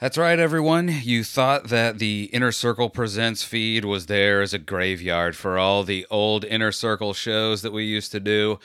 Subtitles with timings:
[0.00, 1.00] That's right, everyone.
[1.02, 5.82] You thought that the Inner Circle Presents feed was there as a graveyard for all
[5.82, 8.60] the old Inner Circle shows that we used to do.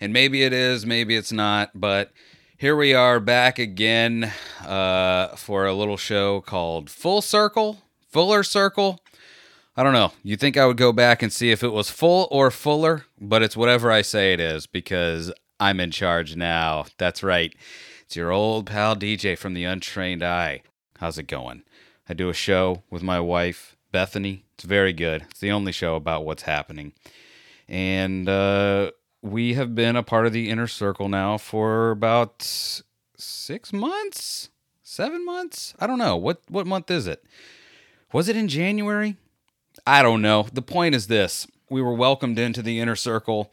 [0.00, 2.10] And maybe it is, maybe it's not, but
[2.56, 4.32] here we are back again
[4.64, 8.98] uh, for a little show called Full Circle, Fuller Circle.
[9.76, 10.12] I don't know.
[10.22, 13.42] You think I would go back and see if it was full or fuller, but
[13.42, 15.30] it's whatever I say it is because
[15.60, 16.86] I'm in charge now.
[16.96, 17.54] That's right.
[18.06, 20.62] It's your old pal DJ from the Untrained Eye.
[20.98, 21.62] How's it going?
[22.08, 24.44] I do a show with my wife, Bethany.
[24.54, 25.26] It's very good.
[25.30, 26.92] It's the only show about what's happening.
[27.68, 28.90] And uh,
[29.22, 32.42] we have been a part of the inner circle now for about
[33.16, 34.50] six months,
[34.82, 35.72] seven months.
[35.78, 36.16] I don't know.
[36.16, 37.22] What, what month is it?
[38.12, 39.14] Was it in January?
[39.86, 40.48] I don't know.
[40.52, 43.52] The point is this we were welcomed into the inner circle,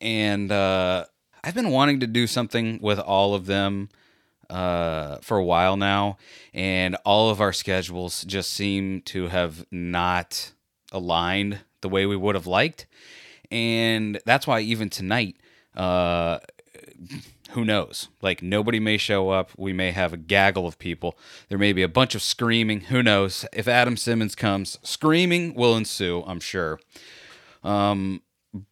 [0.00, 1.04] and uh,
[1.44, 3.90] I've been wanting to do something with all of them
[4.50, 6.18] uh, for a while now,
[6.54, 10.52] and all of our schedules just seem to have not
[10.92, 12.86] aligned the way we would have liked,
[13.50, 15.36] and that's why even tonight,
[15.76, 16.38] uh,
[17.50, 18.08] who knows?
[18.22, 19.50] Like nobody may show up.
[19.56, 21.18] We may have a gaggle of people.
[21.48, 22.82] There may be a bunch of screaming.
[22.82, 23.46] Who knows?
[23.52, 26.22] If Adam Simmons comes, screaming will ensue.
[26.26, 26.80] I'm sure.
[27.62, 28.22] Um,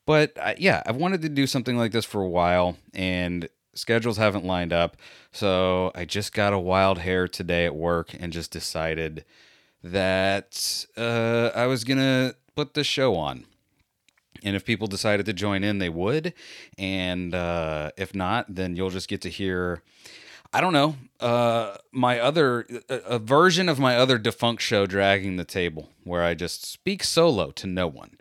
[0.07, 4.17] but uh, yeah, I've wanted to do something like this for a while, and schedules
[4.17, 4.97] haven't lined up.
[5.33, 9.25] So I just got a wild hair today at work and just decided
[9.83, 13.47] that uh, I was going to put the show on.
[14.43, 16.35] And if people decided to join in, they would.
[16.77, 19.83] And uh, if not, then you'll just get to hear,
[20.53, 25.45] I don't know, uh, my other, a version of my other defunct show, Dragging the
[25.45, 28.19] Table, where I just speak solo to no one.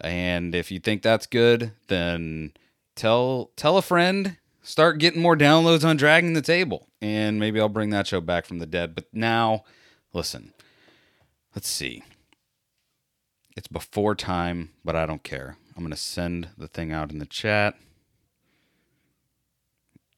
[0.00, 2.52] And if you think that's good, then
[2.96, 7.68] tell tell a friend start getting more downloads on Dragging the Table, and maybe I'll
[7.68, 8.94] bring that show back from the dead.
[8.94, 9.64] But now,
[10.12, 10.52] listen,
[11.54, 12.02] let's see.
[13.56, 15.56] It's before time, but I don't care.
[15.76, 17.74] I'm going to send the thing out in the chat.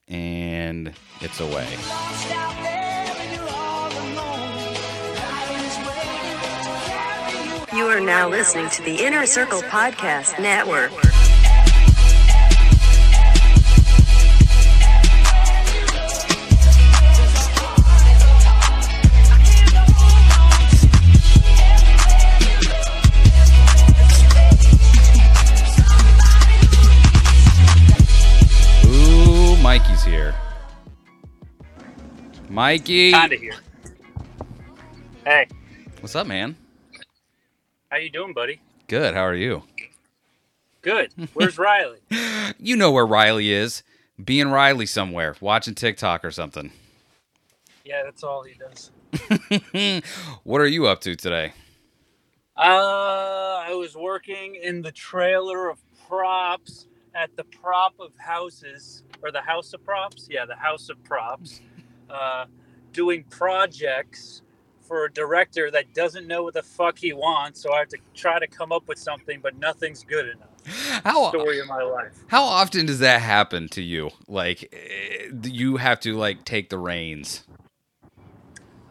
[0.08, 1.68] And it's away.
[7.74, 10.92] You are now listening to the Inner Circle Podcast Network.
[30.04, 30.34] Here.
[32.50, 33.12] Mykie.
[33.12, 33.54] Kinda here.
[35.24, 35.46] Hey,
[36.00, 36.56] What's up, man?
[37.90, 38.60] how you doing, buddy?
[38.88, 39.14] Good.
[39.14, 39.62] How are you?
[40.82, 41.12] Good.
[41.34, 41.98] Where's Riley?
[42.58, 43.82] You know where Riley is.
[44.22, 46.70] Being Riley somewhere, watching TikTok or something.
[47.84, 48.90] Yeah, that's all he does.
[50.44, 51.52] what are you up to today?
[52.56, 59.30] Uh, I was working in the trailer of props at the prop of houses, or
[59.30, 60.28] the house of props.
[60.30, 61.60] Yeah, the house of props.
[62.10, 62.46] Uh,
[62.92, 64.42] doing projects
[64.82, 67.98] for a director that doesn't know what the fuck he wants, so I have to
[68.14, 70.48] try to come up with something, but nothing's good enough.
[71.04, 72.12] How Story of my life.
[72.28, 74.10] how often does that happen to you?
[74.28, 77.44] Like eh, you have to like take the reins.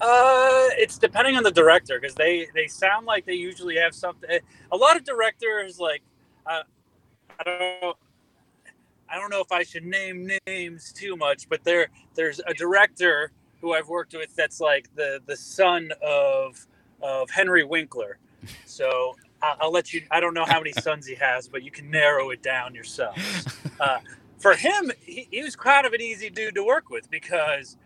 [0.01, 4.29] Uh, it's depending on the director because they they sound like they usually have something.
[4.71, 6.01] A lot of directors like,
[6.45, 6.63] uh,
[7.39, 7.97] I don't.
[9.11, 13.31] I don't know if I should name names too much, but there there's a director
[13.59, 16.65] who I've worked with that's like the the son of
[17.01, 18.17] of Henry Winkler.
[18.65, 20.03] So I'll, I'll let you.
[20.11, 23.17] I don't know how many sons he has, but you can narrow it down yourself.
[23.79, 23.99] Uh,
[24.39, 27.77] for him, he, he was kind of an easy dude to work with because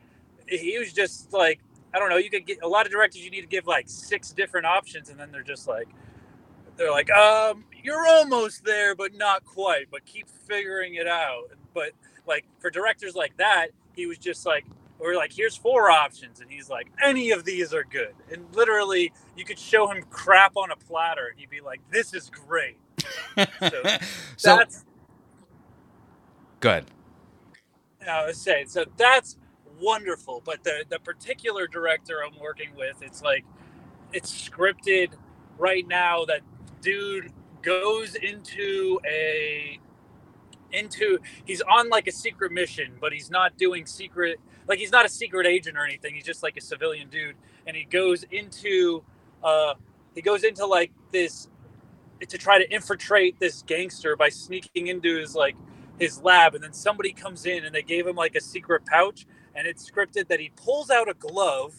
[0.47, 1.59] he was just like
[1.93, 2.17] I don't know.
[2.17, 3.23] You could get a lot of directors.
[3.23, 5.87] You need to give like six different options, and then they're just like
[6.77, 9.87] they're like, um, you're almost there, but not quite.
[9.91, 11.51] But keep figuring it out.
[11.73, 11.91] But
[12.27, 14.65] like for directors like that, he was just like,
[14.99, 18.13] we're like, here's four options, and he's like, any of these are good.
[18.31, 22.13] And literally, you could show him crap on a platter, and he'd be like, this
[22.13, 22.77] is great.
[23.69, 23.89] So
[24.37, 24.85] so that's
[26.59, 26.85] good.
[28.09, 29.37] I was saying, so that's
[29.81, 30.41] wonderful.
[30.45, 33.45] But the the particular director I'm working with, it's like
[34.13, 35.11] it's scripted
[35.57, 36.25] right now.
[36.25, 36.41] That
[36.85, 37.31] dude
[37.63, 39.79] goes into a
[40.71, 45.05] into he's on like a secret mission, but he's not doing secret like he's not
[45.05, 46.13] a secret agent or anything.
[46.13, 47.35] He's just like a civilian dude,
[47.65, 49.03] and he goes into
[49.43, 49.73] uh
[50.13, 51.49] he goes into like this
[52.29, 55.55] to try to infiltrate this gangster by sneaking into his like
[55.99, 56.53] his lab.
[56.55, 59.25] And then somebody comes in and they gave him like a secret pouch.
[59.55, 61.73] And it's scripted that he pulls out a glove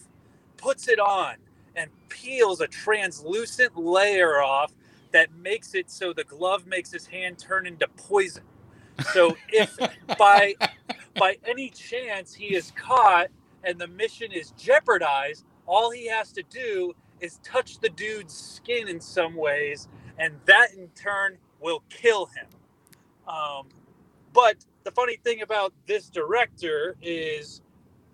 [0.56, 1.36] puts it on
[1.76, 4.72] and peels a translucent layer off
[5.12, 8.44] that makes it so the glove makes his hand turn into poison.
[9.12, 9.76] So if
[10.18, 10.54] by
[11.18, 13.28] by any chance he is caught
[13.64, 18.88] and the mission is jeopardized, all he has to do is touch the dude's skin
[18.88, 19.88] in some ways,
[20.18, 22.46] and that in turn will kill him.
[23.26, 23.68] Um,
[24.32, 27.60] but the funny thing about this director is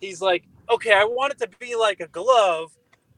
[0.00, 2.73] he's like, okay, I want it to be like a glove,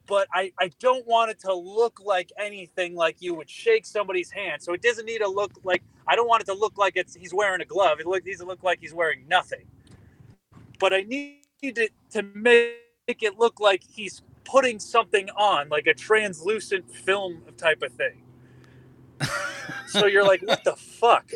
[0.06, 4.30] but I, I don't want it to look like anything like you would shake somebody's
[4.30, 4.62] hand.
[4.62, 7.14] So it doesn't need to look like I don't want it to look like it's
[7.14, 8.00] he's wearing a glove.
[8.00, 9.64] It look, needs to look like he's wearing nothing.
[10.78, 15.94] But I need it to make it look like he's putting something on, like a
[15.94, 18.22] translucent film type of thing.
[19.86, 21.30] so you're like, what the fuck?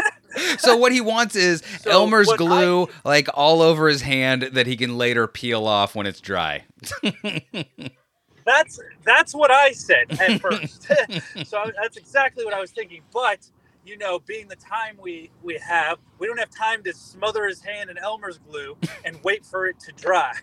[0.58, 4.76] so what he wants is So Elmer's glue like all over his hand that he
[4.76, 6.64] can later peel off when it's dry.
[8.44, 10.86] That's that's what I said at first.
[11.44, 13.02] so I- that's exactly what I was thinking.
[13.12, 13.50] But
[13.86, 17.60] you know, being the time we we have, we don't have time to smother his
[17.62, 20.34] hand in Elmer's glue and wait for it to dry.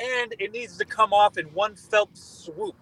[0.00, 2.74] And it needs to come off in one felt swoop,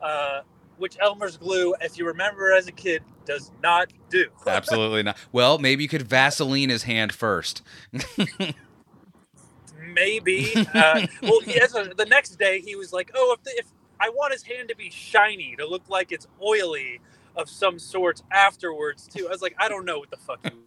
[0.00, 0.42] uh,
[0.76, 4.26] which Elmer's glue, if you remember as a kid, does not do.
[4.46, 5.16] Absolutely not.
[5.32, 7.62] Well, maybe you could Vaseline his hand first.
[9.92, 10.52] Maybe.
[10.74, 13.66] Uh, well, the next day he was like, "Oh, if, the, if
[14.00, 17.00] I want his hand to be shiny, to look like it's oily
[17.36, 20.66] of some sort afterwards too." I was like, "I don't know what the fuck you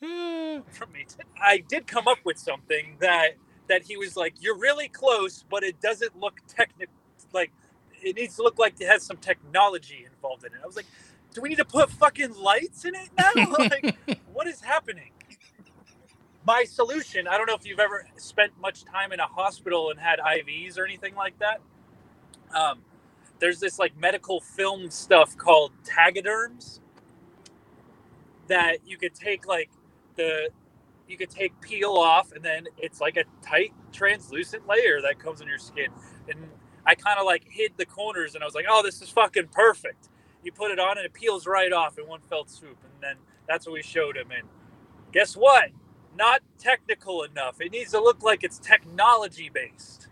[0.72, 1.06] from me."
[1.40, 3.36] I did come up with something that
[3.68, 6.94] that he was like, "You're really close, but it doesn't look technical.
[7.32, 7.52] Like
[8.02, 10.86] it needs to look like it has some technology involved in it." I was like,
[11.34, 13.30] "Do we need to put fucking lights in it now?
[13.58, 13.96] like,
[14.32, 15.12] what is happening?"
[16.46, 19.98] My solution i don't know if you've ever spent much time in a hospital and
[19.98, 21.60] had ivs or anything like that.
[22.54, 22.80] Um,
[23.40, 26.80] there's this like medical film stuff called Tegaderms
[28.46, 29.70] that you could take like
[30.14, 30.50] the
[31.08, 35.42] you could take peel off and then it's like a tight translucent layer that comes
[35.42, 35.88] on your skin.
[36.28, 36.38] And
[36.86, 39.48] i kind of like hid the corners and i was like oh this is fucking
[39.48, 40.10] perfect.
[40.44, 43.16] You put it on and it peels right off in one fell swoop and then
[43.48, 44.30] that's what we showed him.
[44.30, 44.48] And
[45.12, 45.70] guess what
[46.16, 47.60] not technical enough.
[47.60, 50.08] It needs to look like it's technology based.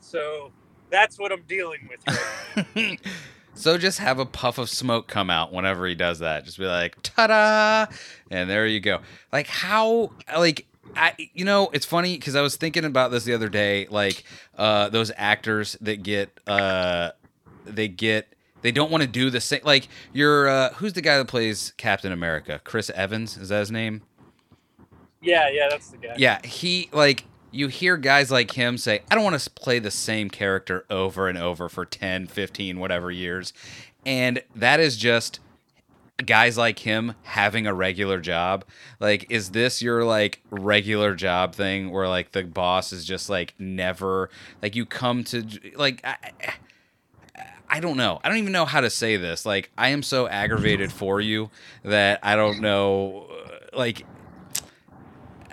[0.00, 0.52] So
[0.90, 2.66] that's what I'm dealing with.
[2.76, 3.00] Right
[3.54, 6.44] so just have a puff of smoke come out whenever he does that.
[6.44, 7.92] Just be like, "Ta-da!"
[8.30, 9.00] and there you go.
[9.32, 10.66] Like how like
[10.96, 14.24] I you know, it's funny cuz I was thinking about this the other day like
[14.56, 17.10] uh those actors that get uh
[17.64, 21.18] they get they don't want to do the same like you're uh who's the guy
[21.18, 22.60] that plays Captain America?
[22.64, 24.02] Chris Evans, is that his name?
[25.24, 26.14] Yeah, yeah, that's the guy.
[26.16, 29.90] Yeah, he like you hear guys like him say, "I don't want to play the
[29.90, 33.52] same character over and over for 10, 15, whatever years."
[34.06, 35.40] And that is just
[36.24, 38.64] guys like him having a regular job.
[39.00, 43.54] Like is this your like regular job thing where like the boss is just like
[43.58, 44.30] never
[44.62, 45.44] like you come to
[45.74, 46.16] like I,
[47.68, 48.20] I don't know.
[48.22, 49.44] I don't even know how to say this.
[49.44, 51.50] Like I am so aggravated for you
[51.82, 53.28] that I don't know
[53.72, 54.06] like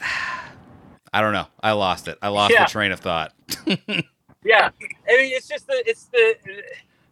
[1.13, 1.47] I don't know.
[1.61, 2.17] I lost it.
[2.21, 2.65] I lost Yeah.
[2.65, 3.33] the train of thought.
[4.43, 4.71] Yeah,
[5.07, 6.33] I mean, it's just the it's the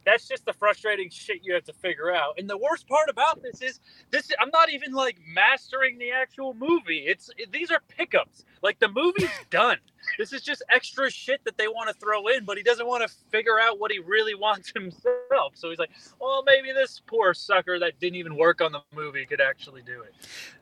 [0.09, 2.33] that's just the frustrating shit you have to figure out.
[2.39, 3.79] And the worst part about this is
[4.11, 7.05] this I'm not even like mastering the actual movie.
[7.07, 8.45] It's these are pickups.
[8.63, 9.77] Like the movie's done.
[10.17, 13.07] This is just extra shit that they want to throw in, but he doesn't want
[13.07, 15.53] to figure out what he really wants himself.
[15.53, 19.25] So he's like, "Well, maybe this poor sucker that didn't even work on the movie
[19.25, 20.13] could actually do it."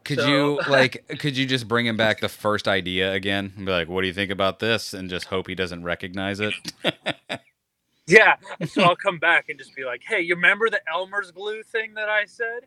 [0.04, 3.66] Could So- you like could you just bring him back the first idea again and
[3.66, 6.54] be like, "What do you think about this?" and just hope he doesn't recognize it?
[8.08, 8.36] Yeah.
[8.68, 11.94] So I'll come back and just be like, "Hey, you remember the Elmer's glue thing
[11.96, 12.66] that I said?"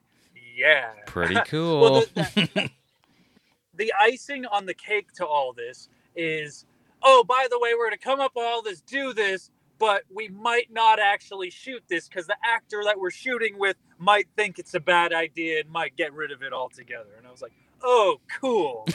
[0.56, 0.90] Yeah.
[1.06, 1.80] Pretty cool.
[1.80, 2.70] Well, the,
[3.74, 6.66] the icing on the cake to all this is,
[7.02, 10.02] oh, by the way, we're going to come up with all this, do this, but
[10.12, 14.58] we might not actually shoot this because the actor that we're shooting with might think
[14.58, 17.10] it's a bad idea and might get rid of it altogether.
[17.16, 18.86] And I was like, oh, cool.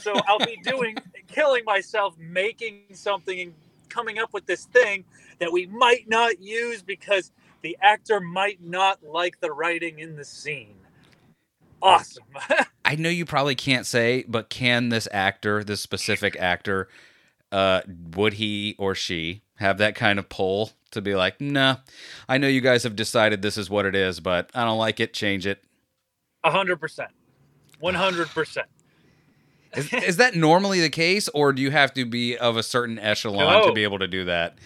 [0.00, 0.96] so I'll be doing,
[1.28, 3.54] killing myself, making something and
[3.94, 5.04] coming up with this thing
[5.38, 7.32] that we might not use because
[7.62, 10.76] the actor might not like the writing in the scene.
[11.80, 12.24] Awesome.
[12.84, 16.88] I know you probably can't say, but can this actor, this specific actor,
[17.52, 17.82] uh,
[18.14, 21.76] would he or she have that kind of pull to be like, nah,
[22.28, 24.98] I know you guys have decided this is what it is, but I don't like
[24.98, 25.62] it, change it?
[26.44, 27.06] 100%.
[27.82, 28.58] 100%.
[29.76, 32.98] Is, is that normally the case, or do you have to be of a certain
[32.98, 34.58] echelon to be able to do that?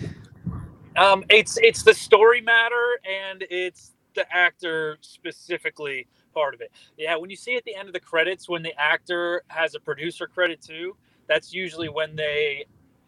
[0.96, 6.72] Um, it's it's the story matter and it's the actor specifically part of it.
[6.96, 9.80] Yeah, when you see at the end of the credits when the actor has a
[9.80, 10.96] producer credit too,
[11.28, 12.64] that's usually when they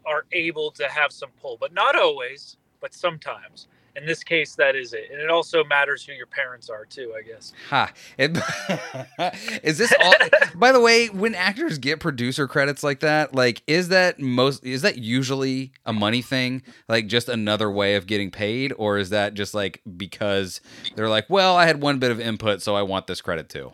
[0.07, 3.69] are able to have some pull, but not always, but sometimes.
[3.97, 7.13] In this case, that is it, and it also matters who your parents are too,
[7.19, 7.53] I guess.
[7.71, 7.93] Ha!
[9.65, 10.15] Is this all?
[10.55, 14.65] by the way, when actors get producer credits like that, like is that most?
[14.65, 16.63] Is that usually a money thing?
[16.89, 20.61] Like just another way of getting paid, or is that just like because
[20.95, 23.73] they're like, well, I had one bit of input, so I want this credit too.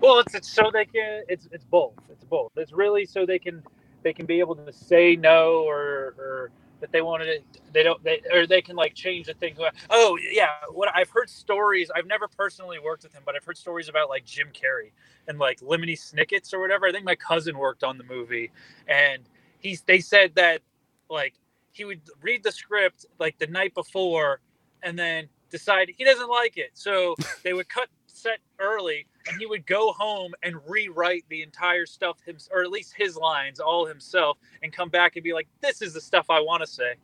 [0.00, 1.24] Well, it's, it's so they can.
[1.28, 1.94] It's it's both.
[2.10, 2.52] It's both.
[2.56, 3.62] It's really so they can
[4.02, 6.50] they can be able to say no or or
[6.82, 7.44] that they wanted it.
[7.72, 8.02] They don't.
[8.04, 9.56] They or they can like change the thing.
[9.88, 11.90] Oh yeah, what I've heard stories.
[11.94, 14.90] I've never personally worked with him, but I've heard stories about like Jim Carrey
[15.28, 16.86] and like Lemony Snickets or whatever.
[16.86, 18.50] I think my cousin worked on the movie,
[18.88, 19.22] and
[19.60, 20.60] he's they said that
[21.08, 21.34] like
[21.70, 24.40] he would read the script like the night before,
[24.82, 26.72] and then decide he doesn't like it.
[26.74, 31.86] So they would cut set early and he would go home and rewrite the entire
[31.86, 35.48] stuff him or at least his lines all himself and come back and be like
[35.60, 36.94] this is the stuff i want to say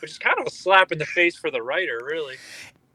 [0.00, 2.36] which is kind of a slap in the face for the writer really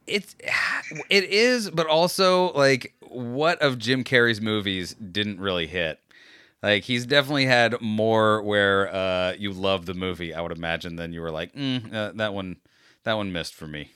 [0.08, 0.36] It's
[1.10, 6.00] it is, but also like what of Jim Carrey's movies didn't really hit.
[6.62, 11.14] Like he's definitely had more where uh, you love the movie, I would imagine, than
[11.14, 12.58] you were like, mm, uh, that one,
[13.04, 13.92] that one missed for me.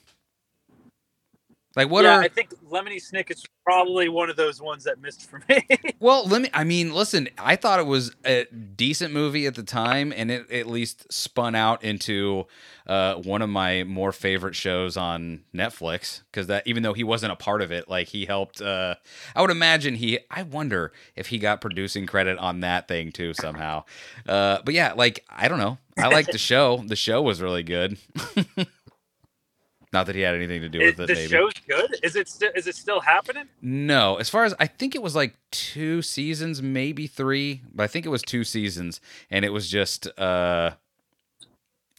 [1.75, 5.29] Like what yeah are i think lemony snicket's probably one of those ones that missed
[5.29, 5.63] for me
[5.99, 6.25] well?
[6.25, 6.49] Let me.
[6.53, 7.29] I mean, listen.
[7.37, 11.53] I thought it was a decent movie at the time, and it at least spun
[11.55, 12.47] out into
[12.87, 16.21] uh, one of my more favorite shows on Netflix.
[16.31, 18.61] Because that, even though he wasn't a part of it, like he helped.
[18.61, 18.95] Uh,
[19.35, 20.19] I would imagine he.
[20.31, 23.83] I wonder if he got producing credit on that thing too somehow.
[24.27, 25.77] Uh, but yeah, like I don't know.
[25.97, 26.83] I like the show.
[26.85, 27.97] The show was really good.
[29.91, 31.13] Not that he had anything to do Is- with it.
[31.13, 31.29] the maybe.
[31.31, 34.93] show's good is it still is it still happening No, as far as I think
[34.95, 39.43] it was like two seasons, maybe three, but I think it was two seasons, and
[39.43, 40.71] it was just uh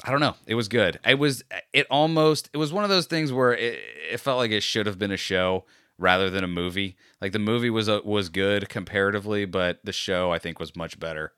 [0.02, 0.36] I don't know.
[0.46, 0.98] It was good.
[1.06, 1.42] It was
[1.72, 3.78] it almost it was one of those things where it,
[4.12, 5.64] it felt like it should have been a show
[5.98, 6.96] rather than a movie.
[7.20, 10.98] Like the movie was a, was good comparatively, but the show I think was much
[10.98, 11.32] better.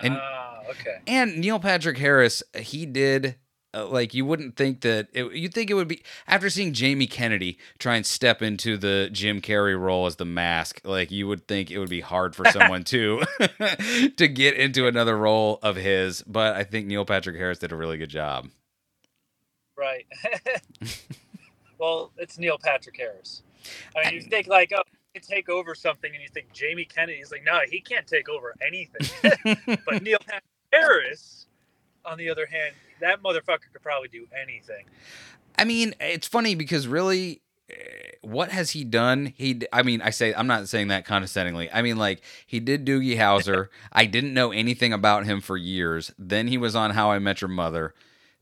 [0.00, 3.36] And- ah okay And Neil Patrick Harris, he did
[3.78, 7.06] uh, like you wouldn't think that it, you'd think it would be after seeing Jamie
[7.06, 10.80] Kennedy try and step into the Jim Carrey role as the mask.
[10.84, 13.22] Like you would think it would be hard for someone to
[14.16, 16.22] to get into another role of his.
[16.22, 18.48] But I think Neil Patrick Harris did a really good job.
[19.76, 20.06] right
[21.78, 23.42] well it's neil patrick harris
[23.96, 24.82] i mean you think like oh
[25.14, 28.28] can take over something and you think jamie kennedy is like no he can't take
[28.28, 29.08] over anything
[29.86, 30.42] but neil patrick
[30.72, 31.46] harris
[32.04, 34.84] on the other hand that motherfucker could probably do anything
[35.58, 37.74] I mean, it's funny because really, eh,
[38.22, 39.34] what has he done?
[39.36, 41.68] He, I mean, I say I'm not saying that condescendingly.
[41.72, 43.68] I mean, like he did Doogie Howser.
[43.92, 46.12] I didn't know anything about him for years.
[46.16, 47.92] Then he was on How I Met Your Mother.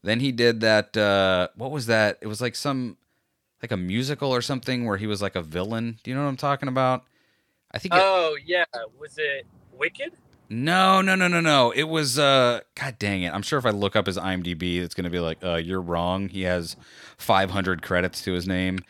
[0.03, 0.95] Then he did that.
[0.97, 2.19] Uh, what was that?
[2.21, 2.99] It was like some,
[3.63, 5.99] like a musical or something where he was like a villain.
[6.03, 7.05] Do you know what I'm talking about?
[7.73, 7.95] I think.
[7.95, 8.65] It, oh yeah
[8.99, 10.13] was it wicked
[10.49, 11.71] no, no, no, no, no.
[11.73, 13.33] It was uh god dang it.
[13.35, 15.81] I'm sure if I look up his IMDb it's going to be like uh you're
[15.81, 16.29] wrong.
[16.29, 16.77] He has
[17.19, 18.81] 500 credits to his name.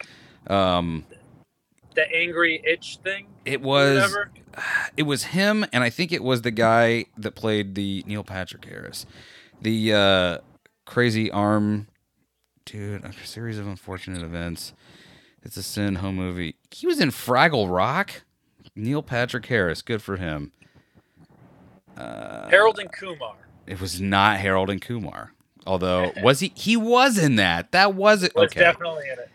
[0.49, 1.05] Um
[1.95, 4.17] the angry itch thing it was
[4.97, 8.65] it was him and I think it was the guy that played the Neil Patrick
[8.65, 9.07] Harris.
[9.61, 10.39] The uh
[10.85, 11.89] crazy arm
[12.67, 14.75] dude, a series of unfortunate events.
[15.43, 16.57] It's a sin home movie.
[16.71, 18.25] He was in Fraggle Rock.
[18.75, 20.53] Neil Patrick Harris, good for him.
[21.97, 23.35] Uh, harold and kumar
[23.67, 25.33] It was not Harold and Kumar.
[25.67, 26.53] Although was he?
[26.55, 27.73] He was in that.
[27.73, 28.35] That was it.
[28.35, 28.61] was Okay.
[28.61, 29.31] definitely in it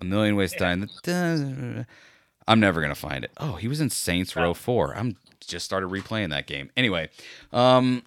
[0.00, 0.58] A million ways to
[1.06, 1.86] die.
[2.48, 3.30] I'm never gonna find it.
[3.38, 4.94] Oh, he was in Saints Row Four.
[4.96, 6.70] I'm just started replaying that game.
[6.76, 7.08] Anyway,
[7.52, 8.02] um,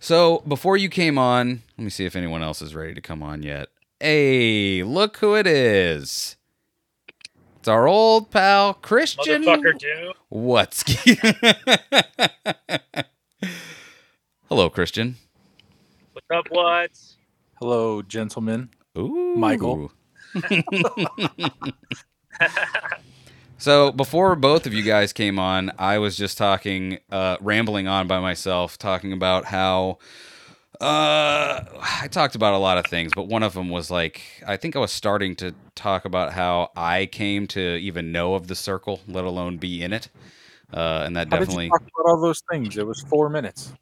[0.00, 3.22] so before you came on, let me see if anyone else is ready to come
[3.22, 3.68] on yet.
[4.00, 6.36] Hey, look who it is.
[7.62, 9.44] It's our old pal Christian.
[9.44, 10.82] motherfucker do What's
[14.48, 15.14] Hello, Christian.
[16.12, 16.90] what's up what
[17.60, 18.70] Hello, gentlemen.
[18.98, 19.36] Ooh.
[19.36, 19.92] Michael.
[23.58, 28.08] so before both of you guys came on, I was just talking, uh, rambling on
[28.08, 29.98] by myself, talking about how
[30.82, 31.64] uh,
[32.02, 34.76] I talked about a lot of things, but one of them was like I think
[34.76, 39.00] I was starting to talk about how I came to even know of the circle,
[39.08, 40.08] let alone be in it.
[40.74, 41.70] uh, and that How did definitely.
[41.70, 42.76] talk about all those things?
[42.78, 43.74] It was four minutes.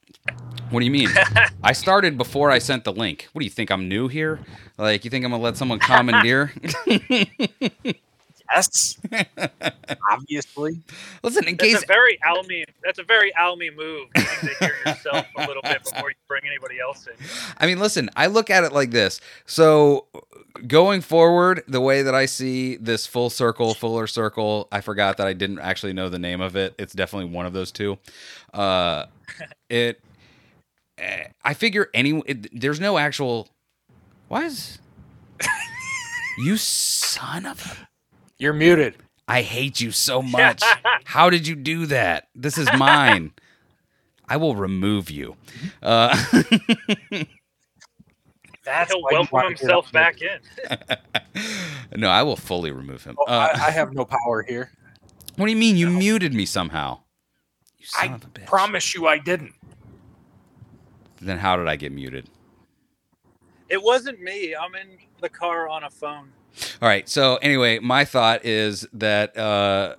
[0.71, 1.19] What do you mean?
[1.63, 3.29] I started before I sent the link.
[3.33, 3.71] What do you think?
[3.71, 4.41] I'm new here?
[4.79, 6.53] Like you think I'm gonna let someone commandeer?
[8.55, 8.99] Yes,
[10.11, 10.81] obviously.
[11.23, 12.65] Listen, in That's case a very Almy.
[12.83, 14.09] That's a very Almy move.
[14.17, 17.15] You need to hear yourself a little bit before you bring anybody else in.
[17.59, 19.21] I mean, listen, I look at it like this.
[19.47, 20.07] So,
[20.67, 25.27] going forward, the way that I see this full circle, fuller circle, I forgot that
[25.27, 26.75] I didn't actually know the name of it.
[26.79, 27.99] It's definitely one of those two.
[28.53, 29.07] Uh,
[29.69, 30.01] it,
[30.99, 33.49] eh, I figure any, it, there's no actual,
[34.29, 34.79] why is,
[36.39, 37.90] you son of a,
[38.41, 38.95] You're muted.
[39.29, 40.63] I hate you so much.
[41.05, 42.29] How did you do that?
[42.35, 43.33] This is mine.
[44.29, 45.37] I will remove you.
[45.83, 46.09] Uh,
[48.65, 50.39] That's He'll why welcome himself back in.
[52.01, 53.17] no, I will fully remove him.
[53.21, 54.71] Oh, Uh, I, I have no power here.
[55.37, 55.77] What do you mean?
[55.77, 57.01] You muted me somehow.
[57.79, 58.47] You son I of a bitch.
[58.47, 59.53] promise you, I didn't.
[61.21, 62.29] Then how did I get muted?
[63.69, 64.55] It wasn't me.
[64.55, 66.31] I'm in the car on a phone.
[66.81, 67.09] All right.
[67.09, 69.97] So anyway, my thought is that uh,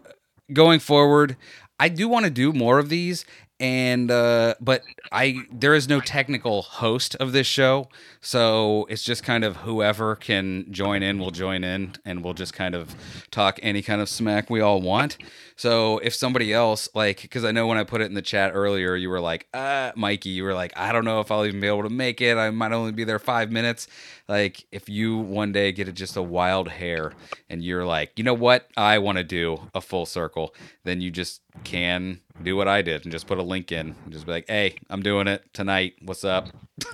[0.53, 1.37] going forward,
[1.79, 3.25] I do want to do more of these,
[3.59, 4.81] and uh, but
[5.11, 7.89] I there is no technical host of this show,
[8.21, 12.53] so it's just kind of whoever can join in will join in, and we'll just
[12.53, 12.95] kind of
[13.31, 15.17] talk any kind of smack we all want.
[15.61, 18.53] So if somebody else like, because I know when I put it in the chat
[18.55, 21.59] earlier, you were like, uh, Mykie, you were like, I don't know if I'll even
[21.59, 22.35] be able to make it.
[22.35, 23.87] I might only be there five minutes.
[24.27, 27.13] Like if you one day get a, just a wild hair
[27.47, 31.11] and you're like, you know what, I want to do a full circle, then you
[31.11, 34.31] just can do what I did and just put a link in and just be
[34.31, 35.93] like, hey, I'm doing it tonight.
[36.01, 36.47] What's up?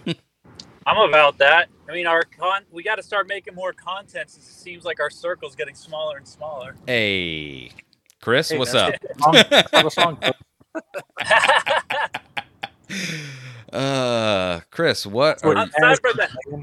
[0.85, 1.69] I'm about that.
[1.87, 2.63] I mean, our con.
[2.69, 6.17] We got to start making more content since it seems like our circle's getting smaller
[6.17, 6.75] and smaller.
[6.85, 7.71] Hey,
[8.21, 8.93] Chris, Hey, what's up?
[9.01, 10.83] that's- Song, that's how the song goes.
[13.73, 15.41] Uh, Chris, what?
[15.43, 16.13] What Are, I'm sorry for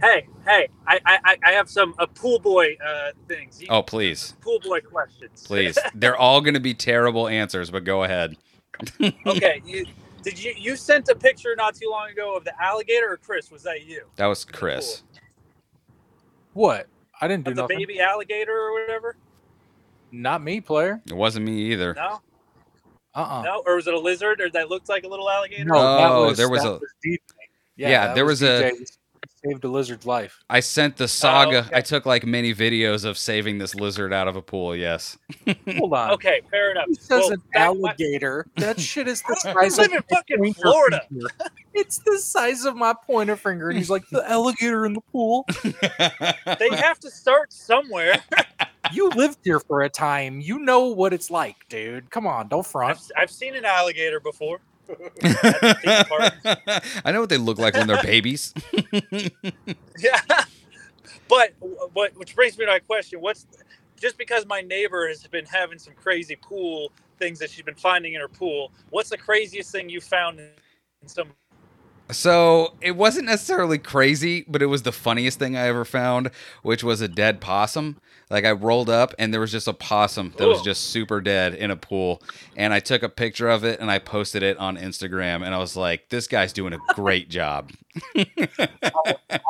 [0.00, 3.60] hey, hey, I, I, I have some uh, pool boy uh, things.
[3.60, 5.44] You- oh, please, Pool boy questions.
[5.46, 5.76] please.
[5.94, 8.36] They're all going to be terrible answers, but go ahead.
[9.26, 9.60] okay.
[9.66, 9.84] You,
[10.22, 13.50] did you you sent a picture not too long ago of the alligator or Chris?
[13.50, 14.04] Was that you?
[14.16, 15.02] That was Chris.
[16.54, 16.86] What?
[17.20, 17.78] I didn't do Of the nothing.
[17.78, 19.16] baby alligator or whatever?
[20.14, 21.00] Not me, player.
[21.06, 21.94] It wasn't me either.
[21.94, 22.20] No,
[23.14, 23.42] Uh-uh.
[23.42, 23.62] no.
[23.66, 24.40] Or was it a lizard?
[24.40, 25.64] Or that looked like a little alligator?
[25.64, 27.18] No, Oh, was, there was a- DJ.
[27.76, 28.70] Yeah, that there was a-
[29.44, 30.38] saved a lizard's life.
[30.48, 31.56] I sent the saga.
[31.56, 31.70] Oh, okay.
[31.76, 34.74] I took like many videos of saving this lizard out of a pool.
[34.76, 35.18] Yes.
[35.78, 36.10] Hold on.
[36.12, 36.86] Okay, fair enough.
[36.86, 38.46] Who says Well, an back- alligator?
[38.56, 41.02] That shit is the I size live of in my fucking Florida.
[41.10, 41.26] finger.
[41.74, 45.44] It's the size of my pointer finger, and he's like the alligator in the pool.
[45.62, 48.22] they have to start somewhere.
[48.92, 50.40] You lived here for a time.
[50.40, 52.10] You know what it's like, dude.
[52.10, 52.98] Come on, don't front.
[52.98, 54.60] I've, I've seen an alligator before.
[54.88, 54.98] At
[55.60, 57.02] the theme park.
[57.04, 58.52] I know what they look like when they're babies.
[59.98, 60.20] Yeah,
[61.28, 61.54] but
[61.92, 63.46] what which brings me to my question: What's
[64.00, 68.14] just because my neighbor has been having some crazy pool things that she's been finding
[68.14, 68.72] in her pool?
[68.90, 70.50] What's the craziest thing you found in,
[71.02, 71.28] in some?
[72.10, 76.30] So it wasn't necessarily crazy, but it was the funniest thing I ever found,
[76.62, 77.98] which was a dead possum.
[78.30, 81.54] Like I rolled up and there was just a possum that was just super dead
[81.54, 82.22] in a pool.
[82.56, 85.44] And I took a picture of it and I posted it on Instagram.
[85.44, 87.70] And I was like, this guy's doing a great job.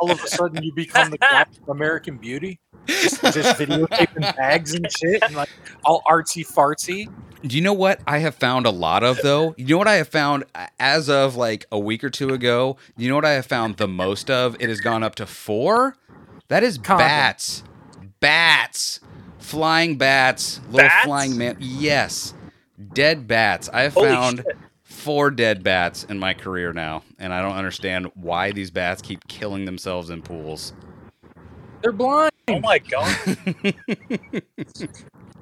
[0.01, 4.73] All of a sudden, you become the guy from American Beauty, just, just videotaping bags
[4.73, 5.49] and shit, and like
[5.83, 7.09] all artsy fartsy.
[7.41, 9.53] Do you know what I have found a lot of though?
[9.57, 10.45] You know what I have found
[10.79, 12.77] as of like a week or two ago?
[12.97, 14.55] You know what I have found the most of?
[14.59, 15.95] It has gone up to four.
[16.47, 17.07] That is Condom.
[17.07, 17.63] bats.
[18.25, 18.99] Bats.
[19.37, 20.59] Flying bats.
[20.71, 21.05] Little Bats?
[21.05, 21.57] flying man.
[21.59, 22.33] Yes.
[22.93, 23.69] Dead bats.
[23.71, 24.57] I have Holy found shit.
[24.83, 29.27] four dead bats in my career now, and I don't understand why these bats keep
[29.27, 30.73] killing themselves in pools.
[31.83, 32.31] They're blind.
[32.47, 33.15] Oh my god!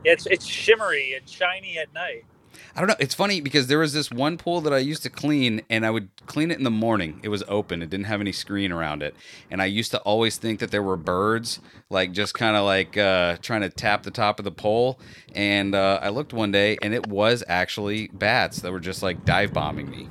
[0.04, 2.26] it's it's shimmery and shiny at night.
[2.76, 2.96] I don't know.
[3.00, 5.92] It's funny because there was this one pool that I used to clean, and I
[5.92, 7.20] would clean it in the morning.
[7.22, 9.16] It was open; it didn't have any screen around it,
[9.52, 11.60] and I used to always think that there were birds,
[11.92, 15.00] like just kind of like uh, trying to tap the top of the pole.
[15.36, 19.24] And uh, I looked one day, and it was actually bats that were just like
[19.24, 20.10] dive bombing me.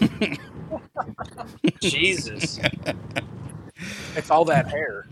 [1.80, 2.60] Jesus.
[4.16, 5.06] It's all that hair.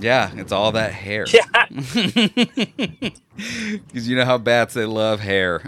[0.00, 1.26] Yeah, it's all that hair.
[1.32, 1.66] yeah.
[3.36, 5.62] Because you know how bats they love hair.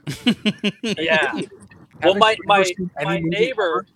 [0.96, 1.34] Yeah.
[2.02, 3.86] Well, my my ever seen any my neighbor,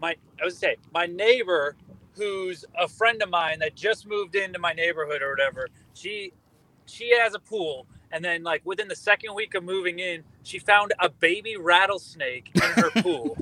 [0.00, 1.76] my I was say my neighbor,
[2.16, 5.68] who's a friend of mine that just moved into my neighborhood or whatever.
[5.94, 6.32] She
[6.86, 10.58] she has a pool, and then like within the second week of moving in, she
[10.58, 13.38] found a baby rattlesnake in her pool.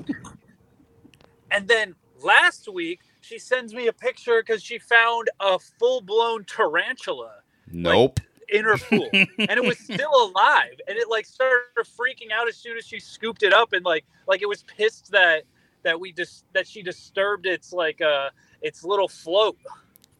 [1.51, 6.45] and then last week, she sends me a picture because she found a full blown
[6.45, 7.37] tarantula
[7.71, 8.21] Nope.
[8.49, 12.57] in her pool and it was still alive and it like started freaking out as
[12.57, 15.45] soon as she scooped it up and like like it was pissed that
[15.85, 18.29] that we just that she disturbed its like uh
[18.61, 19.57] its little float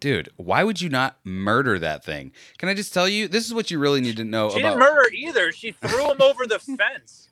[0.01, 2.33] Dude, why would you not murder that thing?
[2.59, 3.29] Can I just tell you?
[3.29, 4.71] This is what you really need to know she about.
[4.71, 7.29] didn't murder either she threw him over the fence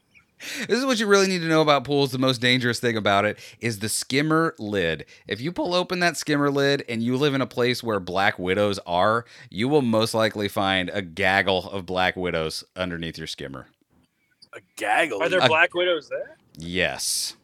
[0.66, 2.12] This is what you really need to know about pools.
[2.12, 5.04] The most dangerous thing about it is the skimmer lid.
[5.28, 8.38] If you pull open that skimmer lid and you live in a place where black
[8.38, 13.66] widows are, you will most likely find a gaggle of black widows underneath your skimmer.
[14.54, 15.22] A gaggle.
[15.22, 17.36] are there Uh, black widows there Yes.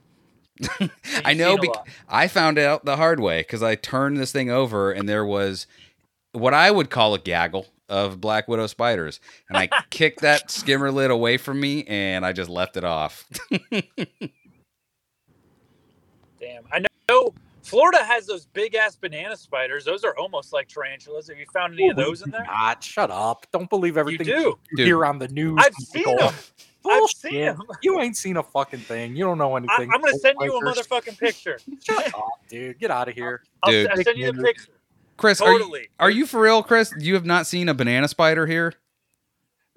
[1.24, 1.56] I know.
[1.56, 5.08] seen Bec- I found out the hard way because I turned this thing over and
[5.08, 5.66] there was
[6.32, 10.90] what I would call a gaggle of black widow spiders, and I kicked that skimmer
[10.90, 13.28] lid away from me and I just left it off.
[16.40, 21.28] damn i know florida has those big ass banana spiders those are almost like tarantulas
[21.28, 22.84] have you found any of those in there Not.
[22.84, 23.46] Shut up.
[23.52, 24.86] Don't believe you everything do you Dude.
[24.86, 25.58] hear on the news.
[25.64, 26.18] i've seen Michael.
[26.26, 26.34] them
[26.88, 27.16] I've Bullshit.
[27.16, 27.62] seen 'em.
[27.82, 29.16] You ain't seen a fucking thing.
[29.16, 29.90] You don't know anything.
[29.92, 32.78] i'm gonna send you a motherfucking picture Shut up, dude.
[32.78, 33.42] Get out of here.
[33.64, 33.88] I'll, Dude.
[33.88, 34.70] I'll send you the picture
[35.16, 36.92] Chris, are you, are you for real, Chris?
[36.98, 38.74] You have not seen a banana spider here?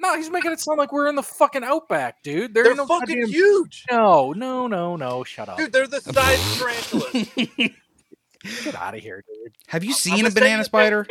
[0.02, 2.54] No, he's making it sound like we're in the fucking outback, dude.
[2.54, 5.24] There they're no fucking goddamn- huge No, no, no, no.
[5.24, 5.58] Shut up.
[5.58, 7.28] Dude, they're the size of tarantulas.
[8.64, 9.54] Get out of here, dude.
[9.68, 11.06] Have you I'm seen a banana spider?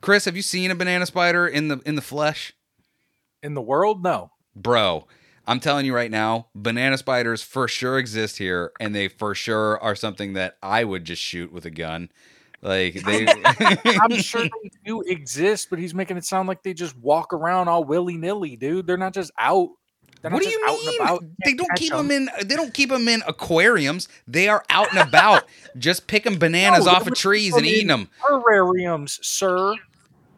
[0.00, 2.52] Chris, have you seen a banana spider in the in the flesh?
[3.42, 4.32] In the world, no.
[4.56, 5.06] Bro,
[5.46, 9.78] I'm telling you right now, banana spiders for sure exist here, and they for sure
[9.80, 12.10] are something that I would just shoot with a gun.
[12.64, 13.26] Like they,
[14.00, 17.68] I'm sure they do exist, but he's making it sound like they just walk around
[17.68, 18.86] all willy nilly, dude.
[18.86, 19.68] They're not just out.
[20.22, 20.98] They're what do you mean?
[21.02, 22.08] Uh, they don't keep 'em.
[22.08, 22.46] them in.
[22.48, 24.08] They don't keep them in aquariums.
[24.26, 25.44] They are out and about,
[25.76, 28.08] just picking bananas No, off of trees and eating them.
[28.22, 29.74] Terrariums, sir.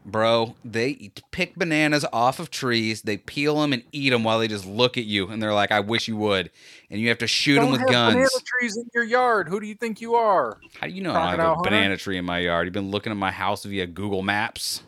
[0.09, 3.03] Bro, they eat- pick bananas off of trees.
[3.03, 5.73] They peel them and eat them while they just look at you, and they're like,
[5.73, 6.51] "I wish you would."
[6.88, 9.49] And you have to shoot them Don't with have banana trees in your yard.
[9.49, 10.59] Who do you think you are?
[10.81, 11.62] How do you know I have a hunter?
[11.64, 12.69] banana tree in my yard?
[12.69, 14.85] You've been looking at my house via Google Maps.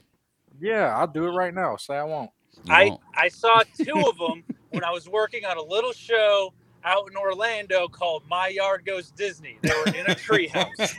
[0.61, 1.75] Yeah, I'll do it right now.
[1.77, 2.31] Say I won't.
[2.65, 3.01] You I, won't.
[3.17, 6.53] I saw two of them when I was working on a little show
[6.85, 9.59] out in Orlando called My Yard Goes Disney.
[9.63, 10.95] They were in a treehouse.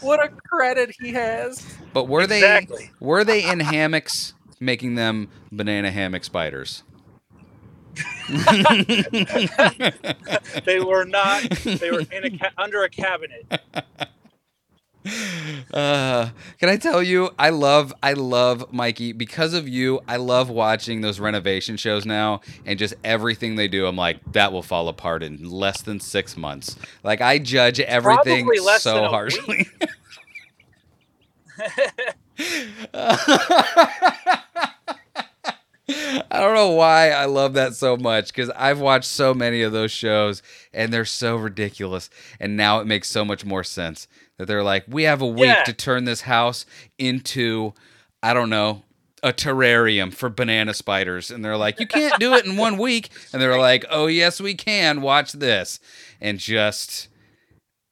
[0.00, 1.64] What a credit he has.
[1.92, 2.84] But were Exactly.
[2.86, 6.82] they were they in hammocks, making them banana hammock spiders?
[10.64, 11.42] they were not.
[11.50, 13.46] They were in a ca- under a cabinet.
[15.72, 16.28] Uh,
[16.60, 20.00] can I tell you, I love, I love Mykie because of you.
[20.06, 23.86] I love watching those renovation shows now, and just everything they do.
[23.86, 26.76] I'm like, that will fall apart in less than six months.
[27.02, 29.68] Like I judge everything so harshly.
[35.86, 39.72] I don't know why I love that so much because I've watched so many of
[39.72, 42.08] those shows and they're so ridiculous.
[42.40, 45.44] And now it makes so much more sense that they're like, we have a week
[45.46, 45.62] Yeah.
[45.64, 46.66] to turn this house
[46.98, 47.72] into,
[48.22, 48.82] I don't know,
[49.22, 51.30] a terrarium for banana spiders.
[51.30, 53.08] And they're like, you can't do it in one week.
[53.32, 55.00] And they're like, oh, yes, we can.
[55.00, 55.80] Watch this.
[56.20, 57.08] And just,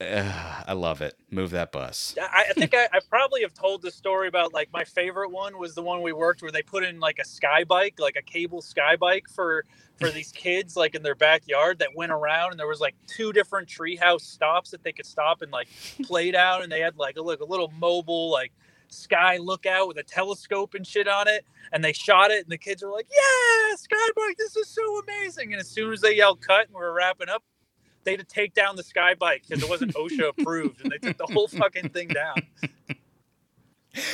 [0.03, 1.15] uh, I love it.
[1.31, 2.15] Move that bus.
[2.21, 5.59] I, I think I, I probably have told the story about like my favorite one
[5.59, 8.23] was the one we worked where they put in like a sky bike, like a
[8.23, 9.65] cable sky bike for
[9.97, 13.33] for these kids like in their backyard that went around and there was like two
[13.33, 15.69] different treehouse stops that they could stop and like
[16.05, 18.53] played out and they had like a, like a little mobile like
[18.89, 22.59] sky lookout with a telescope and shit on it and they shot it and the
[22.59, 26.15] kids were like yeah sky bike this is so amazing and as soon as they
[26.15, 27.43] yelled cut and we were wrapping up
[28.05, 30.99] they had to take down the sky bike because it wasn't OSHA approved, and they
[30.99, 32.37] took the whole fucking thing down.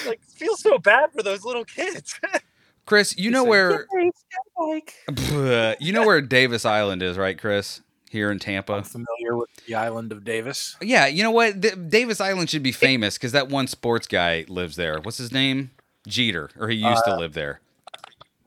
[0.07, 2.19] Like, feel so bad for those little kids.
[2.87, 7.83] Chris, you know where "Yay, sky bike." you know where Davis Island is, right, Chris?
[8.11, 8.83] Here in I'm Tampa.
[8.83, 10.77] familiar with the island of Davis.
[10.81, 11.61] Yeah, you know what?
[11.61, 14.99] D- Davis Island should be famous because that one sports guy lives there.
[15.01, 15.73] What's his name?
[16.07, 17.61] Jeter, or he used to uh, live there.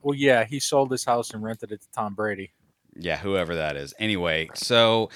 [0.01, 2.51] Well, yeah, he sold his house and rented it to Tom Brady.
[3.01, 3.93] Yeah, whoever that is.
[3.99, 5.09] Anyway, so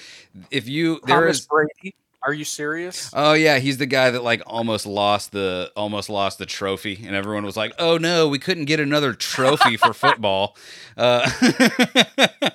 [0.50, 1.94] if you there Thomas is Brady.
[2.22, 3.10] Are you serious?
[3.14, 7.14] Oh yeah, he's the guy that like almost lost the almost lost the trophy, and
[7.14, 10.56] everyone was like, "Oh no, we couldn't get another trophy for football."
[10.96, 11.30] Uh,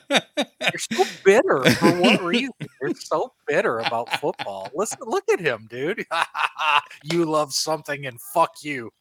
[0.10, 1.64] You're so bitter.
[1.76, 2.52] For what reason?
[2.82, 4.70] You're so bitter about football.
[4.76, 6.06] Listen, look at him, dude.
[7.04, 8.92] you love something and fuck you.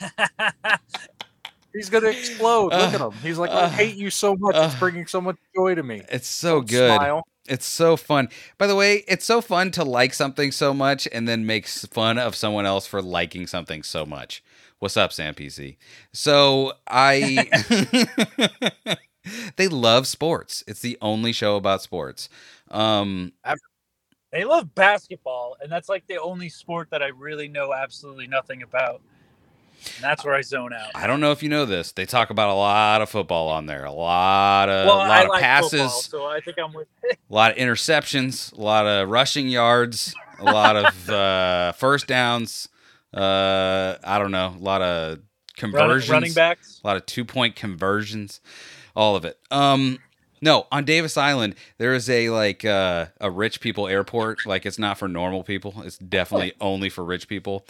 [1.74, 2.72] He's gonna explode.
[2.72, 3.12] Look at him.
[3.22, 4.54] He's like, I uh, hate you so much.
[4.54, 6.02] It's uh, bringing so much joy to me.
[6.10, 6.96] It's so Don't good.
[6.96, 7.22] Smile.
[7.48, 8.28] It's so fun.
[8.56, 12.18] By the way, it's so fun to like something so much and then make fun
[12.18, 14.44] of someone else for liking something so much.
[14.78, 15.76] What's up, Sam PC?
[16.12, 17.48] So I
[19.56, 20.62] they love sports.
[20.66, 22.28] It's the only show about sports.
[22.70, 23.32] Um
[24.30, 28.62] They love basketball, and that's like the only sport that I really know absolutely nothing
[28.62, 29.02] about.
[29.96, 30.90] And that's where I zone out.
[30.94, 31.92] I don't know if you know this.
[31.92, 33.84] They talk about a lot of football on there.
[33.84, 36.72] A lot of well, a lot I of like passes, football, so I think I'm
[36.72, 36.88] with.
[37.04, 42.68] a lot of interceptions, a lot of rushing yards, a lot of uh, first downs.
[43.12, 45.22] Uh, I don't know, a lot of running,
[45.56, 46.80] conversions, running backs.
[46.82, 48.40] a lot of two point conversions,
[48.96, 49.38] all of it.
[49.50, 49.98] Um,
[50.40, 54.44] no, on Davis Island there is a like uh, a rich people airport.
[54.46, 55.74] Like it's not for normal people.
[55.84, 57.66] It's definitely only for rich people.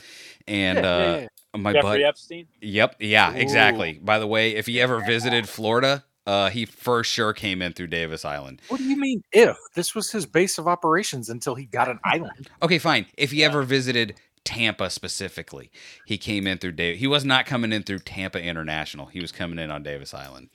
[0.46, 1.26] And uh.
[1.54, 2.46] My Jeffrey buddy, Epstein.
[2.60, 2.96] Yep.
[3.00, 3.32] Yeah.
[3.32, 3.36] Ooh.
[3.36, 4.00] Exactly.
[4.02, 7.88] By the way, if he ever visited Florida, uh, he for sure came in through
[7.88, 8.62] Davis Island.
[8.68, 11.98] What do you mean if this was his base of operations until he got an
[12.04, 12.48] island?
[12.62, 13.06] Okay, fine.
[13.16, 15.70] If he ever visited Tampa specifically,
[16.06, 17.00] he came in through Davis.
[17.00, 19.06] He was not coming in through Tampa International.
[19.06, 20.48] He was coming in on Davis Island.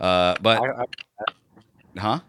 [0.00, 2.20] Uh, but I, I, huh?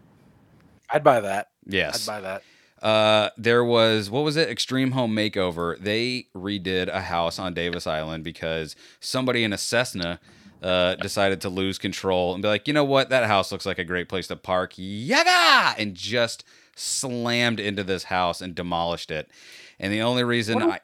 [0.90, 1.48] I'd buy that.
[1.66, 2.08] Yes.
[2.08, 2.42] I'd buy that.
[2.82, 4.48] Uh, there was what was it?
[4.48, 5.78] Extreme Home Makeover.
[5.78, 10.18] They redid a house on Davis Island because somebody in a Cessna
[10.62, 13.10] uh, decided to lose control and be like, you know what?
[13.10, 14.72] That house looks like a great place to park.
[14.76, 15.74] Yaga!
[15.78, 19.30] And just slammed into this house and demolished it.
[19.78, 20.80] And the only reason I,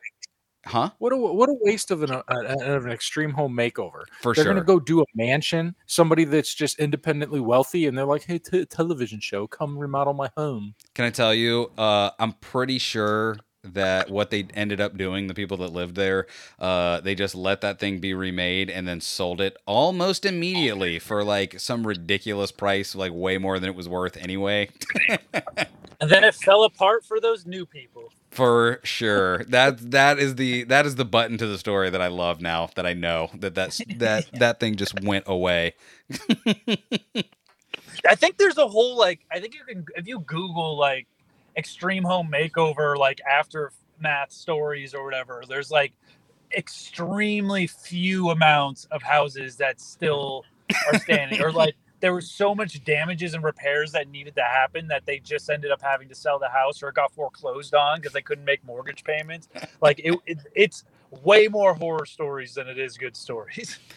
[0.66, 0.90] huh?
[0.98, 4.02] What a what a waste of an uh, of an extreme home makeover.
[4.20, 4.52] For they're sure.
[4.52, 5.74] gonna go do a mansion.
[5.87, 10.31] Somebody that's just independently wealthy, and they're like, "Hey, t- television show, come remodel my
[10.37, 11.70] home." Can I tell you?
[11.79, 13.37] Uh, I'm pretty sure
[13.74, 16.26] that what they ended up doing, the people that lived there,
[16.59, 21.24] uh, they just let that thing be remade and then sold it almost immediately for
[21.24, 24.68] like some ridiculous price, like way more than it was worth anyway.
[26.00, 28.12] And then it fell apart for those new people.
[28.31, 29.44] for sure.
[29.44, 32.68] That that is the that is the button to the story that I love now
[32.74, 35.74] that I know that that's that that thing just went away.
[38.07, 41.07] I think there's a whole like I think you can if you Google like
[41.57, 45.42] extreme home makeover like aftermath stories or whatever.
[45.49, 45.92] There's like
[46.57, 50.45] extremely few amounts of houses that still
[50.92, 54.88] are standing or like there was so much damages and repairs that needed to happen
[54.88, 57.99] that they just ended up having to sell the house or it got foreclosed on
[57.99, 59.49] because they couldn't make mortgage payments.
[59.81, 60.85] Like it, it it's
[61.23, 63.79] way more horror stories than it is good stories.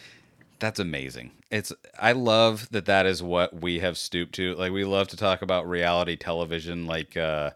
[0.60, 1.32] That's amazing.
[1.50, 4.54] It's I love that that is what we have stooped to.
[4.54, 7.50] Like we love to talk about reality television like uh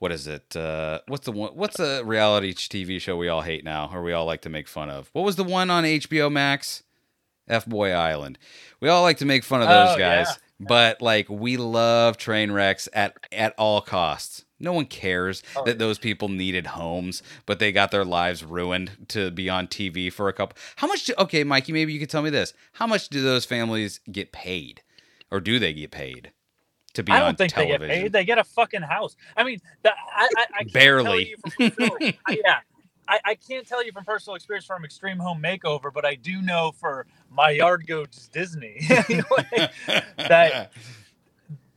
[0.00, 0.54] what is it?
[0.56, 4.12] Uh what's the one what's a reality TV show we all hate now or we
[4.12, 5.08] all like to make fun of?
[5.12, 6.82] What was the one on HBO Max?
[7.48, 8.38] F Boy Island.
[8.80, 10.66] We all like to make fun of those Oh, guys, yeah.
[10.68, 14.44] but like we love train wrecks at at all costs.
[14.62, 18.92] No one cares Oh, that those people needed homes, but they got their lives ruined
[19.10, 20.58] to be on TV for a couple.
[20.76, 21.06] How much?
[21.06, 22.54] Do, okay, Mykie, maybe you could tell me this.
[22.74, 24.82] How much do those families get paid,
[25.30, 26.32] or do they get paid
[26.94, 27.80] to be I on don't think television?
[27.82, 28.12] they get paid.
[28.12, 29.16] They get a fucking house.
[29.36, 31.02] I mean, that, I, I, I can't Barely.
[31.02, 31.52] Tell you from
[32.26, 32.60] I, yeah,
[33.08, 36.42] I, I can't tell you from personal experience from Extreme Home Makeover, but I do
[36.42, 40.72] know for my yard goes Disney that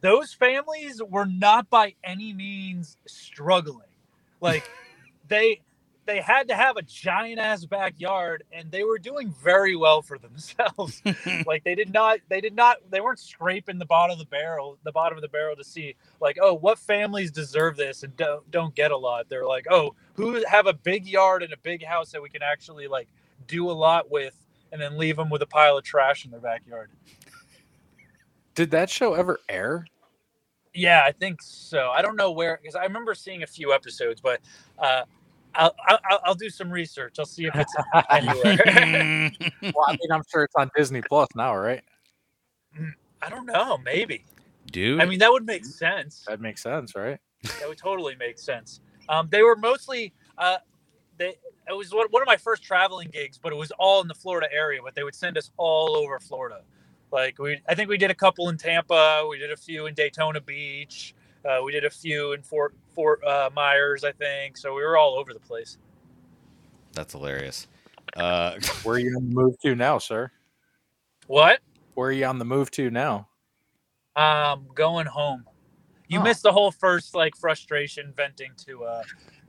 [0.01, 3.87] those families were not by any means struggling.
[4.41, 4.69] Like
[5.27, 5.61] they
[6.05, 10.19] they had to have a giant ass backyard and they were doing very well for
[10.19, 11.01] themselves.
[11.47, 14.77] Like they did not they did not they weren't scraping the bottom of the barrel
[14.83, 18.49] the bottom of the barrel to see like oh what families deserve this and don't
[18.51, 19.27] don't get a lot.
[19.29, 22.43] They're like oh who have a big yard and a big house that we can
[22.43, 23.07] actually like
[23.47, 24.35] do a lot with
[24.71, 26.89] and then leave them with a pile of trash in their backyard
[28.55, 29.85] Did that show ever air?
[30.77, 34.19] yeah i think so i don't know where because i remember seeing a few episodes
[34.21, 34.41] but
[34.77, 35.03] uh
[35.57, 37.15] I'll, I'll, I'll do some research.
[37.17, 37.73] I'll see if it's
[38.09, 39.31] anywhere.
[39.61, 41.81] Well, I mean, I'm sure it's on Disney Plus now, right?
[43.21, 43.77] I don't know.
[43.77, 44.25] Maybe.
[44.71, 46.25] Dude, I mean, that would make sense.
[46.27, 47.19] That makes sense, right?
[47.59, 48.81] That would totally make sense.
[49.07, 50.57] Um, they were mostly uh,
[51.17, 51.35] they.
[51.69, 54.13] It was one, one of my first traveling gigs, but it was all in the
[54.13, 54.81] Florida area.
[54.83, 56.63] But they would send us all over Florida.
[57.15, 59.25] Like we, I think we did a couple in Tampa.
[59.29, 61.15] We did a few in Daytona Beach.
[61.45, 64.57] Uh, we did a few in Fort Fort uh, Myers, I think.
[64.57, 65.77] So we were all over the place.
[66.91, 67.67] that's hilarious.
[68.17, 70.29] Uh, Where are you on the move to now, sir?
[71.27, 71.59] What?
[71.93, 73.29] Where are you on the move to now?
[74.17, 75.45] Um, going home.
[76.09, 76.23] You Oh.
[76.23, 79.03] missed the whole first like frustration venting to uh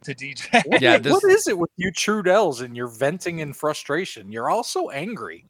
[0.05, 0.63] to DJ.
[0.67, 4.31] What, Yeah, this- what is it with you Trudells and your venting and frustration?
[4.31, 5.47] You're also angry.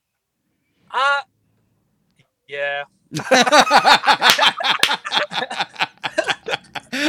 [0.91, 1.21] Uh
[2.49, 2.85] yeah.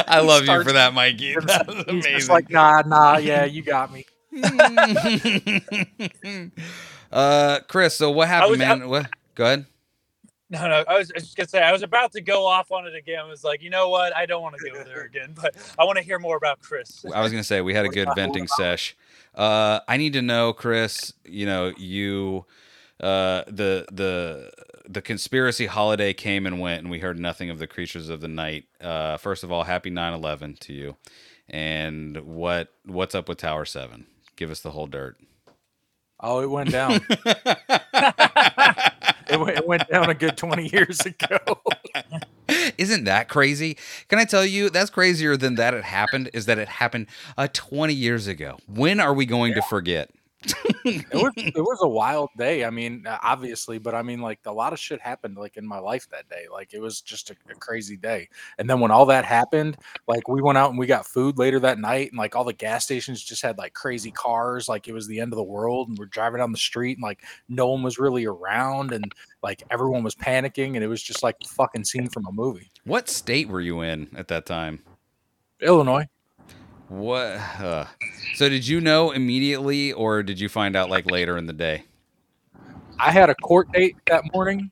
[0.08, 1.36] I love you for that, Mykie.
[1.48, 2.12] That was He's amazing.
[2.14, 4.06] just like, nah, nah, yeah, you got me.
[7.12, 7.96] uh, Chris.
[7.96, 8.90] So what happened, was- man?
[8.90, 9.10] What?
[9.36, 9.66] Go ahead.
[10.50, 10.84] No, no.
[10.88, 12.96] I was, I was just gonna say I was about to go off on it
[12.96, 13.20] again.
[13.20, 14.16] I was like, you know what?
[14.16, 17.04] I don't want to go there again, but I want to hear more about Chris.
[17.14, 18.96] I was gonna say we had a good venting sesh.
[19.36, 21.12] Uh, I need to know, Chris.
[21.26, 22.46] You know, you,
[23.02, 24.50] uh, the the
[24.88, 28.28] the conspiracy holiday came and went, and we heard nothing of the creatures of the
[28.28, 28.66] night.
[28.80, 30.96] Uh, first of all, happy 9-11 to you.
[31.50, 34.06] And what what's up with Tower Seven?
[34.36, 35.18] Give us the whole dirt.
[36.20, 37.00] Oh, it went down.
[39.30, 41.38] it, went, it went down a good 20 years ago.
[42.78, 43.78] Isn't that crazy?
[44.08, 47.48] Can I tell you that's crazier than that it happened is that it happened uh,
[47.54, 48.58] 20 years ago.
[48.68, 50.10] When are we going to forget?
[50.86, 52.64] it was it was a wild day.
[52.64, 55.66] I mean, uh, obviously, but I mean, like a lot of shit happened like in
[55.66, 56.46] my life that day.
[56.52, 58.30] Like it was just a, a crazy day.
[58.60, 61.60] And then when all that happened, like we went out and we got food later
[61.62, 64.94] that night, and like all the gas stations just had like crazy cars, like it
[64.94, 65.90] was the end of the world.
[65.90, 69.64] And we're driving down the street, and like no one was really around, and like
[69.72, 72.70] everyone was panicking, and it was just like fucking scene from a movie.
[72.84, 74.84] What state were you in at that time?
[75.62, 76.08] Illinois.
[76.90, 77.38] What?
[77.60, 77.86] Uh,
[78.36, 81.84] so did you know immediately, or did you find out like later in the day?
[83.00, 84.72] I had a court date that morning,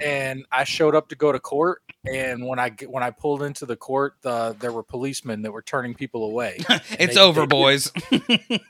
[0.00, 1.82] and I showed up to go to court.
[2.10, 5.52] And when I get- when I pulled into the court, uh, there were policemen that
[5.52, 6.56] were turning people away.
[6.98, 7.92] it's they- over, they- boys.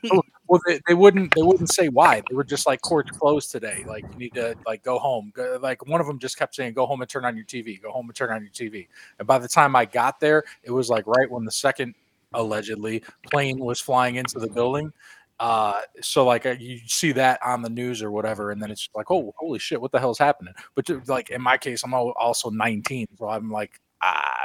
[0.47, 2.21] Well, they, they wouldn't they wouldn't say why.
[2.29, 3.85] They were just like court's closed today.
[3.87, 5.31] Like you need to like go home.
[5.33, 7.81] Go, like one of them just kept saying, "Go home and turn on your TV.
[7.81, 10.71] Go home and turn on your TV." And by the time I got there, it
[10.71, 11.95] was like right when the second
[12.33, 14.91] allegedly plane was flying into the building.
[15.39, 18.87] Uh, so like uh, you see that on the news or whatever, and then it's
[18.93, 20.53] like, oh, holy shit, what the hell's happening?
[20.75, 24.41] But to- like in my case, I'm also 19, so I'm like, ah,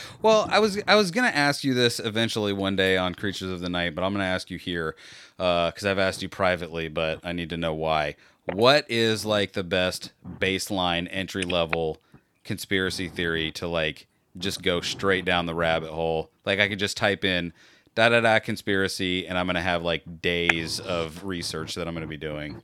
[0.22, 3.60] well, I was I was gonna ask you this eventually one day on Creatures of
[3.60, 4.94] the Night, but I'm gonna ask you here
[5.36, 8.16] because I've asked you privately, but I need to know why.
[8.44, 11.98] What is like the best baseline entry level
[12.44, 14.06] conspiracy theory to like
[14.40, 16.30] just go straight down the rabbit hole?
[16.44, 17.52] Like I could just type in
[17.94, 22.06] da da da conspiracy, and I'm gonna have like days of research that I'm gonna
[22.06, 22.62] be doing.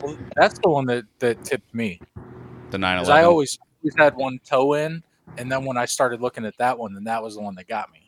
[0.00, 2.00] Well, that's the one that that tipped me.
[2.70, 5.02] The 9 Because I always, always had one toe in,
[5.38, 7.66] and then when I started looking at that one, then that was the one that
[7.66, 8.07] got me.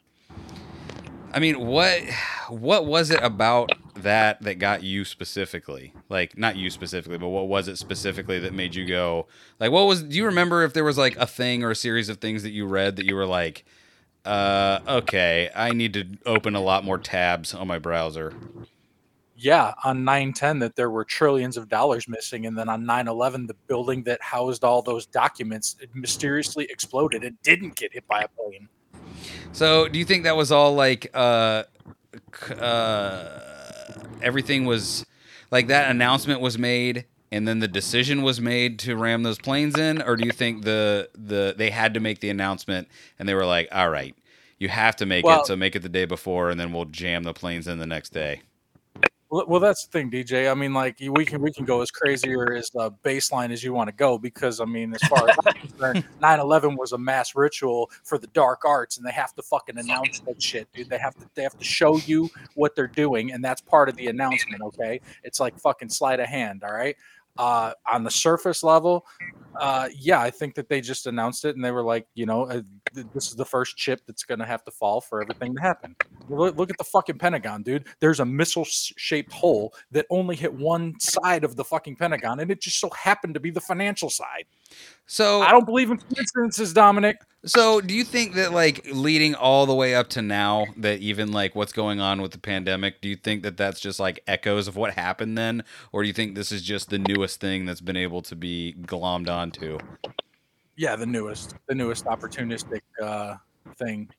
[1.33, 2.03] I mean, what
[2.49, 5.95] what was it about that that got you specifically?
[6.09, 9.27] Like not you specifically, but what was it specifically that made you go
[9.59, 12.09] like what was do you remember if there was like a thing or a series
[12.09, 13.65] of things that you read that you were like
[14.25, 18.35] uh okay, I need to open a lot more tabs on my browser.
[19.37, 23.55] Yeah, on 910 that there were trillions of dollars missing, and then on 911 the
[23.69, 28.69] building that housed all those documents mysteriously exploded and didn't get hit by a plane.
[29.53, 31.65] So, do you think that was all like uh
[32.59, 33.41] uh
[34.23, 35.05] everything was
[35.51, 39.79] like that announcement was made and then the decision was made to ram those planes
[39.79, 43.35] in or do you think the the they had to make the announcement and they
[43.35, 44.15] were like, "All right,
[44.59, 46.85] you have to make Well- it, so make it the day before and then we'll
[46.87, 48.43] jam the planes in the next day."
[49.31, 50.51] Well, well, that's the thing, DJ.
[50.51, 53.63] I mean, like we can we can go as crazy or as uh, baseline as
[53.63, 56.99] you want to go because I mean, as far as I'm concerned, 9/11 was a
[56.99, 60.91] mass ritual for the dark arts, and they have to fucking announce that shit, dude.
[60.91, 63.95] They have to they have to show you what they're doing, and that's part of
[63.95, 64.63] the announcement.
[64.63, 66.65] Okay, it's like fucking sleight of hand.
[66.65, 66.97] All right.
[67.39, 69.07] Uh, on the surface level,
[69.59, 72.45] uh, yeah, I think that they just announced it, and they were like, you know,
[72.45, 72.63] uh,
[72.93, 75.97] this is the first chip that's going to have to fall for everything to happen.
[76.29, 77.87] Look, look at the fucking Pentagon, dude.
[78.01, 82.51] There's a missile shaped hole that only hit one side of the fucking Pentagon, and
[82.51, 84.45] it just so happened to be the financial side.
[85.07, 87.17] So, I don't believe in coincidences, Dominic.
[87.47, 91.33] So, do you think that like leading all the way up to now, that even
[91.33, 94.69] like what's going on with the pandemic, do you think that that's just like echoes
[94.69, 97.81] of what happened then, or do you think this is just the newest thing that's
[97.81, 99.79] been able to be glommed onto?
[100.77, 103.37] Yeah, the newest, the newest opportunistic uh,
[103.77, 104.11] thing.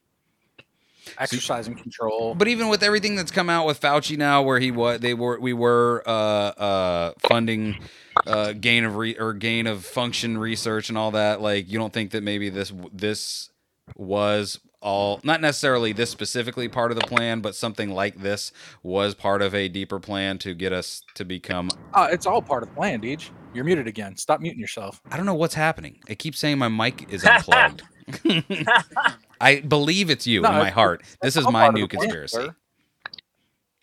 [1.17, 2.35] Exercising control.
[2.35, 5.39] But even with everything that's come out with Fauci now, where he what they were
[5.39, 7.79] we were uh, uh, funding
[8.25, 11.93] uh, gain of re- or gain of function research and all that, like you don't
[11.93, 13.49] think that maybe this this
[13.95, 18.51] was all not necessarily this specifically part of the plan, but something like this
[18.83, 21.69] was part of a deeper plan to get us to become.
[21.93, 23.29] Uh, it's all part of the plan, Deej.
[23.53, 24.15] You're muted again.
[24.17, 25.01] Stop muting yourself.
[25.11, 25.99] I don't know what's happening.
[26.07, 27.83] It keeps saying my mic is unplugged.
[29.41, 31.03] I believe it's you No, in my heart.
[31.21, 32.35] This is my new the plan, conspiracy.
[32.37, 32.55] sir.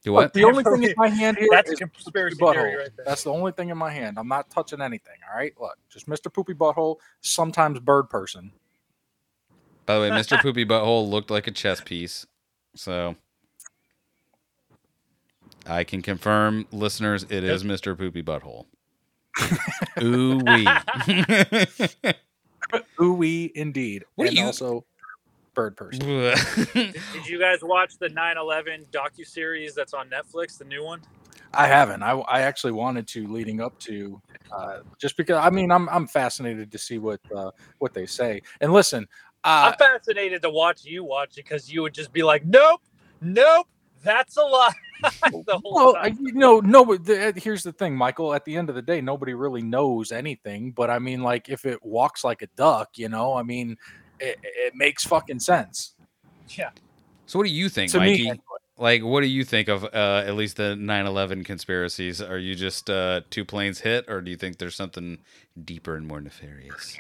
[0.05, 0.33] Do Look, what?
[0.33, 2.77] the only thing in my hand here That's a is conspiracy Poopy Butthole.
[2.79, 3.05] right there.
[3.05, 4.17] That's the only thing in my hand.
[4.19, 5.15] I'm not touching anything.
[5.31, 6.33] All right, look, just Mr.
[6.33, 6.97] Poopy Butthole.
[7.21, 8.53] Sometimes bird person.
[9.87, 10.39] By the way, Mr.
[10.43, 12.27] Poopy Butthole looked like a chess piece.
[12.77, 13.17] So
[15.67, 17.99] I can confirm, listeners, it is Mr.
[17.99, 18.67] Poopy Butthole.
[20.03, 20.69] Ooh wee.
[23.01, 24.05] Ooh wee, indeed.
[24.15, 24.85] What and you- also
[25.59, 26.01] bird person.
[26.07, 26.95] Did
[27.27, 31.01] you guys watch the 9/11 docu series that's on Netflix, the new one?
[31.53, 32.05] I haven't.
[32.05, 34.23] I, I actually wanted to leading up to,
[34.57, 38.41] uh, just because I mean I'm I'm fascinated to see what uh, what they say.
[38.61, 39.09] And listen,
[39.43, 42.83] uh, I'm fascinated to watch you watch it because you would just be like, "Nope,
[43.21, 43.67] nope,
[44.05, 44.71] that's a lie."
[45.33, 46.19] the Well, I, time.
[46.21, 46.85] you know, no.
[46.85, 48.33] but the- Here's the thing, Michael.
[48.33, 50.71] At the end of the day, nobody really knows anything.
[50.71, 53.77] But I mean, like, if it walks like a duck, you know, I mean,
[54.21, 55.95] it, it makes fucking sense
[56.57, 56.71] yeah.
[57.27, 58.03] so what do you think, to Mykie?
[58.03, 58.21] me.
[58.31, 58.41] anyway.
[58.81, 62.23] Like, what do you think of uh, at least the 9/11 conspiracies?
[62.23, 65.19] Are you just uh, two planes hit, or do you think there's something
[65.65, 66.97] deeper and more nefarious?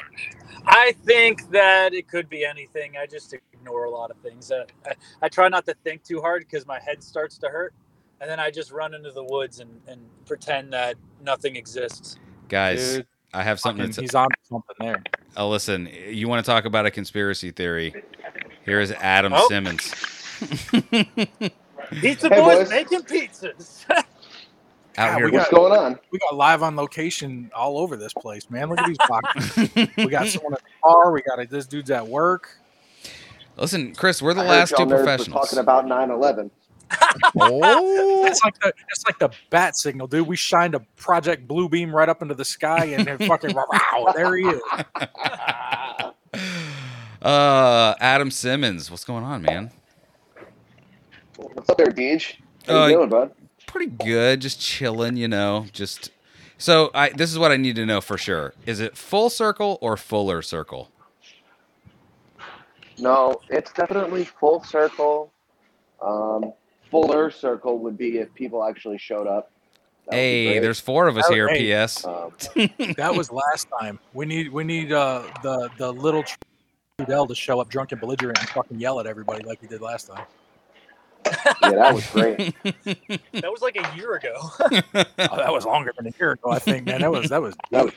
[0.66, 2.97] I think that it could be anything.
[3.01, 4.51] I just ignore a lot of things.
[4.51, 7.73] Uh, I, I try not to think too hard because my head starts to hurt,
[8.21, 12.16] and then I just run into the woods and, and pretend that nothing exists.
[12.49, 15.03] Guys, Dude, I have something fucking- to he's on something there.
[15.37, 17.95] Oh, listen, you want to talk about a conspiracy theory?
[18.64, 19.49] Here is Adam Oh.
[19.49, 19.93] Simmons.
[22.01, 22.70] Pizza Hey, boys boys.
[22.70, 23.85] making pizzas.
[23.91, 24.05] Out
[24.97, 25.24] Yeah, here.
[25.26, 25.99] we got- What's going on?
[26.11, 28.68] We got live on location all over this place, man.
[28.68, 29.70] Look at these boxes.
[29.97, 31.12] we got someone at the bar.
[31.12, 32.59] We got a, this dude's at work.
[33.57, 35.45] Listen, Chris, we're the I last y'all two nerds were professionals.
[35.51, 36.51] talking about 9/11.
[37.41, 40.26] Oh, It's like the it's like the bat signal, dude.
[40.26, 44.12] We shined a Project Blue Beam right up into the sky, and then fucking wow,
[44.14, 44.62] there he is.
[47.22, 48.91] uh, Adam Simmons.
[48.91, 49.70] What's going on, man?
[51.36, 52.36] What's up there, Deej?
[52.66, 53.32] How Uh, you doing, bud?
[53.66, 54.41] Pretty good.
[54.41, 55.66] Just chilling, you know.
[55.72, 56.11] Just
[56.57, 57.11] so I.
[57.11, 58.55] This is what I need to know for sure.
[58.66, 60.91] Is it full circle or fuller circle?
[62.99, 65.32] No, it's definitely full circle.
[66.03, 66.53] Um,
[66.91, 69.51] fuller circle would be if people actually showed up.
[70.07, 71.49] That Hey, there's four of us Oh, here.
[71.49, 71.59] hey.
[71.61, 72.05] P.S.
[72.05, 72.32] Um,
[72.97, 73.99] That was last time.
[74.14, 76.24] We need we need uh, the the little
[76.99, 79.80] Trudell to show up drunk and belligerent and fucking yell at everybody like he did
[79.80, 80.24] last time.
[81.62, 82.55] yeah, that was great.
[82.62, 84.34] that was like a year ago.
[84.62, 86.86] Oh, that was longer than a year ago, I think.
[86.86, 87.55] Man, that was that was.
[87.70, 87.95] That was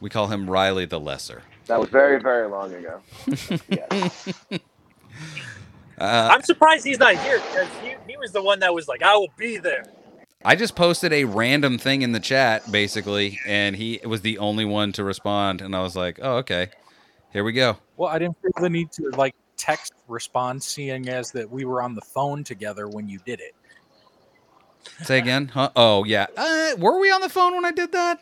[0.00, 1.42] we call him Riley the Lesser.
[1.66, 3.00] that was very very long ago.
[3.68, 4.34] yes.
[6.02, 9.02] Uh, I'm surprised he's not here because he, he was the one that was like,
[9.02, 9.84] "I will be there."
[10.44, 14.64] I just posted a random thing in the chat, basically, and he was the only
[14.64, 15.60] one to respond.
[15.60, 16.70] And I was like, "Oh, okay,
[17.32, 21.30] here we go." Well, I didn't feel the need to like text respond, seeing as
[21.30, 23.54] that we were on the phone together when you did it.
[25.04, 25.48] Say again?
[25.48, 25.70] Huh?
[25.76, 26.26] Oh, yeah.
[26.36, 28.18] Uh, were we on the phone when I did that?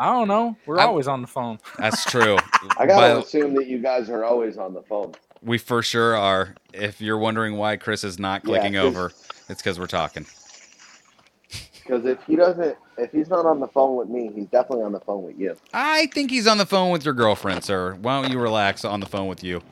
[0.00, 0.56] I don't know.
[0.66, 1.60] We're I- always on the phone.
[1.78, 2.36] That's true.
[2.76, 5.14] I gotta But assume that you guys are always on the phone.
[5.42, 6.54] We for sure are.
[6.72, 9.12] If you're wondering why Chris is not clicking over,
[9.48, 10.26] it's because we're talking.
[11.72, 14.92] Because if he doesn't, if he's not on the phone with me, he's definitely on
[14.92, 15.56] the phone with you.
[15.72, 17.94] I think he's on the phone with your girlfriend, sir.
[17.94, 19.62] Why don't you relax on the phone with you?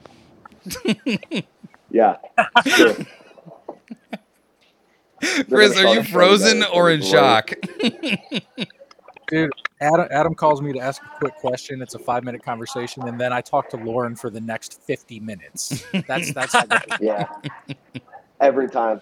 [1.91, 2.17] Yeah.
[2.65, 2.97] Sure.
[5.49, 7.53] Chris, are you frozen or in shock?
[9.29, 9.51] Dude,
[9.81, 11.83] Adam, Adam calls me to ask a quick question.
[11.83, 15.19] It's a five minute conversation, and then I talk to Lauren for the next fifty
[15.21, 15.85] minutes.
[16.07, 16.65] That's that's how
[17.01, 17.27] Yeah.
[18.41, 19.01] Every time.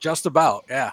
[0.00, 0.92] just about yeah.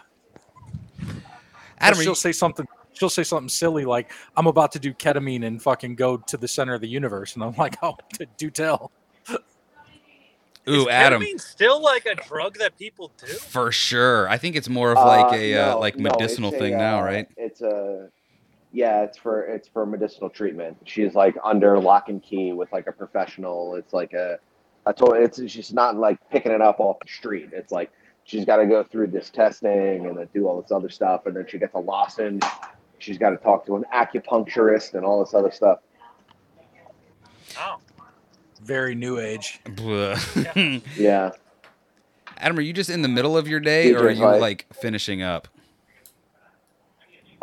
[1.79, 2.67] Adam, she'll you, say something.
[2.93, 6.47] She'll say something silly like, "I'm about to do ketamine and fucking go to the
[6.47, 7.95] center of the universe," and I'm like, "Oh,
[8.37, 8.91] do tell."
[10.67, 13.27] ooh, Is Adam, ketamine still like a drug that people do?
[13.27, 14.29] for sure.
[14.29, 16.77] I think it's more of like Uh, a uh, no, like no, medicinal a, thing
[16.77, 17.27] now, uh, right?
[17.37, 18.09] It's a
[18.73, 20.77] yeah, it's for it's for medicinal treatment.
[20.85, 23.75] She's like under lock and key with like a professional.
[23.75, 24.39] It's like a
[24.85, 27.51] I told it's she's not like picking it up off the street.
[27.53, 27.91] It's like
[28.25, 31.35] she's got to go through this testing and then do all this other stuff, and
[31.35, 32.43] then she gets a lozenge.
[32.99, 35.79] She's got to talk to an acupuncturist and all this other stuff.
[37.59, 37.77] Oh,
[38.61, 39.59] Very new age.
[39.75, 40.17] Blah.
[40.97, 41.31] Yeah,
[42.37, 44.65] Adam, are you just in the middle of your day, or are you like- like
[44.73, 45.47] finishing up?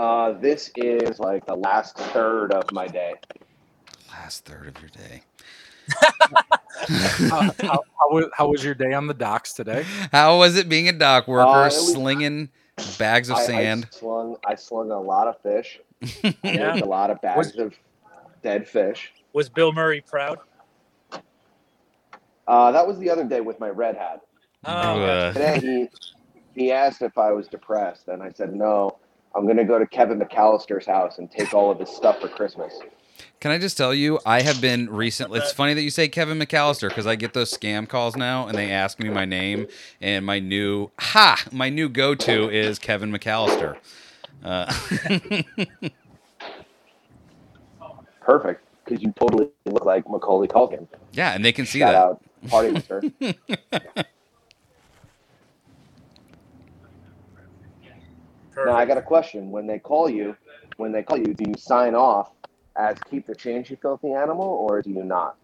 [0.00, 3.14] Uh, this is like the last third of my day.
[4.10, 5.22] Last third of your day.
[7.28, 9.84] how, how, how, was, how was your day on the docks today?
[10.12, 12.48] How was it being a dock worker, Uh, it was- slinging
[12.98, 13.88] bags of I- sand?
[13.92, 15.80] I slung I slung a lot of fish.
[16.42, 16.76] Yeah.
[16.76, 17.74] a lot of bags of
[18.42, 19.12] dead fish.
[19.34, 20.38] was Bill Murray proud?
[22.48, 24.20] Uh, that was the other day with my red hat.
[24.64, 24.70] Oh,
[25.02, 25.88] Uh, Today he
[26.54, 28.98] he asked if I was depressed, and I said no.
[29.34, 32.74] I'm gonna go to Kevin McAllister's house and take all of his stuff for Christmas.
[33.40, 35.38] Can I just tell you, I have been recently.
[35.40, 38.56] It's funny that you say Kevin McAllister because I get those scam calls now, and
[38.56, 39.66] they ask me my name,
[40.00, 43.76] and my new ha, my new go-to is Kevin McAllister.
[44.44, 44.72] Uh,
[48.20, 50.86] Perfect, because you totally look like Macaulay Culkin.
[51.12, 52.48] yeah, and they can see Shout that.
[52.48, 53.02] out, party mister.
[58.60, 58.74] Perfect.
[58.74, 59.50] now I got a question.
[59.50, 60.36] When they call you,
[60.76, 62.32] when they call you, do you sign off
[62.76, 65.36] as "keep the change, you filthy animal," or do you not?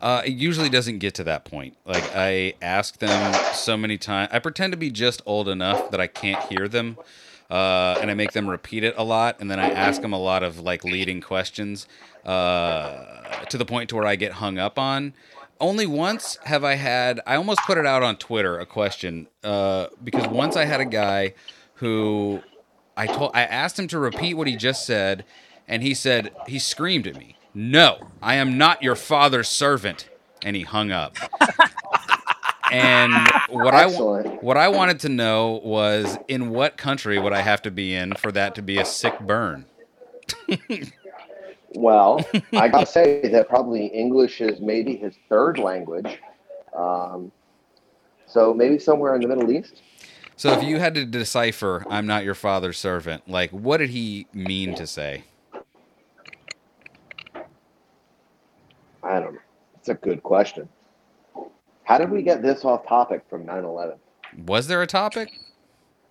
[0.00, 1.76] Uh, it usually doesn't get to that point.
[1.84, 4.30] Like I ask them so many times.
[4.32, 6.98] I pretend to be just old enough that I can't hear them,
[7.50, 9.36] uh, and I make them repeat it a lot.
[9.40, 11.88] And then I ask them a lot of like leading questions
[12.24, 15.14] uh, to the point to where I get hung up on.
[15.58, 17.20] Only once have I had.
[17.26, 20.84] I almost put it out on Twitter a question uh, because once I had a
[20.84, 21.32] guy
[21.76, 22.42] who
[22.96, 25.24] I told I asked him to repeat what he just said,
[25.68, 30.08] and he said he screamed at me, "No, I am not your father's servant,"
[30.42, 31.16] and he hung up.
[32.72, 33.14] and
[33.48, 37.70] what I what I wanted to know was in what country would I have to
[37.70, 39.66] be in for that to be a sick burn?
[41.76, 42.24] Well,
[42.54, 46.18] I gotta say that probably English is maybe his third language.
[46.74, 47.30] Um,
[48.26, 49.82] so maybe somewhere in the Middle East.
[50.36, 54.26] So if you had to decipher "I'm not your father's servant," like what did he
[54.32, 55.24] mean to say?
[59.02, 59.40] I don't know.
[59.76, 60.68] It's a good question.
[61.84, 63.98] How did we get this off topic from 9/11?
[64.46, 65.30] Was there a topic?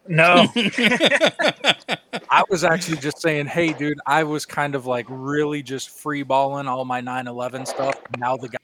[0.07, 0.47] no.
[2.30, 6.23] I was actually just saying, hey, dude, I was kind of like really just free
[6.23, 7.99] balling all my 9 11 stuff.
[8.17, 8.57] Now the guy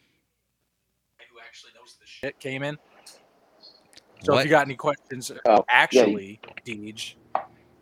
[1.17, 2.77] who actually knows the shit came in.
[4.23, 4.39] So What?
[4.39, 7.15] if you got any questions, Oh, actually, Deej,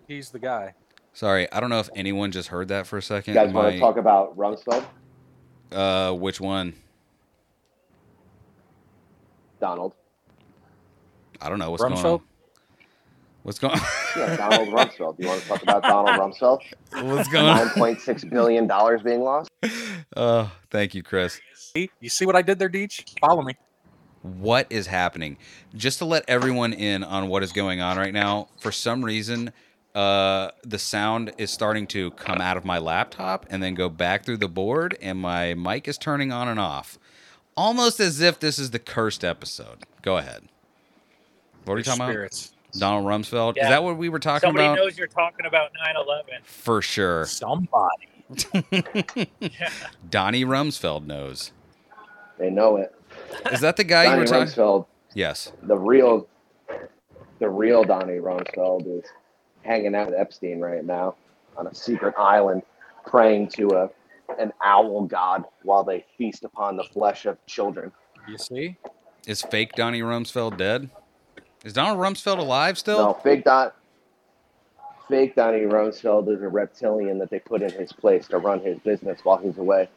[0.07, 0.73] he's the guy.
[1.13, 3.33] Sorry, I don't know if anyone just heard that for a second.
[3.33, 3.53] You second.
[3.53, 4.85] guys want to talk about Rumsfeld,
[5.71, 6.73] Uh, which one?
[9.59, 9.95] Donald?
[11.41, 12.19] I don't know what's going Rumsfeld?
[12.19, 12.25] on.
[13.43, 13.73] What's going?
[13.73, 13.79] on?
[14.17, 15.17] Yeah, Donald Rumsfeld.
[15.17, 16.61] Do you want to talk about Donald Rumsfeld?
[17.03, 17.67] what's going on?
[17.69, 19.49] 9.6 billion dollars being lost.
[20.17, 21.39] Oh, thank you, Chris.
[21.75, 23.19] You see what I did there, Deej?
[23.19, 23.53] Follow me.
[24.21, 25.37] What is happening?
[25.75, 28.49] Just to let everyone in on what is going on right now.
[28.59, 29.53] For some reason,
[29.95, 34.25] uh, the sound is starting to come out of my laptop and then go back
[34.25, 36.99] through the board, and my mic is turning on and off,
[37.55, 39.79] almost as if this is the cursed episode.
[40.01, 40.43] Go ahead.
[41.65, 42.51] What are you talking about?
[42.77, 43.57] Donald Rumsfeld.
[43.57, 44.77] Is that what we were talking Somebody about?
[44.77, 46.43] Somebody knows you're talking about 9/11.
[46.43, 47.25] For sure.
[47.25, 48.07] Somebody.
[49.39, 49.69] Yeah.
[50.09, 51.51] Donnie Rumsfeld knows.
[52.37, 52.93] They know it.
[53.51, 54.47] Is that the guy you Donnie were talking?
[54.47, 55.51] Rumsfeld, Yes.
[55.63, 56.27] the real,
[57.39, 59.05] the real Donnie Rumsfeld is
[59.63, 61.15] hanging out with Epstein right now
[61.57, 62.61] on a secret island,
[63.05, 63.89] praying to a
[64.37, 67.91] an owl god while they feast upon the flesh of children.
[68.27, 68.77] You see?
[69.25, 70.89] Is fake Donnie Rumsfeld dead?
[71.65, 72.99] Is Donald Rumsfeld alive still?
[72.99, 73.21] No, still?
[73.23, 73.71] fake Don,
[75.09, 78.77] fake Donnie Rumsfeld is a reptilian that they put in his place to run his
[78.79, 79.89] business while he's away.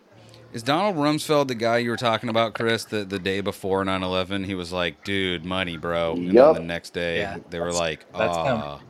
[0.52, 4.02] Is Donald Rumsfeld the guy you were talking about, Chris, the, the day before 9
[4.02, 4.44] 11?
[4.44, 6.12] He was like, dude, money, bro.
[6.12, 6.54] And Yup.
[6.56, 8.58] then the next day, Yeah, they were like, that's him.
[8.62, 8.80] ah,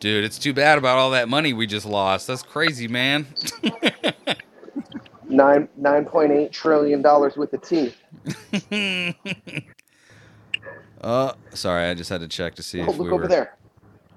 [0.00, 2.26] dude, it's too bad about all that money we just lost.
[2.26, 3.26] That's crazy, man.
[5.28, 7.92] Nine nine point eight trillion dollars with the T.
[11.00, 13.28] uh, sorry, I just had to check to see Oh, if look we over were.
[13.28, 13.56] there.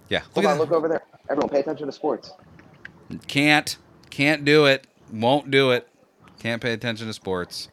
[0.09, 1.01] Yeah, Hold look on, at look over there.
[1.29, 2.31] Everyone, pay attention to sports.
[3.27, 3.75] Can't,
[4.11, 4.85] can't do it.
[5.11, 5.87] Won't do it.
[6.39, 7.69] Can't pay attention to sports.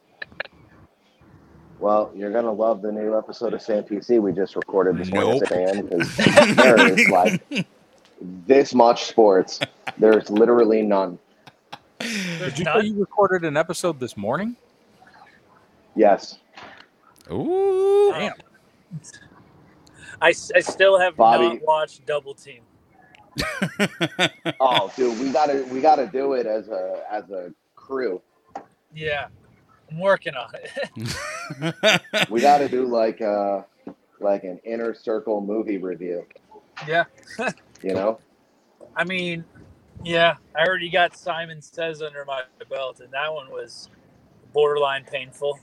[1.79, 5.39] Well, you're gonna love the new episode of Sam PC we just recorded this morning
[5.39, 5.43] Nope.
[5.43, 5.85] at 6 a.m.
[5.85, 7.67] because there is like
[8.21, 9.59] this much sports.
[9.97, 11.19] There's literally none.
[11.99, 12.81] There's Did you none?
[12.81, 14.55] say you recorded an episode this morning?
[15.95, 16.37] Yes,
[17.31, 18.11] Ooh.
[18.13, 18.33] Damn.
[20.21, 21.47] I, s- I still have Bobby.
[21.49, 22.61] not watched Double Team.
[24.59, 28.19] Oh, dude, we gotta we gotta do it as a as a crew.
[28.97, 29.27] Yeah,
[29.91, 32.01] I'm working on it.
[32.31, 33.61] We gotta do like uh
[34.19, 36.25] like an inner circle movie review.
[36.87, 37.05] yeah,
[37.83, 38.19] You know?
[38.95, 39.45] I mean,
[40.03, 43.89] yeah, I already got Simon Sez under my belt, and that one was
[44.51, 45.59] borderline painful.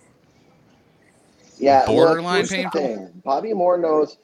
[1.59, 1.85] Yeah.
[1.87, 3.13] Borderline here's the painful?
[3.25, 4.19] Bobby Moore knows.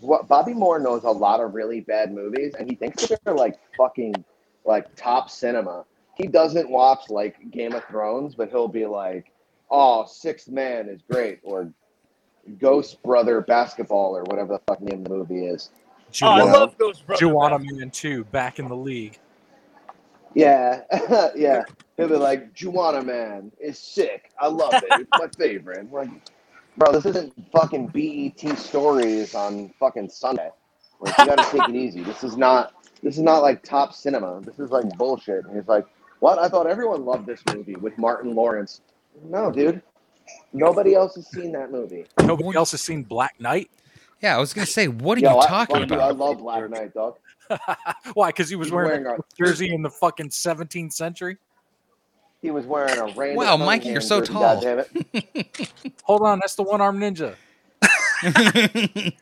[0.00, 3.34] What Bobby Moore knows a lot of really bad movies, and he thinks that they're
[3.34, 4.14] like fucking
[4.66, 5.86] like top cinema.
[6.16, 9.32] He doesn't watch like Game of Thrones, but he'll be like,
[9.70, 11.72] "Oh, Sixth Man is great," or
[12.58, 15.70] "Ghost Brother Basketball," or whatever the fuck name of the movie is.
[16.22, 17.28] Oh, I love those brothers.
[17.28, 19.18] Juwanna Mann 2 back in the league.
[20.34, 20.82] Yeah,
[21.36, 21.62] yeah.
[21.96, 24.30] He'll be like, Juwanna Mann is sick.
[24.38, 24.84] I love it.
[24.90, 25.90] It's my favorite.
[25.92, 26.10] Like,
[26.76, 30.50] bro, this isn't fucking BET stories on fucking Sunday.
[31.00, 32.02] Like, you gotta take it easy.
[32.02, 32.74] This is not.
[33.02, 34.40] This is not like top cinema.
[34.40, 35.44] This is like bullshit.
[35.44, 35.84] And he's like,
[36.24, 36.38] what?
[36.38, 38.80] I thought everyone loved this movie with Martin Lawrence.
[39.24, 39.82] No, dude.
[40.54, 42.06] Nobody else has seen that movie.
[42.22, 43.70] Nobody else has seen Black Knight.
[44.22, 46.38] Yeah, I was gonna say, what are Yo, you I, talking fuck you, I love
[46.38, 47.16] Black Knight, dog.
[48.14, 48.30] Why?
[48.30, 51.36] Because he was He's wearing, wearing a jersey in the fucking 17th century.
[52.40, 54.62] He was wearing a Randall Wow, Mykie, you're Cunningham so jersey, tall.
[54.62, 55.92] goddammit.
[56.04, 57.34] Hold on, that's the one armed ninja.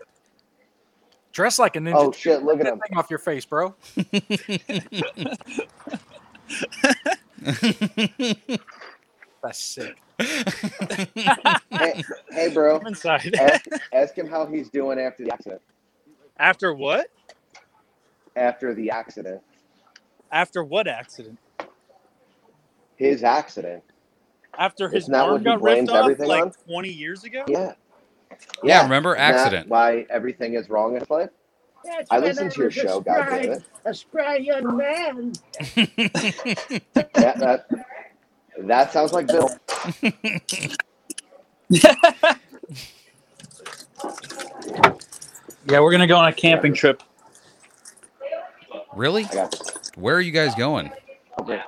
[1.32, 1.94] Dress like a ninja.
[1.96, 2.44] Oh shit!
[2.44, 2.78] Look at him.
[2.78, 3.74] that thing off your face, bro.
[9.42, 9.96] That's sick.
[10.18, 12.78] Hey, hey, bro.
[12.78, 13.34] I'm inside.
[13.34, 15.60] Ask, ask him how he's doing after the accident.
[16.38, 17.08] After what?
[18.36, 19.42] After the accident,
[20.30, 21.38] After what accident?
[22.96, 23.82] his accident.
[24.56, 26.52] After his Isn't arm got ripped off everything like on?
[26.66, 27.44] 20 years ago?
[27.48, 27.72] Yeah.
[28.62, 29.16] Yeah, remember?
[29.16, 29.68] Accident.
[29.68, 31.30] Why everything is wrong in his life?
[31.84, 33.64] That's I when listen to your was a show, spry- goddammit.
[33.84, 35.32] A spry young man.
[36.94, 37.66] That, that,
[38.58, 39.50] that sounds like Bill.
[45.68, 47.02] Yeah, we're gonna go on a camping trip.
[48.94, 49.24] really?
[49.24, 49.90] I got this.
[49.96, 50.90] Where are you guys going?
[51.40, 51.62] Okay.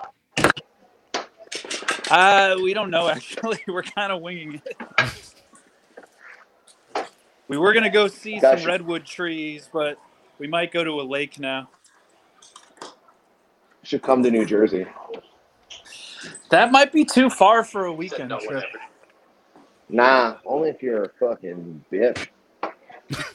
[2.10, 3.60] Uh, we don't know actually.
[3.66, 4.76] We're kind of winging it.
[7.48, 8.58] We were gonna go see Gotcha.
[8.58, 9.98] some redwood trees, but
[10.38, 11.70] we might go to a lake now.
[13.82, 14.86] Should come to New Jersey.
[16.50, 18.64] That might be too far for a weekend trip.
[19.88, 22.28] Nah, only if you're a fucking bitch.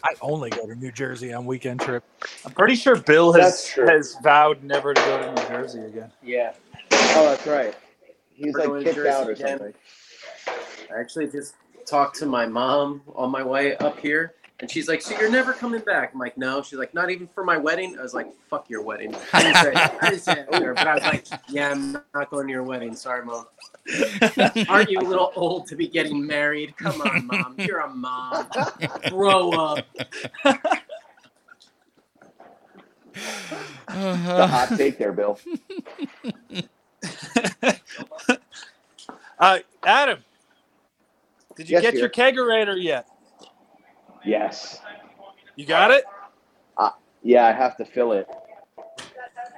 [0.03, 2.03] I only go to New Jersey on weekend trip.
[2.45, 6.11] I'm pretty sure Bill has has vowed never to go to New Jersey again.
[6.23, 6.53] Yeah,
[6.91, 7.75] Oh, that's right.
[8.33, 9.59] He's We're like kicked out or again.
[9.59, 9.73] something.
[10.91, 11.55] I actually just
[11.89, 15.53] talked to my mom on my way up here, and she's like, "So you're never
[15.53, 18.27] coming back?" I'm like, "No." She's like, "Not even for my wedding." I was like,
[18.49, 21.03] "Fuck your wedding." I didn't say, I didn't say it to her, but I was
[21.03, 22.95] like, "Yeah, I'm not going to your wedding.
[22.95, 23.45] Sorry, mom.
[24.69, 26.77] Aren't you a little old to be getting married?
[26.77, 27.55] Come on, mom.
[27.57, 28.47] You're a mom.
[29.09, 29.85] Grow up."
[33.87, 35.39] The hot take there, Bill.
[39.39, 40.19] Uh, Adam,
[41.59, 42.01] did you Yes, get dear.
[42.01, 43.05] your kegerator yet?
[44.25, 44.79] Yes.
[45.57, 46.05] You got it?
[47.21, 48.27] Yeah, I have to fill it.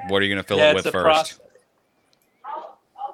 [0.10, 1.26] What are you gonna fill yeah, it it's with a first?
[1.28, 1.40] process.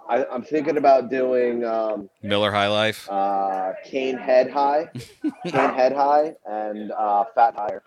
[0.09, 3.09] I, I'm thinking about doing um, Miller High Life.
[3.09, 4.89] uh, Kane Head High,
[5.47, 7.83] Kane Head High, and uh, fat tire.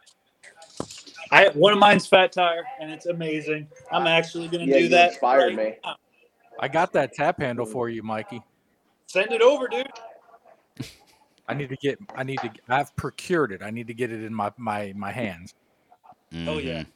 [1.31, 3.69] I one of mine's fat tire, and it's amazing.
[3.91, 5.13] I'm actually gonna Yeah, do you that.
[5.13, 5.75] inspired right me.
[5.85, 5.97] now.
[6.61, 8.43] I got that tap handle for you, Mykie.
[9.07, 9.89] Send it over, dude.
[11.51, 11.99] I need to get.
[12.17, 12.51] I need to.
[12.69, 13.63] I've procured it.
[13.63, 15.55] I need to get it in my my my hands.
[16.47, 16.85] Oh yeah.
[16.85, 16.87] Mhm.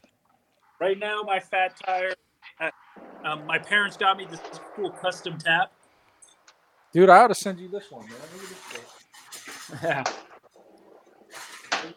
[0.81, 2.15] Right now, my fat tire.
[2.61, 2.71] uh,
[3.25, 4.41] Um, my parents got me this
[4.77, 5.73] cool custom tap.
[6.93, 8.15] Dude, I ought to send you this one, man.
[8.35, 9.83] Look at this shit.
[9.83, 10.05] Yeah.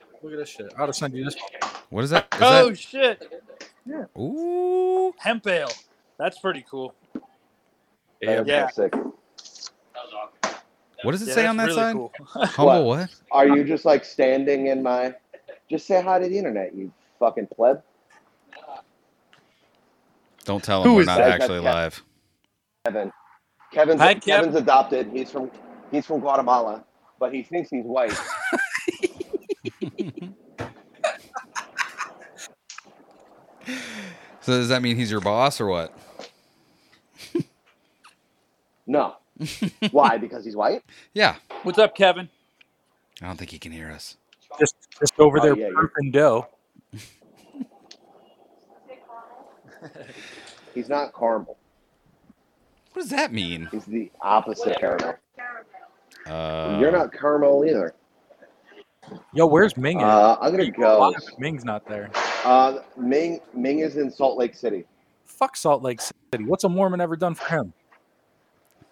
[0.23, 0.73] Look at this shit.
[0.77, 1.35] I ought to send you this.
[1.89, 2.27] What is that?
[2.33, 3.23] Is Oh shit!
[3.85, 4.09] that?
[4.19, 5.13] Ooh.
[5.19, 5.69] Hemp ale.
[6.19, 6.95] That's pretty cool.
[8.21, 8.69] Yeah, Yeah.
[10.97, 11.03] Sick.
[11.03, 12.01] What does it Yeah, say on that really side?
[12.01, 12.13] cool.
[12.45, 13.11] Humble what?
[13.31, 15.15] Are you just like standing in my?
[15.69, 17.83] Just say hi to the internet, you fucking pleb.
[20.45, 21.23] Don't tell him Who we're not that?
[21.23, 22.03] actually That's live.
[22.85, 23.11] Kevin.
[23.73, 24.45] Kevin's Hi, Kev.
[24.45, 25.09] Kevin's adopted.
[25.13, 25.51] He's from
[25.91, 26.85] he's from Guatemala,
[27.19, 28.19] but he thinks he's white.
[34.41, 35.93] So does that mean he's your boss or what?
[38.87, 39.15] No.
[39.91, 40.17] Why?
[40.17, 40.83] Because he's white?
[41.13, 41.35] Yeah.
[41.63, 42.29] What's up, Kevin?
[43.21, 44.17] I don't think he can hear us.
[44.59, 46.47] just just over Oh, there yeah, you- proofing dough.
[50.73, 51.57] He's not caramel.
[52.93, 53.67] What does that mean?
[53.71, 55.15] He's the opposite caramel.
[56.25, 57.93] Uh, You're not caramel either.
[59.33, 60.01] Yo, where's Ming?
[60.01, 60.07] at?
[60.07, 61.13] Uh, I'm gonna go.
[61.39, 62.09] Ming's not there.
[62.43, 64.85] Uh, Ming Ming is in Salt Lake City.
[65.25, 66.43] Fuck Salt Lake City.
[66.45, 67.73] What's a Mormon ever done for him?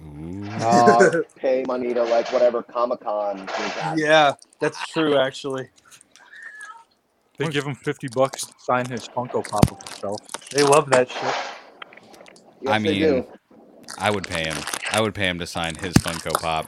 [0.01, 0.47] Ooh.
[0.49, 3.47] Uh, pay money to like whatever Comic Con.
[3.95, 5.17] Yeah, that's true.
[5.17, 5.69] Actually,
[7.37, 10.21] They give him fifty bucks to sign his Funko Pop of himself.
[10.51, 11.23] they love that shit.
[12.61, 13.27] Yes, I mean, do.
[13.99, 14.57] I would pay him.
[14.91, 16.65] I would pay him to sign his Funko Pop.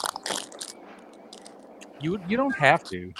[1.99, 3.13] You you don't have to.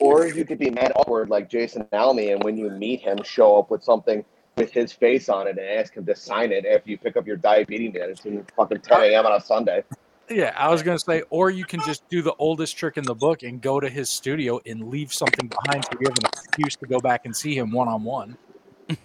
[0.00, 3.58] or you could be mad awkward like Jason Almy, and when you meet him, show
[3.58, 4.24] up with something
[4.56, 7.26] with his face on it and ask him to sign it after you pick up
[7.26, 9.26] your diabetes medicine at fucking 10 a.m.
[9.26, 9.82] on a Sunday.
[10.30, 13.14] Yeah, I was gonna say, or you can just do the oldest trick in the
[13.14, 16.76] book and go to his studio and leave something behind so you have an excuse
[16.76, 18.38] to go back and see him one on one.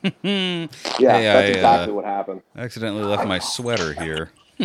[0.03, 2.41] Yeah, Hey, that's I, exactly uh, what happened.
[2.55, 4.31] I accidentally left my sweater here.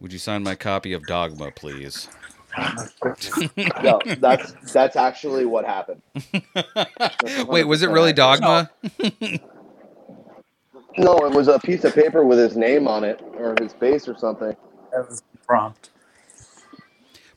[0.00, 2.08] Would you sign my copy of Dogma, please?
[3.82, 6.02] No, that's that's actually what happened.
[7.46, 8.70] Wait, was it really Dogma?
[10.98, 14.08] No, it was a piece of paper with his name on it or his face
[14.08, 14.56] or something.
[14.92, 15.90] That was the prompt.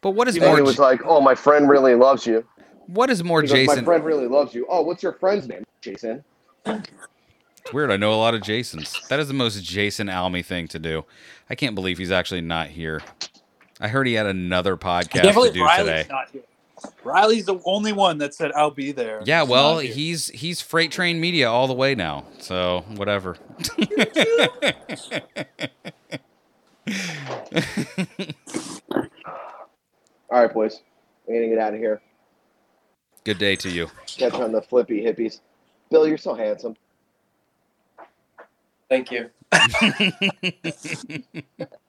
[0.02, 0.58] But what is And more?
[0.60, 2.46] it was like, "Oh, my friend really loves you."
[2.88, 4.66] What is more He goes, my friend really loves you.
[4.70, 5.64] Oh, what's your friend's name?
[5.82, 6.24] Jason.
[6.66, 7.92] It's weird.
[7.92, 9.00] I know a lot of Jasons.
[9.08, 11.06] That is the most Jason Almy thing to do.
[11.50, 13.02] I can't believe he's actually not here.
[13.80, 16.06] I heard he had another podcast to do Riley's today.
[16.10, 16.42] not here.
[17.04, 19.22] Riley's the only one that said I'll be there.
[19.26, 22.26] Yeah, He's well, he's he's freight train media all the way now.
[22.40, 23.38] So whatever.
[30.30, 30.82] All right, boys,
[31.26, 32.02] we're gonna get out of here.
[33.24, 33.90] Good day to you.
[34.08, 35.40] Catch on the flippy hippies.
[35.90, 36.76] Bill, you're so handsome.
[38.90, 39.30] Thank you.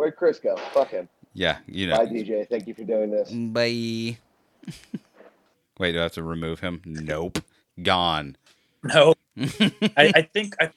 [0.00, 0.56] Where'd Chris go?
[0.72, 1.10] Fuck him.
[1.34, 2.10] Yeah, you Bye, know.
[2.10, 2.48] DJ.
[2.48, 3.30] Thank you for doing this.
[3.30, 4.16] Bye.
[5.78, 6.80] Wait, do I have to remove him?
[6.86, 7.40] Nope.
[7.82, 8.38] Gone.
[8.82, 9.12] no.
[9.38, 10.70] I, I think I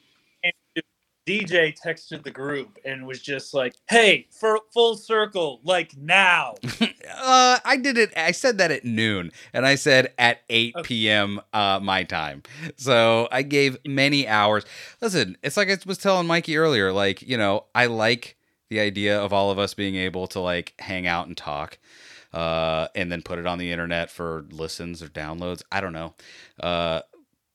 [1.26, 6.56] DJ texted the group and was just like, "Hey, for full circle, like now."
[7.16, 8.12] Uh, I did it.
[8.18, 10.88] I said that at noon, and I said at 8 Okay.
[10.88, 11.40] p.m.
[11.54, 12.44] Uh, my time.
[12.76, 14.66] So I gave many hours.
[15.00, 16.92] Listen, it's like I was telling Mykie earlier.
[16.92, 18.36] Like you know, I like
[18.70, 21.78] the idea of all of us being able to like hang out and talk,
[22.34, 25.62] uh, and then put it on the internet for listens or downloads.
[25.72, 26.14] I don't know,
[26.60, 27.02] uh,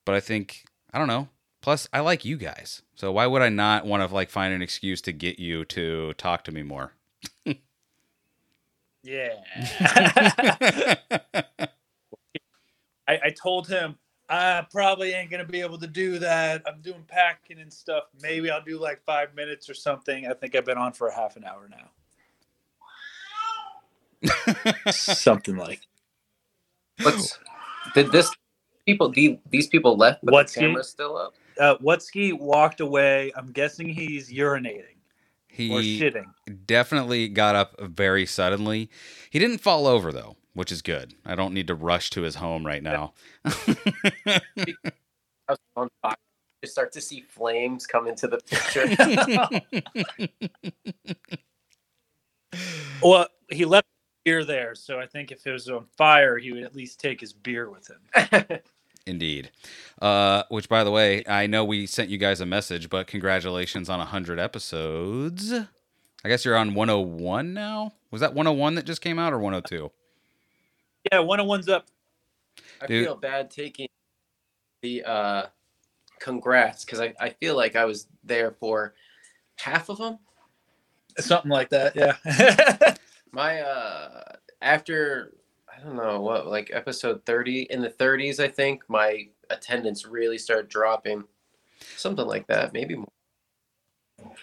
[0.05, 1.29] but I think I don't know.
[1.61, 4.63] Plus, I like you guys, so why would I not want to like find an
[4.63, 6.93] excuse to get you to talk to me more?
[9.03, 9.35] Yeah.
[13.09, 13.97] I, I told him
[14.29, 16.63] I probably ain't gonna be able to do that.
[16.67, 18.05] I'm doing packing and stuff.
[18.23, 20.27] Maybe I'll do like five minutes or something.
[20.27, 21.91] I think I've been on for a half an hour now.
[24.91, 25.81] something like.
[27.03, 27.39] What's
[27.95, 28.31] did this
[28.87, 31.35] people the, these people left but What's the he- camera's still up?
[31.59, 33.33] Uh, Wutzke walked away.
[33.37, 34.97] I'm guessing he's urinating
[35.69, 36.27] or he shitting.
[36.67, 38.91] definitely got up very suddenly.
[39.31, 41.15] He didn't fall over though, which is good.
[41.25, 43.13] I don't need to rush to his home right now.
[43.45, 44.41] I
[45.49, 46.17] was on fire.
[46.63, 48.89] You start to see flames come into the picture.
[53.01, 53.87] Well, he left
[54.25, 57.21] beer there, so I think if it was on fire, he would at least take
[57.21, 58.59] his beer with him.
[59.07, 59.53] Indeed.
[60.03, 63.89] Uh, which, by the way, I know we sent you guys a message, but congratulations
[63.89, 65.53] on 100 episodes.
[65.53, 67.93] I guess you're on 101 now?
[68.11, 69.93] Was that 101 that just came out or 102?
[71.11, 71.87] Yeah, one on one's up.
[72.81, 73.05] I Dude.
[73.05, 73.89] feel bad taking
[74.83, 75.47] the uh
[76.21, 78.95] congrats because I, I feel like I was there for
[79.57, 80.19] half of them.
[81.19, 82.95] Something like that, yeah.
[83.33, 84.23] My uh
[84.63, 85.33] after
[85.73, 90.39] I don't know what like episode 30 in the 30s I think my attendance really
[90.39, 91.25] started dropping.
[91.97, 93.07] Something like that, maybe more.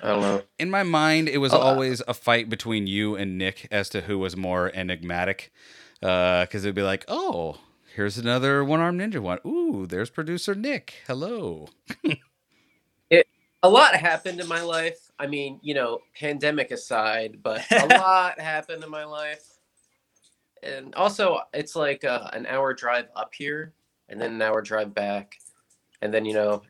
[0.01, 0.41] I don't know.
[0.57, 3.89] In my mind, it was Oh, uh, always a fight between you and Nick as
[3.89, 5.51] to who was more enigmatic.
[6.05, 7.57] Because it'd be like, oh,
[7.95, 9.39] here's another one armed ninja one.
[9.43, 10.95] Ooh, there's producer Nick.
[11.07, 11.67] Hello.
[13.63, 15.09] a lot happened in my life.
[15.17, 19.57] I mean, you know, pandemic aside, but a lot happened in my life.
[20.61, 23.73] And also, it's like uh, an hour drive up here
[24.07, 25.39] and then an hour drive back.
[26.03, 26.61] And then, you know,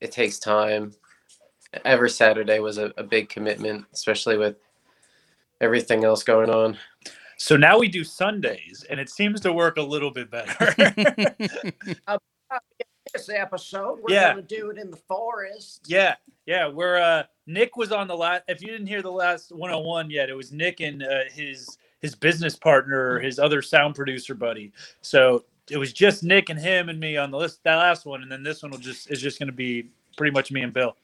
[0.00, 0.92] it takes time.
[1.84, 4.54] Every Saturday was a, a big commitment, especially with
[5.60, 6.78] everything else going on.
[7.38, 10.74] So now we do Sundays, and it seems to work a little bit better.
[13.14, 14.30] This episode, we're Yeah.
[14.32, 15.80] gonna do it in the forest.
[15.86, 16.68] yeah, yeah.
[16.68, 18.42] We're uh, Nick was on the last.
[18.48, 21.20] If you didn't hear the last one on one yet, it was Nick and uh,
[21.32, 24.72] his his business partner, his other sound producer buddy.
[25.00, 27.64] So it was just Nick and him and me on the list.
[27.64, 30.32] That last one, and then this one will just is just going to be pretty
[30.32, 30.94] much me and Bill.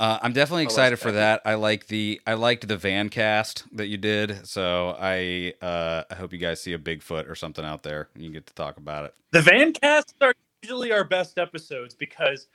[0.00, 1.42] Uh, I'm definitely excited for that.
[1.42, 1.50] that.
[1.50, 6.14] I like the I liked the van cast that you did, so I uh, I
[6.14, 8.76] hope you guys see a Bigfoot or something out there and you get to talk
[8.76, 9.14] about it.
[9.32, 12.46] The van casts are usually our best episodes because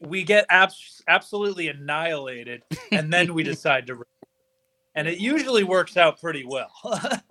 [0.00, 4.02] we get abs- absolutely annihilated and then we decide to.
[4.94, 6.70] And it usually works out pretty well.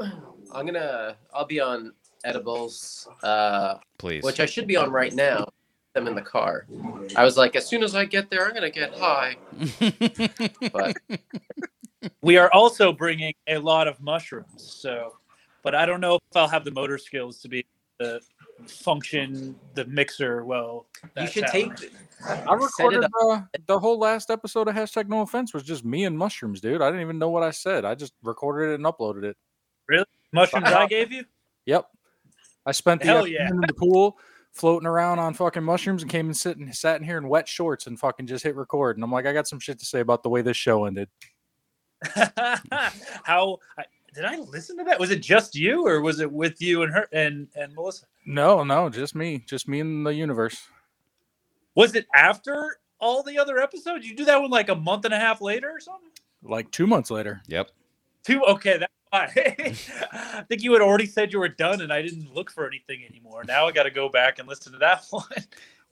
[0.54, 1.18] I'm gonna.
[1.34, 1.94] I'll be on
[2.24, 4.24] edibles, uh, Please.
[4.24, 5.48] which I should be on right now.
[5.98, 6.68] I'm in the car.
[7.16, 9.38] I was like, as soon as I get there, I'm gonna get high.
[10.72, 10.98] But
[12.22, 14.64] We are also bringing a lot of mushrooms.
[14.64, 15.14] So,
[15.64, 17.66] but I don't know if I'll have the motor skills to be
[18.00, 18.22] the
[18.68, 20.86] function the mixer well.
[21.18, 21.78] you should talent.
[21.78, 21.94] take.
[22.28, 26.18] I recorded uh, the whole last episode of hashtag No Offense was just me and
[26.18, 26.82] mushrooms, dude.
[26.82, 27.86] I didn't even know what I said.
[27.86, 29.38] I just recorded it and uploaded it.
[29.88, 31.26] Really, mushrooms I gave you.
[31.66, 31.88] Yep.
[32.66, 33.50] I spent the Hell afternoon yeah.
[33.50, 34.18] in the pool
[34.54, 37.88] floating around on fucking mushrooms and came and sitting sat in here in wet shorts
[37.88, 38.98] and fucking just hit record.
[38.98, 41.10] And I'm like, I got some shit to say about the way this show ended.
[43.24, 43.84] How I,
[44.14, 45.00] did I listen to that?
[45.00, 48.06] Was it just you, or was it with you and her and and Melissa?
[48.26, 49.44] No, no, just me.
[49.48, 50.68] Just me and the universe.
[51.76, 54.08] Was it after all the other episodes?
[54.08, 56.10] You do that one like a month and a half later or something?
[56.42, 57.42] Like two months later.
[57.48, 57.70] yep.
[58.24, 58.44] Two.
[58.44, 58.92] Okay, that's
[59.36, 63.04] I think you had already said you were done, and I didn't look for anything
[63.10, 63.44] anymore.
[63.46, 65.24] Now I got to go back and listen to that one.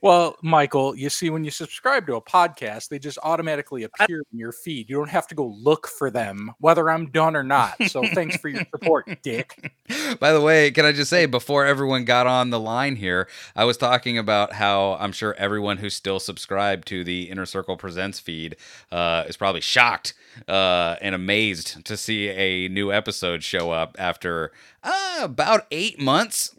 [0.02, 4.38] Well, Michael, you see, when you subscribe to a podcast, they just automatically appear in
[4.38, 4.90] your feed.
[4.90, 7.76] You don't have to go look for them, whether I'm done or not.
[7.88, 9.72] So thanks for your support, Dick.
[10.20, 13.64] By the way, can I just say before everyone got on the line here, I
[13.66, 18.20] was talking about how I'm sure everyone who's still subscribed to the Inner Circle Presents
[18.20, 18.58] feed
[18.92, 20.14] uh, is probably shocked
[20.48, 24.52] uh, and amazed to see a new episode show up after
[24.86, 26.56] uh, about eight months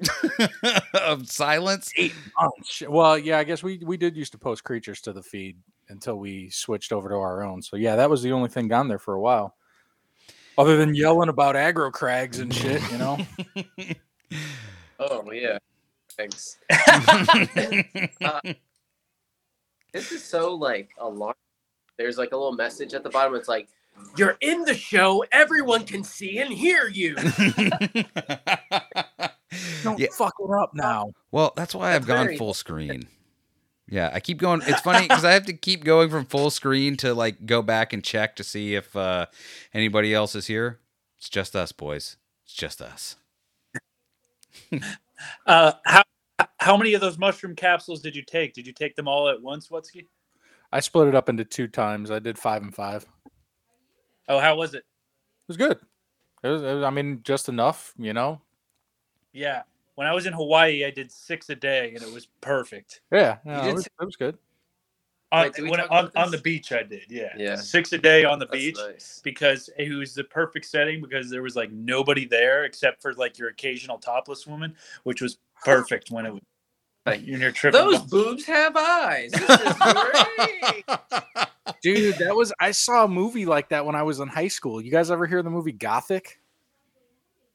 [0.95, 1.91] of silence.
[2.39, 2.91] Oh, shit.
[2.91, 5.57] Well, yeah, I guess we we did used to post creatures to the feed
[5.89, 7.62] until we switched over to our own.
[7.62, 9.55] So yeah, that was the only thing gone there for a while.
[10.59, 13.18] Other than yelling about aggro crags and shit, you know.
[14.99, 15.59] Oh yeah.
[16.16, 16.57] Thanks.
[19.93, 21.37] This is so like alarming.
[21.97, 23.35] There's like a little message at the bottom.
[23.35, 23.68] It's like,
[24.16, 25.24] "You're in the show.
[25.32, 27.14] Everyone can see and hear you."
[29.82, 30.09] Don't Yeah.
[30.12, 31.12] fuck it up now.
[31.30, 33.09] Well, that's why I've gone very- full screen.
[33.88, 34.62] Yeah, I keep going.
[34.66, 37.92] It's funny because I have to keep going from full screen to like go back
[37.92, 39.26] and check to see if uh,
[39.72, 40.80] anybody else is here.
[41.18, 42.16] It's just us, boys.
[42.44, 43.16] It's just us.
[45.47, 46.03] Uh, how
[46.59, 48.53] how many of those mushroom capsules did you take?
[48.53, 50.07] Did you take them all at once, Wutzke?
[50.70, 52.11] I split it up into two times.
[52.11, 53.07] I did five and five.
[54.29, 54.79] It Oh, how was it?
[54.79, 55.79] It was good.
[56.43, 58.41] It was, it was I mean, just enough, you know.
[59.33, 59.62] Yeah,
[59.95, 63.01] when I was in Hawaii, I did six a day, and it was perfect.
[63.12, 64.39] Yeah, no, it, was, s- it was good.
[65.33, 67.03] On, Wait, when, on, on the beach, I did.
[67.11, 67.57] Yeah, Yeah.
[67.57, 68.77] six a day on the That's beach.
[68.79, 69.20] nice.
[69.24, 73.37] because it was the perfect setting because there was like nobody there except for like
[73.37, 76.43] your occasional topless woman, which was perfect when it was
[77.07, 77.72] like in your trip.
[77.72, 79.30] Those boobs have eyes.
[79.32, 80.84] This is great.
[81.82, 84.80] Dude, that was I saw a movie like that when I was in high school.
[84.80, 86.40] You guys ever hear the movie Gothic?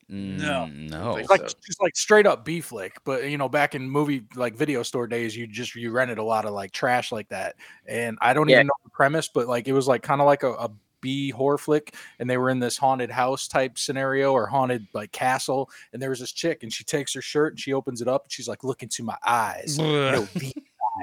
[0.10, 0.68] No.
[0.70, 1.16] Mm, no.
[1.16, 1.56] Think Like so.
[1.66, 5.08] just like straight up B flick, but you know, back in movie like video store
[5.08, 7.56] days, you just you rented a lot of like trash like that.
[7.86, 8.58] And I don't Yeah.
[8.58, 10.72] even know the premise, but like it was like kind of like a, a
[11.02, 15.12] B horror flick, and they were in this haunted house type scenario or haunted like
[15.12, 18.08] castle, and there was this chick, and she takes her shirt and she opens it
[18.08, 20.28] up, and she's like, "Look into my eyes." you know,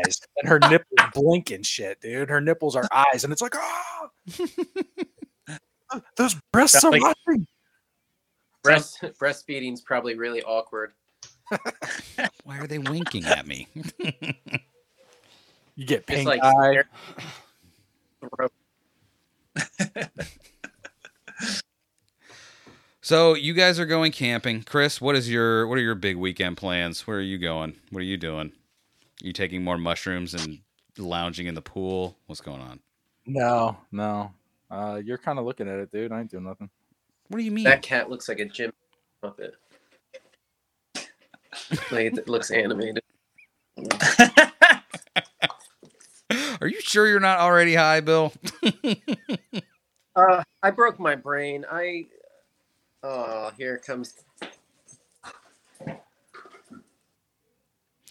[0.07, 2.28] eyes, and her nipples blink and shit, dude.
[2.30, 4.09] Her nipples are eyes, and it's like, ah,
[6.16, 7.46] those breasts are Like- watching.
[8.62, 10.92] Breast breastfeeding's probably really awkward.
[12.44, 13.66] Why are they winking at me?
[15.76, 16.82] You get It's pink like eye.
[23.03, 25.01] So you guys are going camping, Chris.
[25.01, 27.07] What is your what are your big weekend plans?
[27.07, 27.77] Where are you going?
[27.91, 28.53] What are you doing?
[29.23, 30.61] Are you taking more mushrooms and
[30.97, 32.17] lounging in the pool?
[32.27, 32.81] What's going on?
[33.27, 34.33] No, no.
[34.71, 36.13] Uh, you're kind of looking at it, dude.
[36.13, 36.71] I ain't doing nothing.
[37.29, 37.65] What do you mean?
[37.65, 38.73] That cat looks like a gym
[39.23, 39.55] puppet.
[41.91, 43.03] like it looks animated.
[46.61, 48.33] Are you sure you're not already high, Bill?
[50.17, 51.65] Uh, I broke my brain.
[51.71, 52.07] I.
[53.05, 54.15] Oh, here it comes.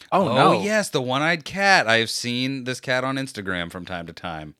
[0.10, 0.62] Oh, oh no.
[0.62, 1.86] yes, the one-eyed cat.
[1.86, 4.56] I've seen this cat on Instagram from time to time.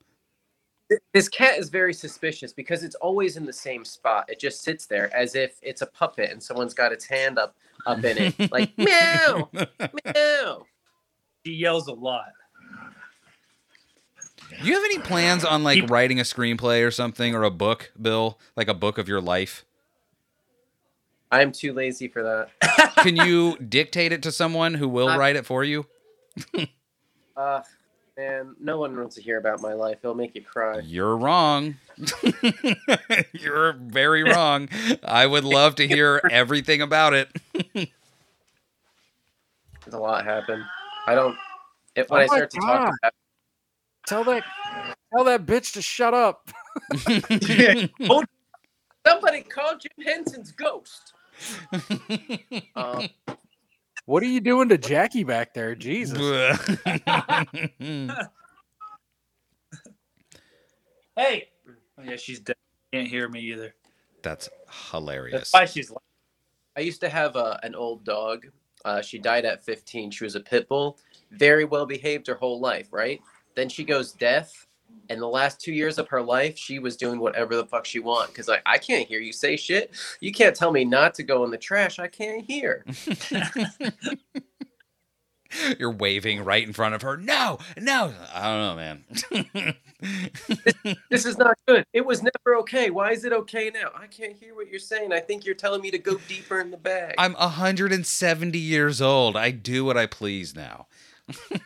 [1.14, 4.26] This cat is very suspicious because it's always in the same spot.
[4.30, 7.56] It just sits there as if it's a puppet and someone's got its hand up
[7.86, 10.66] up in it, like meow, meow.
[11.46, 12.32] She yells a lot.
[14.50, 17.52] Do you have any plans on like Keep- writing a screenplay or something or a
[17.52, 18.40] book, Bill?
[18.56, 19.66] Like a book of your life?
[21.32, 22.96] I'm too lazy for that.
[23.04, 25.86] Can you dictate it to someone who will I- write it for you?
[27.36, 27.62] Uh,
[28.18, 30.00] man, no one wants to hear about my life.
[30.02, 30.80] It'll make you cry.
[30.80, 31.76] You're wrong.
[33.32, 34.70] You're very wrong.
[35.04, 37.30] I would love to hear everything about it.
[37.76, 37.88] There's
[39.94, 40.64] a lot happened.
[41.06, 41.38] I don't.
[41.96, 42.94] If when Oh I my start to talk God.
[43.04, 43.14] about,
[44.08, 44.44] Tell that
[45.14, 46.50] tell that bitch to shut up.
[49.06, 51.14] somebody called Jim Henson's ghost.
[52.76, 53.10] Um,
[54.06, 55.76] What are you doing to Jackie back there?
[55.76, 56.18] Jesus.
[61.18, 61.50] Hey.
[61.98, 62.56] Oh, yeah, she's dead.
[62.94, 63.74] Can't hear me either.
[64.22, 64.48] That's
[64.92, 65.34] hilarious.
[65.34, 65.52] That's hilarious.
[65.52, 65.90] why she's.
[65.90, 65.98] like-
[66.78, 68.46] I used to have a, an old dog.
[68.86, 70.12] Uh, she died at 15.
[70.12, 71.00] She was a pit bull,
[71.32, 73.20] very well behaved her whole life, right?
[73.58, 74.68] Then she goes deaf,
[75.10, 77.98] and the last two years of her life, she was doing whatever the fuck she
[77.98, 78.32] want.
[78.36, 79.96] Cause like I can't hear you say shit.
[80.20, 81.98] You can't tell me not to go in the trash.
[81.98, 82.86] I can't hear.
[85.80, 87.18] You're waving right in front of her.
[87.18, 88.14] No, no.
[88.32, 89.04] I don't know, man.
[91.10, 91.84] This is not good.
[91.94, 92.92] It was never okay.
[92.92, 93.90] Why is it okay now?
[93.96, 95.12] I can't hear what you're saying.
[95.12, 97.16] I think you're telling me to go deeper in the bag.
[97.18, 99.36] I'm 170 years old.
[99.36, 100.86] I do what I please now.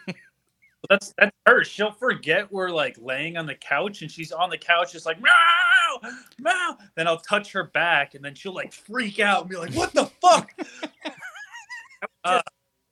[0.91, 1.63] That's that's her.
[1.63, 5.21] She'll forget we're like laying on the couch and she's on the couch just like
[5.21, 6.77] meow meow.
[6.95, 9.93] Then I'll touch her back and then she'll like freak out and be like, "What
[9.93, 10.51] the fuck?"
[12.23, 12.41] Uh,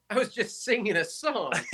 [0.10, 1.52] I was just singing a song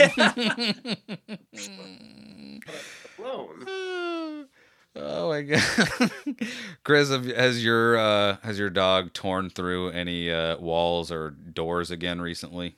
[3.20, 3.66] alone.
[4.96, 6.12] oh my god,
[6.84, 12.20] Chris, has your uh, has your dog torn through any uh, walls or doors again
[12.22, 12.76] recently?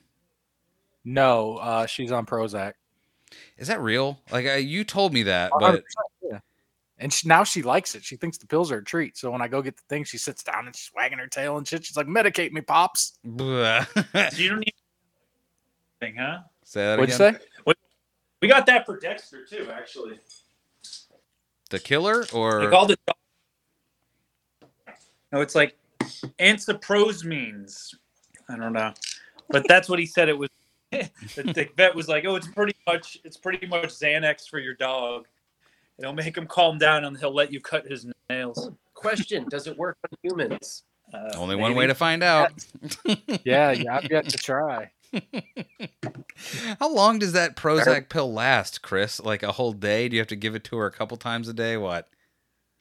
[1.04, 2.74] No, uh, she's on Prozac.
[3.56, 4.20] Is that real?
[4.30, 5.82] Like I, you told me that, but
[6.22, 6.40] yeah.
[6.98, 8.04] And she, now she likes it.
[8.04, 9.16] She thinks the pills are a treat.
[9.16, 11.56] So when I go get the thing, she sits down and she's wagging her tail
[11.56, 11.84] and shit.
[11.84, 13.84] She's like, "Medicate me, pops." Blah.
[13.84, 14.74] so you don't need
[16.00, 16.38] thing, huh?
[16.64, 17.40] say that What'd you again.
[17.40, 17.74] say?
[18.40, 20.20] We got that for Dexter too, actually.
[21.70, 22.96] The killer or Like all the
[25.32, 25.76] No, it's like
[26.38, 27.94] antiprosamines.
[28.48, 28.94] I don't know.
[29.50, 30.48] But that's what he said it was.
[30.90, 34.74] The, the vet was like, "Oh, it's pretty much it's pretty much Xanax for your
[34.74, 35.26] dog.
[35.98, 39.76] It'll make him calm down and he'll let you cut his nails." Question: Does it
[39.76, 40.84] work on humans?
[41.12, 42.52] Uh, only one way to find out.
[43.44, 44.90] Yeah, yeah, I've yet to try.
[46.80, 49.20] How long does that Prozac pill last, Chris?
[49.20, 50.08] Like a whole day?
[50.08, 51.76] Do you have to give it to her a couple times a day?
[51.78, 52.08] What?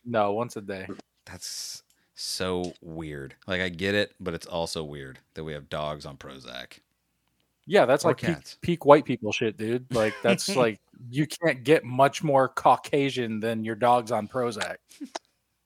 [0.03, 0.88] No, once a day.
[1.26, 1.84] That's
[2.16, 3.36] so weird.
[3.45, 6.80] Like I get it, but it's also weird that we have dogs on Prozac.
[7.68, 8.57] Yeah, that's Or like peak, cats.
[8.61, 9.93] peak white people shit, dude.
[9.93, 14.78] Like that's like you can't get much more Caucasian than your dog's on Prozac.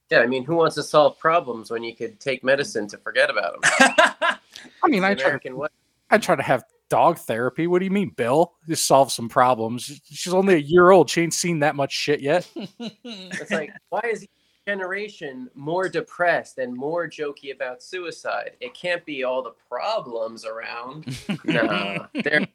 [0.09, 3.29] Yeah, I mean, who wants to solve problems when you could take medicine to forget
[3.29, 3.71] about them?
[4.83, 5.61] I mean, I try, American.
[6.09, 7.67] I try to have dog therapy.
[7.67, 8.51] What do you mean, Bill?
[8.67, 10.01] Just solve some problems.
[10.03, 11.09] She's only a year old.
[11.09, 12.45] She ain't seen that much shit yet.
[12.55, 14.29] It's like, why is each
[14.71, 18.51] generation more depressed and more jokey about suicide?
[18.59, 21.17] It can't be all the problems around.
[21.45, 22.47] Nah, there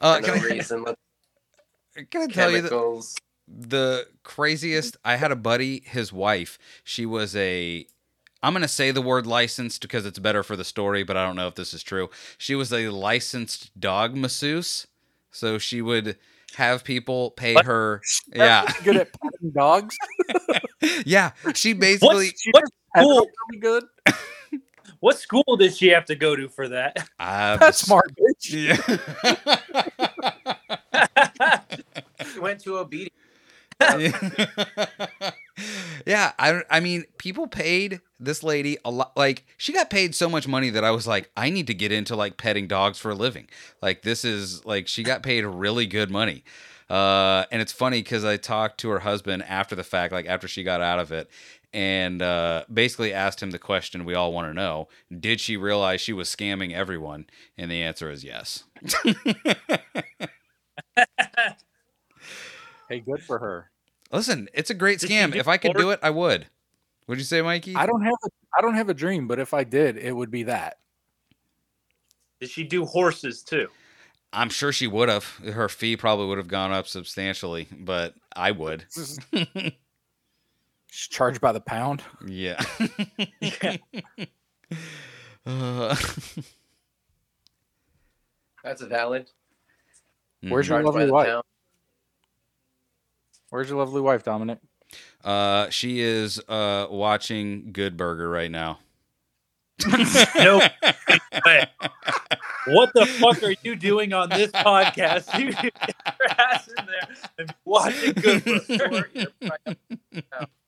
[0.00, 0.84] Uh, for can, no I, reason.
[0.84, 1.00] Let's
[2.10, 3.16] can I tell you that chemicals.
[3.48, 4.96] the craziest?
[5.04, 6.58] I had a buddy, his wife.
[6.84, 7.86] She was a.
[8.42, 11.36] I'm gonna say the word licensed because it's better for the story, but I don't
[11.36, 12.08] know if this is true.
[12.38, 14.86] She was a licensed dog masseuse,
[15.30, 16.16] so she would
[16.56, 17.66] have people pay What?
[17.66, 18.00] her.
[18.34, 19.94] Yeah, good at petting dogs.
[21.04, 21.32] yeah.
[21.54, 22.26] She basically.
[22.26, 23.28] What's, She what just pet them school?
[23.50, 23.84] really good.
[25.00, 27.08] What school did she have to go to for that?
[27.18, 28.50] Uh, That's smart, bitch.
[31.40, 31.60] Yeah.
[32.38, 33.14] went to obedience.
[36.06, 39.16] yeah, I I mean, people paid this lady a lot.
[39.16, 41.92] Like, she got paid so much money that I was like, I need to get
[41.92, 43.48] into like petting dogs for a living.
[43.80, 46.44] Like, this is like she got paid really good money.
[46.90, 50.48] Uh, and it's funny because I talked to her husband after the fact, like after
[50.48, 51.30] she got out of it,
[51.72, 54.88] and uh, basically asked him the question we all want to know:
[55.20, 57.26] Did she realize she was scamming everyone?
[57.56, 58.64] And the answer is yes.
[62.88, 63.70] Hey, good for her.
[64.10, 65.34] Listen, it's a great Did scam.
[65.36, 66.48] If I could more- do it, I would.
[67.06, 67.76] Would you say, Mykie?
[67.76, 68.28] I don't have a
[68.58, 70.78] I don't have a dream, but if I did, it would be that.
[72.40, 73.68] Did she do horses too?
[74.32, 75.24] I'm sure she would have.
[75.38, 78.84] Her fee probably would have gone up substantially, but I would.
[80.92, 82.02] She's charged by the pound.
[82.26, 82.62] yeah.
[83.40, 83.76] Yeah.
[85.46, 85.96] Uh,
[88.62, 89.30] That's valid.
[90.42, 91.26] Where's your Charged by lovely the wife?
[91.26, 91.42] pound.
[93.50, 94.58] Where's your lovely wife, Dominic?
[95.24, 98.78] uh, she is uh, watching Good Burger right now.
[100.36, 100.60] no.
[102.66, 105.28] What the fuck are you doing on this podcast?
[105.40, 107.08] You your ass in there
[107.38, 109.26] and watching Good Burger.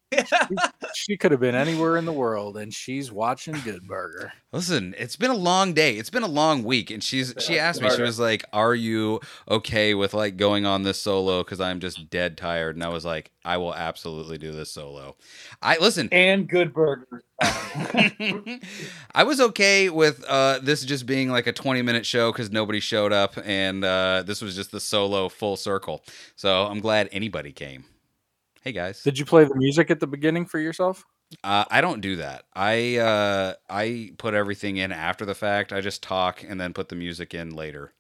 [0.94, 4.32] She could have been anywhere in the world, and she's watching Good Burger.
[4.52, 5.96] Listen, it's been a long day.
[5.96, 7.90] It's been a long week, and she's she asked me.
[7.90, 11.42] She was like, "Are you okay with like going on this solo?
[11.42, 15.16] Because I'm just dead tired." And I was like, "I will absolutely do this solo."
[15.62, 16.08] I listen.
[16.12, 17.22] and Good Burger.
[17.40, 22.80] I was okay with uh, this just being like a 20 minute show because nobody
[22.80, 26.04] showed up, and uh, this was just the solo full circle.
[26.36, 27.84] So I'm glad anybody came.
[28.62, 31.04] Hey guys, Did you play the music at the beginning for yourself?
[31.42, 32.44] uh, I don't do that.
[32.54, 35.72] I uh, I put everything in after the fact.
[35.72, 37.92] I just talk and then put the music in later.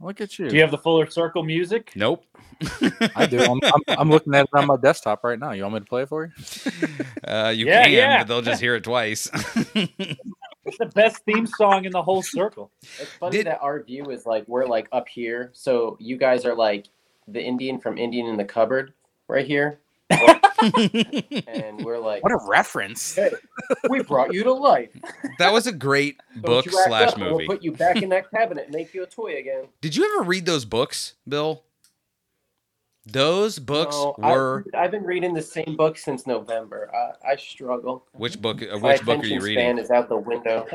[0.00, 0.48] Look at you.
[0.48, 1.92] Do you have the Fuller Circle music?
[1.94, 2.24] Nope.
[3.14, 3.38] I do.
[3.38, 5.52] I'm, I'm, I'm looking at it on my desktop right now.
[5.52, 6.32] You want me to play it for you?
[7.22, 8.18] Uh, you Yeah, can, yeah.
[8.18, 9.30] but they'll just hear it twice.
[10.66, 12.70] It's the best theme song in the whole circle.
[12.98, 16.44] It's funny Did- that our view is like we're like up here, so you guys
[16.44, 16.86] are like
[17.28, 18.92] the Indian from Indian in the cupboard
[19.30, 19.78] right here,
[20.10, 23.14] and we're like, What a reference.
[23.14, 23.30] hey,
[23.88, 24.90] we brought you to life.
[25.38, 27.46] that was a great book slash up movie.
[27.46, 29.64] We'll put you back in that cabinet and make you a toy again.
[29.80, 31.62] Did you ever read those books, Bill?
[33.06, 36.90] Those books No, were I've, I've been reading the same book since November.
[36.94, 38.04] I, I struggle.
[38.12, 38.62] which book?
[38.62, 39.78] Uh, My which book are attention you span reading?
[39.78, 40.66] is out the window.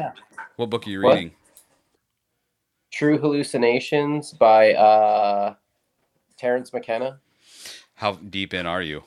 [0.56, 1.16] What book are you What?
[1.16, 1.32] reading?
[2.92, 5.54] True Hallucinations by uh,
[6.38, 7.20] Terence McKenna.
[7.96, 9.04] How deep in are you?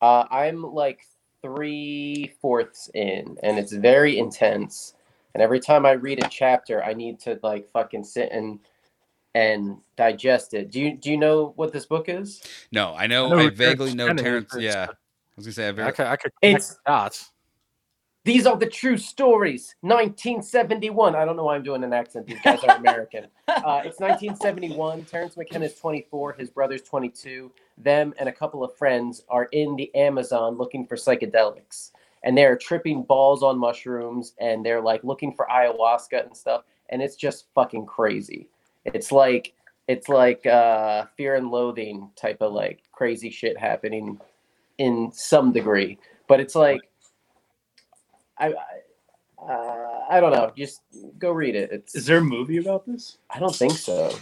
[0.00, 1.06] Uh, I'm like
[1.42, 4.94] three fourths in, and it's very intense.
[5.34, 8.60] And every time I read a chapter, I need to like fucking sit and
[9.34, 10.70] and digest it.
[10.70, 12.42] Do you do you know what this book is?
[12.70, 13.26] No, I know.
[13.26, 14.54] I know I, vaguely know Terence.
[14.58, 14.94] Yeah, I
[15.36, 15.92] was gonna say I I very.
[15.92, 17.30] could, I could connect It's- the dots.
[18.24, 19.74] These are the true stories.
[19.82, 21.14] 1971.
[21.14, 22.26] I don't know why I'm doing an accent.
[22.26, 23.26] These guys are American.
[23.46, 25.04] Uh, it's 1971.
[25.04, 26.32] Terence McKenna is 24.
[26.34, 27.50] His brother's 22.
[27.78, 31.92] Them and a couple of friends are in the Amazon looking for psychedelics.
[32.24, 36.64] And they're tripping balls on mushrooms and they're like looking for ayahuasca and stuff.
[36.90, 38.48] And it's just fucking crazy.
[38.84, 39.54] It's like
[39.88, 44.20] it's like uh, fear and loathing type of like crazy shit happening
[44.78, 45.98] in some degree.
[46.28, 46.80] But it's like
[48.38, 50.52] I, I, uh, I don't know.
[50.56, 50.82] Just
[51.18, 51.70] go read it.
[51.72, 51.94] It's.
[51.94, 53.18] Is there a movie about this?
[53.30, 54.12] I don't think so.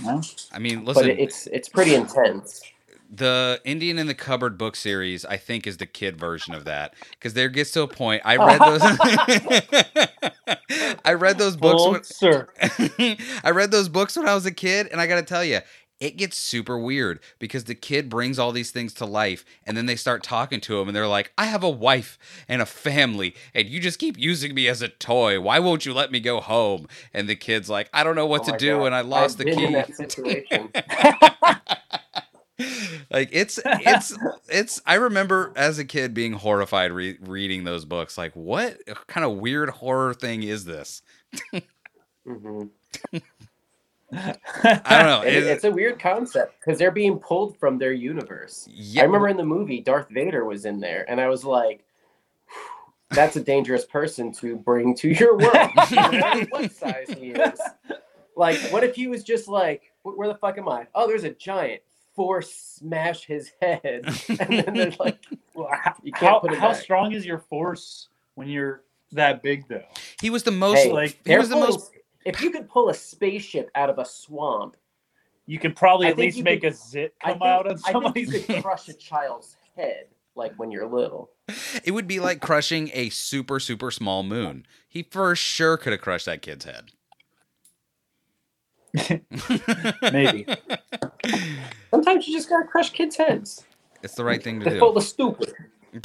[0.52, 2.62] I mean, But listen, it, it's it's pretty intense.
[3.10, 6.94] the Indian in the Cupboard book series, I think, is the kid version of that
[7.12, 8.22] because there gets to a point.
[8.24, 8.82] I read those.
[11.04, 11.82] I read those books.
[11.82, 12.48] Full When, sir.
[13.44, 15.60] I read those books when I was a kid, and I got to tell you,
[16.03, 19.86] it gets super weird because the kid brings all these things to life, and then
[19.86, 23.34] they start talking to him, and they're like, "I have a wife and a family,
[23.55, 25.40] and you just keep using me as a toy.
[25.40, 28.42] Why won't you let me go home?" And the kid's like, "I don't know what
[28.42, 28.86] Oh to do, God.
[28.86, 30.72] and I lost I've the key." in that situation.
[33.11, 34.16] like it's it's
[34.48, 38.78] it's i remember as a kid being horrified re- reading those books like what
[39.09, 41.03] kind of weird horror thing is this
[42.26, 42.64] hmm
[44.64, 47.92] i don't know It- Is- it's a weird concept because they're being pulled from their
[47.92, 48.68] universe.
[48.70, 51.84] yeah, I remember in the movie Darth Vader was in there, and I was like,
[53.10, 55.54] "That's a dangerous person to bring to your world."
[56.50, 57.60] what size he is.
[58.36, 60.86] Like, what if he was just like, "Where the fuck am I?
[60.94, 61.82] Oh, there's a giant."
[62.14, 65.18] Force smash his head, and then they're like,
[65.54, 68.82] Well, how, You can't how, put how strong is your force when you're
[69.12, 69.80] that big, though?
[70.20, 71.90] he was the most "Hey, like, he was the most
[72.24, 74.77] If you could pull a spaceship out of a swamp,
[75.47, 77.93] You could probably I at least make could- a zit come think, out on I
[78.12, 81.31] think you could crush a child's head like when you're little.
[81.85, 86.01] it would be like crushing a super super small moon he for sure could have
[86.01, 86.90] crushed that kid's head
[90.12, 90.47] Maybe.
[91.90, 93.65] Sometimes you just gotta crush kids' heads.
[94.03, 95.53] it's the right thing to They're do full of stupid.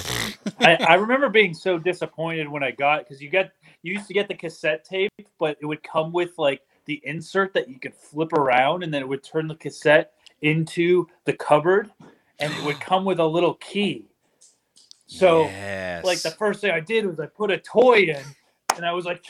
[0.60, 3.48] I, I remember being so disappointed when I got because you got
[3.88, 7.54] you used to get the cassette tape, but it would come with like the insert
[7.54, 10.12] that you could flip around, and then it would turn the cassette
[10.42, 11.90] into the cupboard,
[12.40, 14.06] and it would come with a little key.
[15.06, 16.04] So, yes.
[16.04, 18.22] like the first thing I did was I put a toy in,
[18.76, 19.24] and I was like,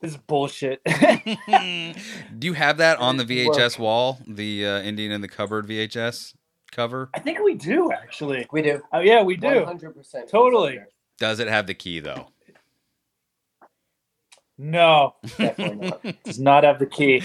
[0.00, 0.82] "This is bullshit."
[2.38, 3.56] do you have that on the Work.
[3.56, 6.34] vhs wall the uh, indian in the cupboard vhs
[6.70, 8.46] cover I think we do actually.
[8.50, 8.80] We do.
[8.94, 9.46] Oh yeah, we do.
[9.46, 10.30] 100%.
[10.30, 10.80] Totally.
[11.18, 12.31] does it have the key though
[14.62, 16.22] No, Definitely not.
[16.24, 17.20] does not have the key.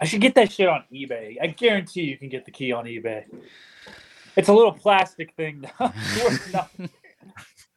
[0.00, 1.36] I should get that shit on eBay.
[1.40, 3.24] I guarantee you can get the key on eBay.
[4.34, 5.60] It's a little plastic thing.
[5.60, 5.92] now.
[5.94, 6.90] It's worth nothing.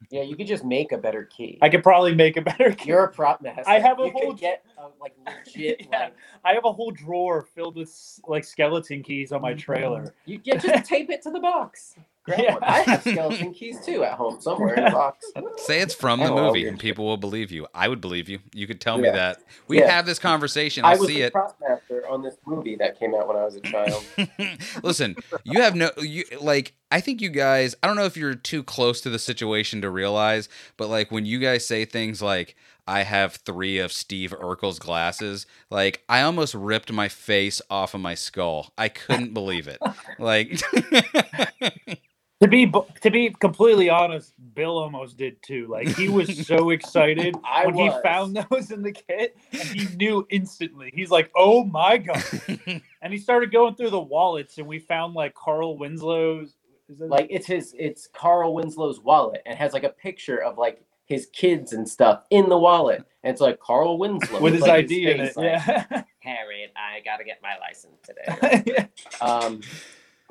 [0.10, 1.60] Yeah, you could just make a better key.
[1.62, 2.90] I could probably make a better key.
[2.90, 3.64] You're a prop master.
[3.68, 6.00] I have a you whole- get a, like legit Yeah.
[6.00, 9.60] like I have a whole drawer filled with like skeleton keys on my mm-hmm.
[9.60, 10.16] trailer.
[10.26, 11.96] you yeah, just tape it to the box.
[12.36, 12.54] Grab Yeah.
[12.54, 12.64] one.
[12.64, 15.26] I have skeleton keys too at home somewhere in a box.
[15.58, 16.82] Say it's from the movie, and shit.
[16.82, 17.68] people will believe you.
[17.74, 18.40] I would believe you.
[18.54, 19.38] You could tell me that.
[19.68, 19.92] We Yeah.
[19.92, 20.86] have this conversation.
[20.86, 21.34] I I'll was see it.
[21.34, 24.04] prop master on this movie that came out when I was a child.
[24.84, 28.36] Listen, you have no you like I think you guys I don't know if you're
[28.36, 32.56] too close to the situation to realize, but like when you guys say things like
[32.88, 38.02] I have 3 of Steve Urkel's glasses, like I almost ripped my face off of
[38.02, 38.74] my skull.
[38.78, 39.78] I couldn't believe it.
[40.20, 40.60] Like
[42.42, 45.68] To be to be completely honest, Bill almost did too.
[45.70, 47.94] Like he was so excited I when was.
[47.96, 50.92] he found those in the kit, and he knew instantly.
[50.94, 52.24] He's like, "Oh my god!"
[53.02, 56.56] and he started going through the wallets, and we found like Carl Winslow's.
[56.90, 60.58] Is it like it's his it's Carl Winslow's wallet and has like a picture of
[60.58, 63.04] like his kids and stuff in the wallet.
[63.24, 65.38] And it's like Carl Winslow with his like, ID in it?
[65.38, 66.04] like, Yeah.
[66.20, 68.90] Harriet, I gotta get my license today.
[69.22, 69.62] um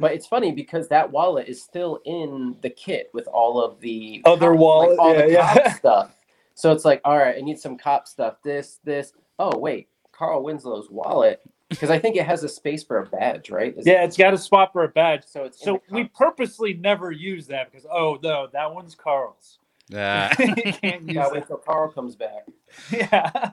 [0.01, 4.27] but it's funny because that wallet is still in the kit with all of the
[4.27, 5.55] Other cop- wallet, all yeah, the yeah.
[5.55, 6.17] cop stuff.
[6.55, 8.37] So it's like, all right, I need some cop stuff.
[8.45, 9.15] This, this.
[9.39, 13.51] Oh wait, Carl Winslow's wallet because I think it has a space for a badge,
[13.51, 13.77] right?
[13.79, 15.25] Is yeah, it's got a spot for a badge.
[15.27, 19.59] So it's So we purposely never use that because oh no, that one's Carl's.
[19.95, 21.49] uh, you can't use Gotta wait it.
[21.49, 22.47] till Carl comes back.
[22.93, 23.51] Yeah.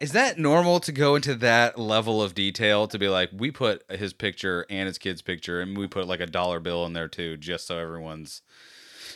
[0.00, 3.84] Is that normal to go into that level of detail to be like we put
[3.90, 7.08] his picture and his kid's picture and we put like a dollar bill in there
[7.08, 8.40] too just so everyone's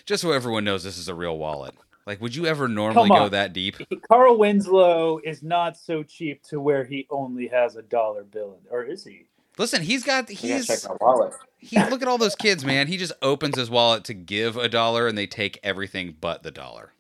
[0.05, 1.74] just so everyone knows this is a real wallet.
[2.06, 3.77] Like would you ever normally go that deep?
[4.09, 8.70] Carl Winslow is not so cheap to where he only has a dollar bill, in,
[8.70, 9.24] or is he?
[9.56, 11.32] Listen, he's got You gotta check he's my wallet.
[11.59, 12.89] he look at all those kids, man.
[12.89, 16.51] He just opens his wallet to give a dollar and they take everything but the
[16.51, 16.93] dollar.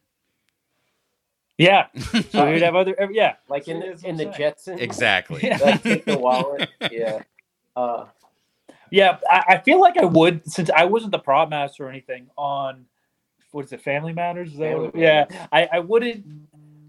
[1.58, 1.86] Yeah.
[2.30, 2.94] So he'd have other.
[3.12, 3.34] Yeah.
[3.48, 4.32] Like in the what in the I'm.
[4.34, 4.80] Jetsons.
[4.80, 5.40] Exactly.
[5.42, 5.58] Yeah.
[5.58, 6.68] Like take the wallet.
[6.90, 7.20] Yeah.
[7.76, 8.06] Uh,
[8.90, 12.28] Yeah, I, I feel like I would since I wasn't the prop master or anything
[12.36, 12.86] on
[13.52, 14.50] what is it, Family Matters?
[14.52, 16.24] Is that Family what- yeah, I, I wouldn't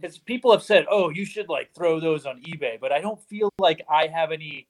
[0.01, 3.21] because people have said, oh, you should like throw those on eBay, but I don't
[3.29, 4.67] feel like I have any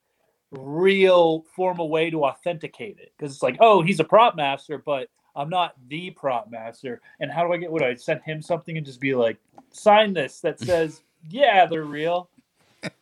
[0.51, 5.09] real formal way to authenticate it because it's like, oh, he's a prop master, but
[5.36, 7.02] I'm not the prop master.
[7.20, 7.72] And how do I get?
[7.72, 9.38] Would I send him something and just be like,
[9.72, 12.30] sign this that says, yeah, they're real?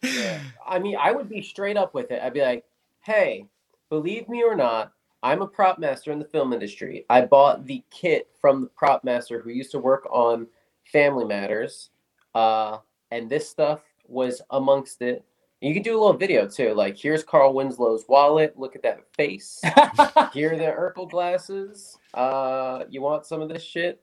[0.02, 0.40] yeah.
[0.66, 2.22] I mean, I would be straight up with it.
[2.22, 2.64] I'd be like,
[3.02, 3.48] "Hey,
[3.90, 7.06] believe me or not, I'm a prop master in the film industry.
[7.10, 10.48] I bought the kit from the prop master who used to work on
[10.92, 11.90] Family Matters,
[12.36, 12.80] uh,
[13.12, 15.24] and this stuff was amongst it.
[15.64, 16.74] You can do a little video too.
[16.74, 18.60] Like, here's Carl Winslow's wallet.
[18.60, 19.62] Look at that face.
[20.34, 21.98] Here are the Urkel glasses.
[22.14, 24.02] Uh, you want some of this shit?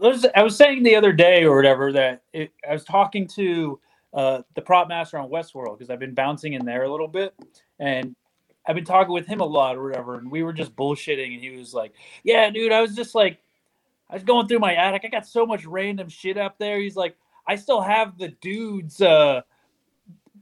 [0.00, 3.78] There's, I was saying the other day or whatever that it, I was talking to
[4.12, 7.32] uh, the prop master on Westworld because I've been bouncing in there a little bit,
[7.78, 8.16] and
[8.66, 11.40] I've been talking with him a lot or whatever, and we were just bullshitting, and
[11.40, 11.92] he was like,
[12.24, 13.38] "Yeah, dude, I was just like,
[14.10, 16.96] I was going through my attic, I got so much random shit up there." He's
[16.96, 19.42] like, "I still have the dude's uh,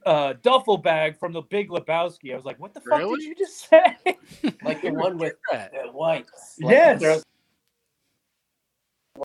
[0.07, 3.19] uh, duffel bag from the Big Lebowski." I was like, "What the fuck Really?
[3.21, 3.97] did you just say?"
[4.65, 5.73] Like the one with that.
[5.73, 6.57] the whites.
[6.61, 7.25] Like, Yes.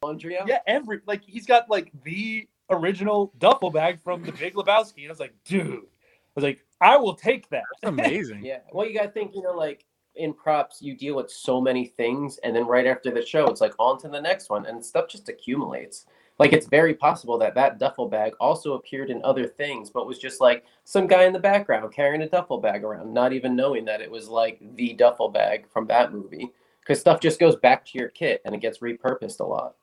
[0.04, 0.48] Laundry out.
[0.48, 5.08] Yeah, every like he's got like the original duffel bag from the Big Lebowski, and
[5.08, 7.64] I was like, dude, I was like, I will take that.
[7.82, 8.42] That's amazing.
[8.44, 8.60] Yeah.
[8.74, 9.86] Well, you got to think, you know, like
[10.16, 13.62] in props, you deal with so many things, and then right after the show, it's
[13.62, 16.06] like on to the next one, and stuff just accumulates.
[16.38, 20.20] Like it's very possible that that duffel bag also appeared in other things, but was
[20.20, 23.86] just like some guy in the background carrying a duffel bag around, not even knowing
[23.86, 26.52] that it was like the duffel bag from that movie.
[26.82, 29.76] Because stuff just goes back to your kit and it gets repurposed a lot.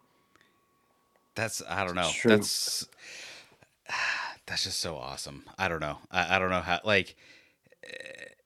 [1.35, 2.09] That's I don't know.
[2.12, 2.31] True.
[2.33, 2.87] That's
[4.47, 5.45] that's just so awesome.
[5.59, 5.99] I don't know.
[6.11, 7.16] I, I don't know how like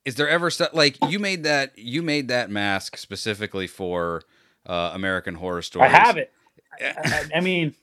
[0.05, 4.23] is there ever stuff like you made that you made that mask specifically for
[4.65, 5.87] uh, American Horror Story?
[5.87, 6.33] I have it.
[6.81, 7.74] I, I- I mean,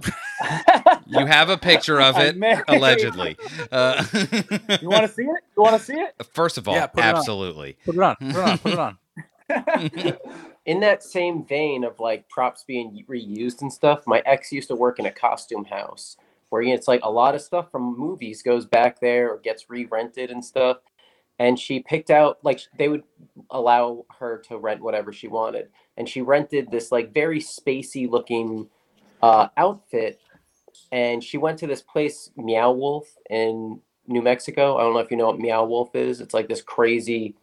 [1.06, 2.36] You have a picture of it
[2.68, 3.36] allegedly.
[3.70, 4.04] Uh,
[4.80, 5.40] You want to see it?
[5.56, 6.14] You want to see it?
[6.32, 7.76] First of all, Yeah, put it absolutely.
[7.84, 8.16] Put it on.
[8.16, 8.58] Put it on.
[8.58, 8.98] Put it on.
[10.66, 14.76] in that same vein of like props being reused and stuff, my ex used to
[14.76, 16.16] work in a costume house
[16.50, 20.30] where it's like a lot of stuff from movies goes back there or gets re-rented
[20.30, 20.78] and stuff.
[21.38, 23.04] And she picked out like they would
[23.50, 28.68] allow her to rent whatever she wanted, and she rented this like very spacey looking
[29.22, 30.20] uh, outfit.
[30.92, 34.76] And she went to this place, Meow Wolf, in New Mexico.
[34.76, 36.20] I don't know if you know what Meow Wolf is.
[36.20, 37.36] It's like this crazy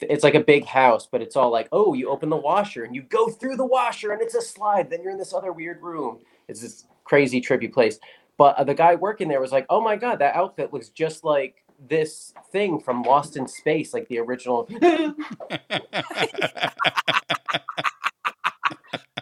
[0.00, 2.94] it's like a big house, but it's all like, oh, you open the washer and
[2.94, 4.90] you go through the washer and it's a slide.
[4.90, 6.18] Then you're in this other weird room.
[6.48, 7.98] It's this crazy trippy place.
[8.36, 11.24] But uh, the guy working there was like, oh my god, that outfit looks just
[11.24, 14.68] like this thing from Lost in Space, like the original.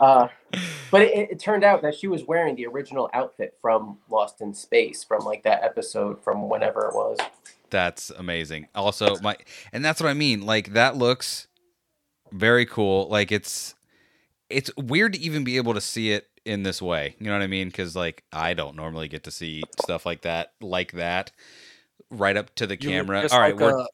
[0.01, 0.29] uh,
[0.91, 4.55] but it, it turned out that she was wearing the original outfit from Lost in
[4.55, 7.19] Space, from like that episode from whenever it was.
[7.71, 8.69] That's amazing.
[8.75, 9.37] Also, my
[9.73, 10.47] and that's what I mean.
[10.47, 11.49] Like that looks
[12.31, 13.09] very cool.
[13.09, 13.75] Like it's
[14.51, 17.17] it's weird to even be able to see it in this way.
[17.19, 17.69] You know what I mean?
[17.69, 21.33] Because like I don't normally get to see stuff like that, like that,
[22.11, 23.23] right up to the You camera.
[23.23, 23.87] just All right, like, we're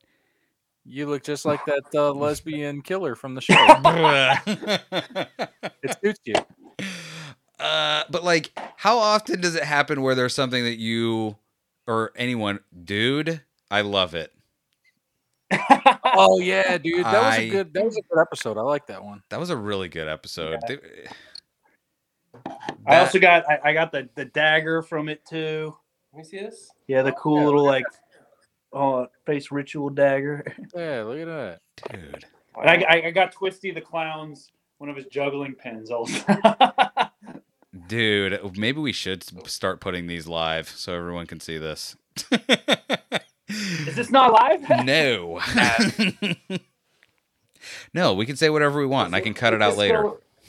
[0.85, 3.55] you look just like that uh, lesbian killer from the show.
[5.83, 6.35] it suits you.
[7.59, 11.37] uh, but like, how often does it happen where there's something that you
[11.87, 13.43] or anyone, dude?
[13.71, 14.33] I love it.
[16.05, 17.75] Oh yeah, dude, that was I- a good.
[17.75, 18.57] That was a good episode.
[18.57, 19.23] I like that one.
[19.31, 20.59] That was a really good episode.
[20.69, 20.79] They-
[22.35, 25.77] I that- also got I, I got the the dagger from it too.
[26.13, 26.71] Let me see this.
[26.87, 27.85] Yeah, the cool Yeah, little like
[28.73, 30.45] uh, face ritual dagger.
[30.75, 31.61] Yeah, look at that.
[31.93, 32.25] dude.
[32.57, 36.25] I, I, I got Twisty the Clown's one of his juggling pins also.
[37.89, 41.97] Dude, maybe we should start putting these live so everyone can see this.
[43.49, 44.69] Is this not live?
[44.85, 45.41] no.
[47.95, 50.03] no, we can say whatever we want and I can cut it out later.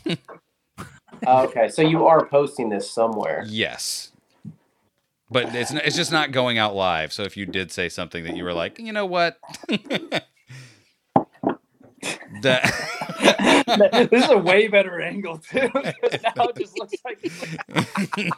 [0.05, 0.17] go-
[1.27, 3.43] Oh, okay, so you are posting this somewhere.
[3.47, 4.10] Yes.
[5.31, 7.13] But it's it's just not going out live.
[7.13, 9.39] So if you did say something that you were like, you know what?
[12.41, 15.69] that this is a way better angle too.
[15.73, 17.31] now it just looks like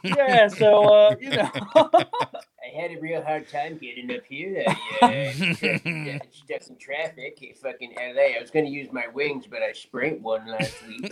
[0.03, 0.47] yeah.
[0.47, 4.63] So uh, you know, I had a real hard time getting up here.
[5.01, 8.37] I uh, stuck in traffic in fucking LA.
[8.37, 11.11] I was going to use my wings, but I sprained one last week.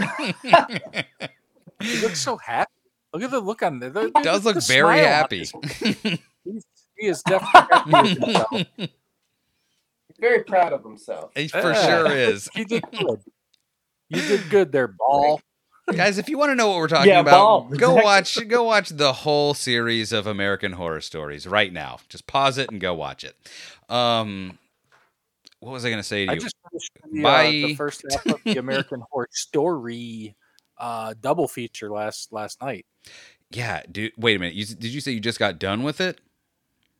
[1.82, 2.72] you look so happy.
[3.14, 3.90] Look at the look on there.
[3.90, 5.40] The- does look very happy.
[5.40, 6.66] his-
[6.98, 8.90] he is definitely happy with himself.
[10.20, 11.32] Very proud of himself.
[11.36, 11.86] he for Yeah.
[11.88, 12.48] sure is.
[12.56, 13.22] He did good.
[14.10, 15.42] You did good there, ball.
[15.92, 17.62] Guys, if you want to know what we're talking Yeah, about, ball.
[17.64, 18.04] go Exactly.
[18.04, 21.98] watch go watch the whole series of American Horror Stories right now.
[22.08, 23.36] Just pause it and go watch it.
[23.90, 24.58] Um,
[25.60, 26.42] what was I going to say to I you?
[26.42, 27.52] just finished the, uh, Bye.
[27.52, 30.36] the first half of the American Horror Story
[30.78, 32.86] uh, double feature last last night.
[33.52, 34.14] Yeah, dude.
[34.18, 34.56] Wait a minute.
[34.56, 36.20] You, did you say you just got done with it?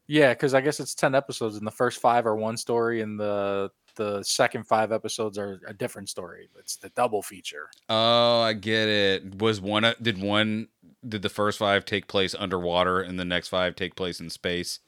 [0.08, 3.20] Yeah, because I guess it's ten episodes, and the first five are one story, and
[3.20, 6.50] the the second five episodes are a different story.
[6.58, 7.70] It's the double feature.
[7.90, 9.40] Oh, I get it.
[9.40, 10.68] Was one uh, did one
[11.08, 14.80] did the first five take place underwater and the next five take place in space?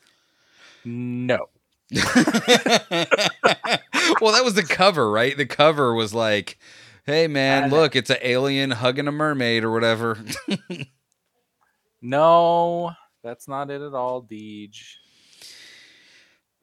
[0.85, 1.48] No,
[1.94, 2.06] well,
[4.31, 5.38] that was the cover, right?
[5.38, 6.57] The cover was like,
[7.06, 10.18] "Hey man, look, it's an alien hugging a mermaid or whatever."
[12.04, 12.92] no,
[13.24, 14.78] that's not it at all, Deej.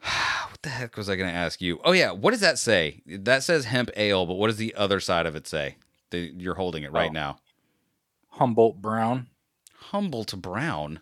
[0.50, 1.80] what the heck was I going to ask you?
[1.84, 3.02] Oh yeah, what does that say?
[3.06, 5.76] That says hemp ale, but what does the other side of it say?
[6.10, 7.12] The, you're holding it right Oh.
[7.12, 7.38] now.
[8.28, 9.26] Humboldt Brown.
[9.74, 11.00] Humboldt Brown.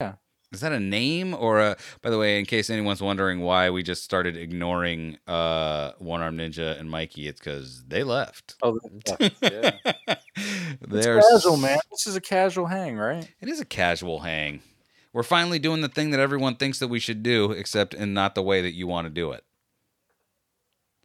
[0.00, 0.14] Yeah,
[0.52, 1.76] Is that a name or a?
[2.02, 6.36] By the way, in case anyone's wondering why we just started ignoring uh, One Arm
[6.36, 8.56] Ninja and Mykie, it's because they left.
[8.62, 8.78] oh,
[9.40, 9.70] yeah.
[10.80, 11.78] They're casual, man.
[11.90, 13.28] This is a casual hang, right?
[13.40, 14.62] It is a casual hang.
[15.12, 18.34] We're finally doing the thing that everyone thinks that we should do, except in not
[18.34, 19.44] the way that you want to do it.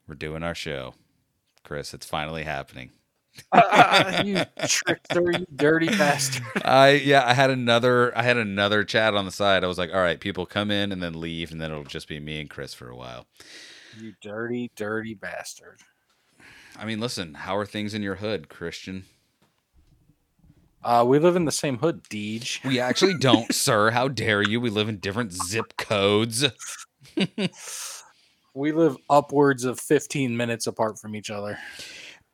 [0.07, 0.93] We're doing our show,
[1.64, 1.93] Chris.
[1.93, 2.91] It's finally happening.
[3.52, 6.45] Ah, you trickster, you dirty bastard.
[6.64, 9.64] I yeah, I had another I had another chat on the side.
[9.64, 12.07] I was like, all right, people come in and then leave, and then it'll just
[12.07, 13.26] be me and Chris for a while.
[13.99, 15.80] You dirty, dirty bastard.
[16.77, 19.06] I mean, listen, how are things in your hood, Christian?
[20.86, 22.64] Uh, we live in the same hood, Deej.
[22.64, 23.90] We actually don't, sir.
[23.90, 24.62] How dare you?
[24.62, 26.45] We live in different zip codes.
[28.57, 31.60] We live upwards of 15 minutes apart from each other.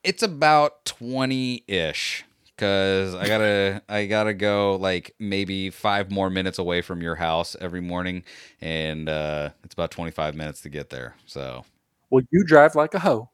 [0.03, 2.23] It's about 20-ish
[2.57, 7.01] cuz I got to I got to go like maybe 5 more minutes away from
[7.01, 8.23] your house every morning
[8.61, 11.15] and uh it's about 25 minutes to get there.
[11.25, 11.65] So,
[12.11, 13.31] Well, you drive like a hoe.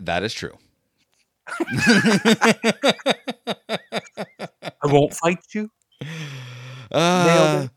[0.00, 0.58] that is true.
[4.92, 5.70] I won't fight you.
[6.90, 7.68] Uh,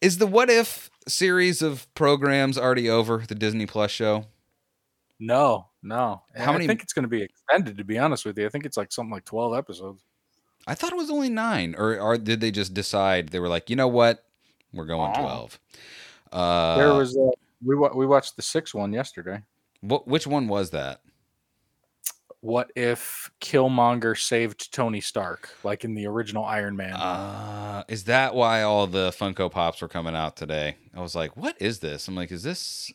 [0.00, 3.24] is the What If series of programs already over?
[3.26, 4.26] The Disney Plus show?
[5.20, 6.22] No, no.
[6.36, 7.76] How I many- think it's going to be extended.
[7.78, 10.02] To be honest with you, I think it's like something like 12 episodes.
[10.66, 13.68] I thought it was only nine, or, or did they just decide they were like,
[13.68, 14.24] you know what,
[14.72, 15.20] we're going Oh.
[15.20, 15.60] twelve?
[16.32, 17.30] Uh, there was uh,
[17.62, 19.42] we wa- we watched the sixth one yesterday.
[19.82, 20.08] What?
[20.08, 21.02] Which one was that?
[22.44, 26.92] What if Killmonger saved Tony Stark, like in the original Iron Man?
[26.92, 30.76] Uh, is that why all the Funko Pops were coming out today?
[30.94, 32.06] I was like, what is this?
[32.06, 32.92] I'm like, is this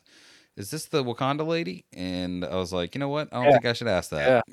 [0.56, 1.86] is this the Wakanda lady?
[1.94, 3.30] And I was like, you know what?
[3.32, 3.52] I don't Yeah.
[3.54, 4.44] think I should ask that.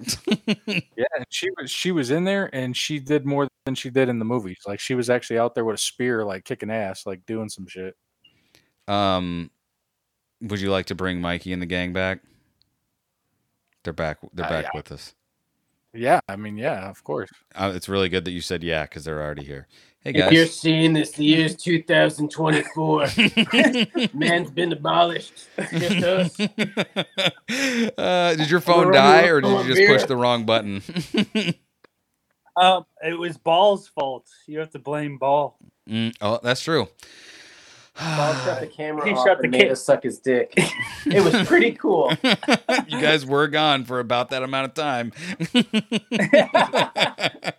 [0.97, 4.09] yeah, and she was she was in there, and she did more than she did
[4.09, 4.61] in the movies.
[4.67, 7.67] Like she was actually out there with a spear, like kicking ass, like doing some
[7.67, 7.95] shit.
[8.89, 9.51] um,
[10.41, 12.21] would you like to bring Mykie and the gang back?
[13.87, 14.19] They're back.
[14.35, 14.71] They're Uh, back yeah.
[14.75, 15.15] with us.
[15.95, 17.31] Yeah, I mean, yeah, of course.
[17.55, 19.69] Uh, it's really good that you said yeah because they're already here.
[20.01, 23.07] Hey If you're seeing this, the year's 2024.
[24.15, 25.49] Man's been abolished.
[25.71, 26.41] Just us.
[27.99, 30.83] uh, did your phone die or did you just push the wrong button?
[32.57, 34.27] Um, it was Ball's fault.
[34.47, 35.59] You have to blame Ball.
[35.89, 36.89] Mm, oh, that's true.
[37.97, 40.53] Paul shut the camera He off shut the and made us suck his dick.
[41.07, 42.13] It was pretty cool.
[42.89, 45.13] you guys were gone for about that amount of time.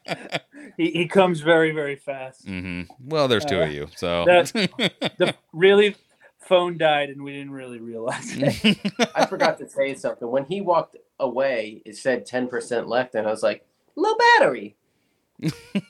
[0.75, 2.45] He, he comes very very fast.
[2.47, 5.95] hmm Well, there's two of you, so The really
[6.39, 8.77] phone died and we didn't really realize it.
[9.15, 10.29] I forgot to say something.
[10.29, 13.65] When he walked away, it said 10% left, and I was like,
[13.95, 14.75] low battery.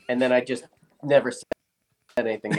[0.08, 0.64] and then I just
[1.04, 1.44] never said
[2.18, 2.54] anything.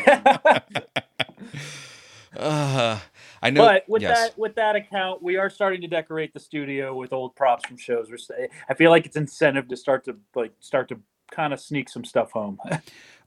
[2.36, 2.98] uh,
[3.42, 3.64] I know.
[3.64, 4.18] but with yes.
[4.18, 7.76] that with that account, we are starting to decorate the studio with old props from
[7.76, 8.08] shows.
[8.10, 11.00] We're, I feel like it's incentive to start to like start to
[11.30, 12.58] kind of sneak some stuff home.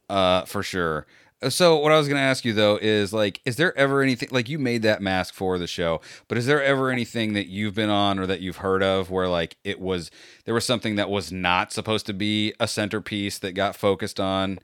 [0.09, 1.07] Uh, for sure.
[1.49, 4.49] So what I was gonna ask you though is like, is there ever anything like
[4.49, 7.89] you made that mask for the show, but is there ever anything that you've been
[7.89, 10.11] on or that you've heard of where like it was
[10.43, 14.59] there was something that was not supposed to be a centerpiece that got focused on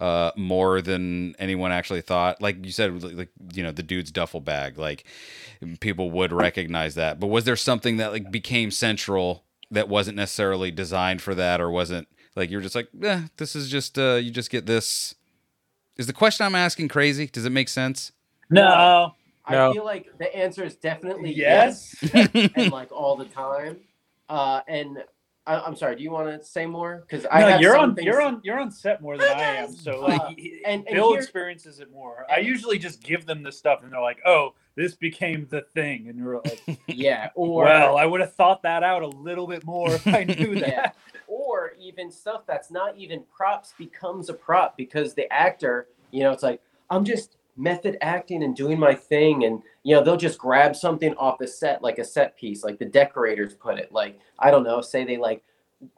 [0.00, 4.40] uh more than anyone actually thought like you said like you know the dude's duffel
[4.40, 5.04] bag like
[5.80, 10.70] people would recognize that but was there something that like became central that wasn't necessarily
[10.70, 14.30] designed for that or wasn't like you're just like eh, this is just uh you
[14.30, 15.14] just get this
[15.96, 18.12] is the question i'm asking crazy does it make sense
[18.48, 19.14] no.
[19.46, 19.72] I No.
[19.72, 22.28] feel like the answer is definitely yes, Yes.
[22.54, 23.78] and like all the time.
[24.28, 25.02] Uh, and
[25.50, 27.04] I, I'm sorry, do you want to say more?
[27.08, 29.56] Because I no, have you're on things- you're on you're on set more than I
[29.56, 29.72] am.
[29.72, 30.28] So like Uh,
[30.66, 32.24] and- and Bill here- experiences it more.
[32.30, 36.08] I usually just give them the stuff and they're like, "Oh, this became the thing,"
[36.08, 39.64] and you're like, Yeah, or "Well, I would have thought that out a little bit
[39.64, 40.90] more if I knew that." Yeah.
[41.26, 46.32] or even stuff that's not even props becomes a prop because the actor, you know,
[46.32, 46.60] it's like
[46.90, 51.14] I'm just method acting and doing my thing, and you know they'll just grab something
[51.14, 53.92] off the set like a set piece, like the decorators put it.
[53.92, 55.44] Like I don't know, say they like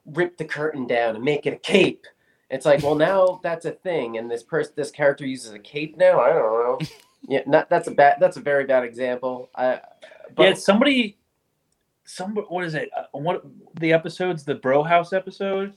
[0.07, 2.07] rip the curtain down and make it a cape.
[2.51, 5.97] It's like, well, now that's a thing, and this person, this character uses a cape
[5.97, 6.21] now.
[6.21, 6.79] I don't know.
[7.29, 8.17] Yeah, not that's a bad.
[8.19, 9.49] That's a very bad example.
[9.55, 9.81] I,
[10.35, 11.19] but yeah, somebody,
[12.03, 12.91] some what is it?
[12.97, 13.45] Uh, what
[13.79, 14.43] the episodes?
[14.43, 15.73] The Bro House episode.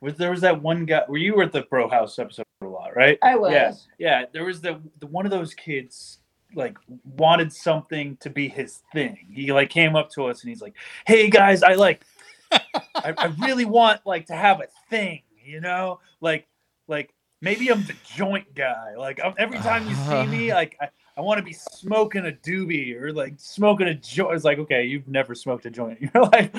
[0.00, 1.02] Was there was that one guy?
[1.08, 3.18] Were you were at the Bro House episode a lot, right?
[3.22, 3.52] I was.
[3.52, 4.24] Yeah, yeah.
[4.32, 6.18] There was the, the one of those kids
[6.54, 9.18] like wanted something to be his thing.
[9.30, 10.74] He like came up to us and he's like,
[11.06, 12.02] "Hey guys, I like,
[12.52, 16.46] I, I really want like to have a thing, you know, like
[16.88, 18.96] like maybe I'm the joint guy.
[18.96, 22.32] Like I'm, every time you see me, like I, I want to be smoking a
[22.32, 24.34] doobie or like smoking a joint.
[24.34, 26.00] It's like okay, you've never smoked a joint.
[26.00, 26.54] You're like,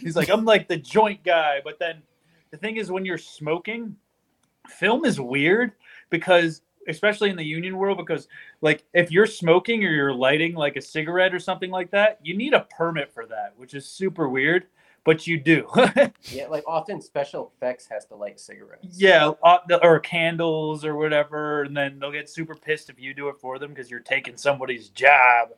[0.00, 2.02] he's like I'm like the joint guy, but then
[2.50, 3.96] the thing is when you're smoking
[4.68, 5.72] film is weird
[6.10, 8.28] because especially in the union world because
[8.60, 12.36] like if you're smoking or you're lighting like a cigarette or something like that you
[12.36, 14.66] need a permit for that which is super weird
[15.04, 15.66] but you do
[16.24, 18.86] yeah, like often special effects has to light cigarettes.
[18.96, 23.28] yeah uh, or candles or whatever and then they'll get super pissed if you do
[23.28, 25.50] it for them because you're taking somebody's job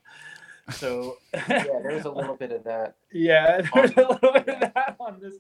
[0.71, 2.95] so yeah, there's a little bit of that.
[3.13, 5.35] yeah there's a little bit of that on this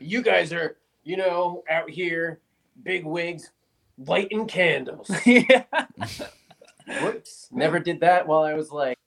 [0.00, 2.40] You guys are, you know, out here,
[2.82, 3.50] big wigs,
[3.98, 5.10] lighting candles.
[5.26, 5.64] yeah
[7.02, 7.48] Whoops.
[7.52, 8.98] Never did that while I was like,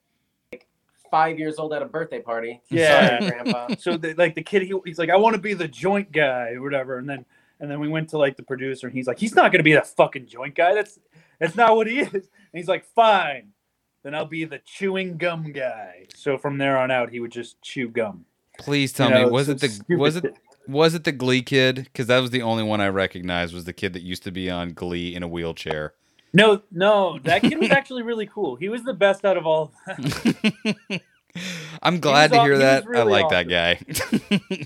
[0.51, 0.65] like
[1.11, 2.61] five years old at a birthday party.
[2.69, 3.19] Yeah.
[3.19, 3.67] Sorry, Grandpa.
[3.79, 6.51] so the, like the kid he, he's like i want to be the joint guy
[6.51, 7.25] or whatever and then
[7.59, 9.63] and then we went to like the producer and he's like he's not going to
[9.63, 10.99] be the fucking joint guy that's
[11.39, 12.23] that's not what he is and
[12.53, 13.49] he's like fine
[14.03, 17.61] then i'll be the chewing gum guy so from there on out he would just
[17.61, 18.25] chew gum
[18.59, 20.33] please tell You know, me was it's it the stupid was it thing.
[20.67, 21.75] Was it the glee kid?
[21.75, 24.49] Because that was the only one i recognized was the kid that used to be
[24.49, 25.93] on glee in a wheelchair.
[26.33, 28.55] No no that kid was actually really cool.
[28.55, 29.71] He was the best out of all
[31.83, 32.83] i'm glad to hear that.
[32.83, 33.79] i really like that guy.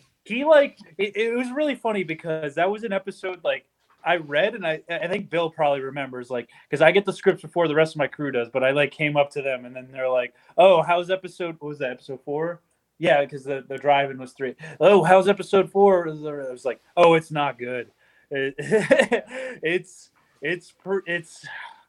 [0.23, 3.65] He like it, it was really funny because that was an episode like
[4.03, 7.41] I read and I I think Bill probably remembers like because I get the scripts
[7.41, 9.76] before the rest of my crew does, but I like came up to them and
[9.76, 11.57] then they're like, "Oh, how's episode?
[11.60, 12.61] What was that episode four?
[13.02, 14.53] Yeah, because the, the driving was three.
[14.80, 16.07] Oh, how's episode four?
[16.07, 16.11] I
[16.52, 17.90] was like, oh, it's not good.
[18.30, 18.53] It-
[19.64, 20.11] it's
[20.44, 20.72] it's
[21.07, 21.44] it's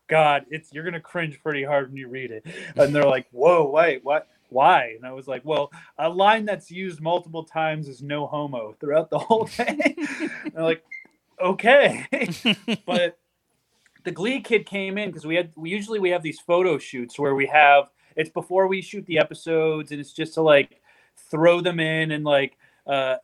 [0.08, 2.46] God, it's you're gonna cringe pretty hard when you read it.
[2.76, 4.26] And they're like, whoa, wait, what?
[4.48, 4.94] Why?
[4.96, 9.10] And I was like, well, a line that's used multiple times is no homo throughout
[9.10, 9.94] the whole thing.
[10.54, 10.82] They're like,
[11.38, 12.06] okay,
[12.86, 13.18] but
[14.04, 17.18] the Glee kid came in because we had we usually we have these photo shoots
[17.18, 20.81] where we have it's before we shoot the episodes and it's just to like
[21.30, 22.56] throw them in and like
[22.86, 23.16] uh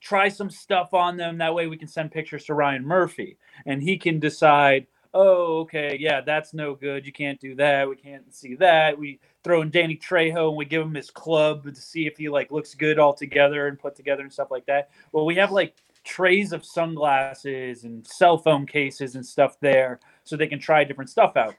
[0.00, 3.82] try some stuff on them that way we can send pictures to Ryan Murphy and
[3.82, 8.34] he can decide oh okay yeah that's no good you can't do that we can't
[8.34, 12.06] see that we throw in Danny Trejo and we give him his club to see
[12.06, 15.24] if he like looks good all together and put together and stuff like that well
[15.24, 20.46] we have like trays of sunglasses and cell phone cases and stuff there so they
[20.46, 21.56] can try different stuff out.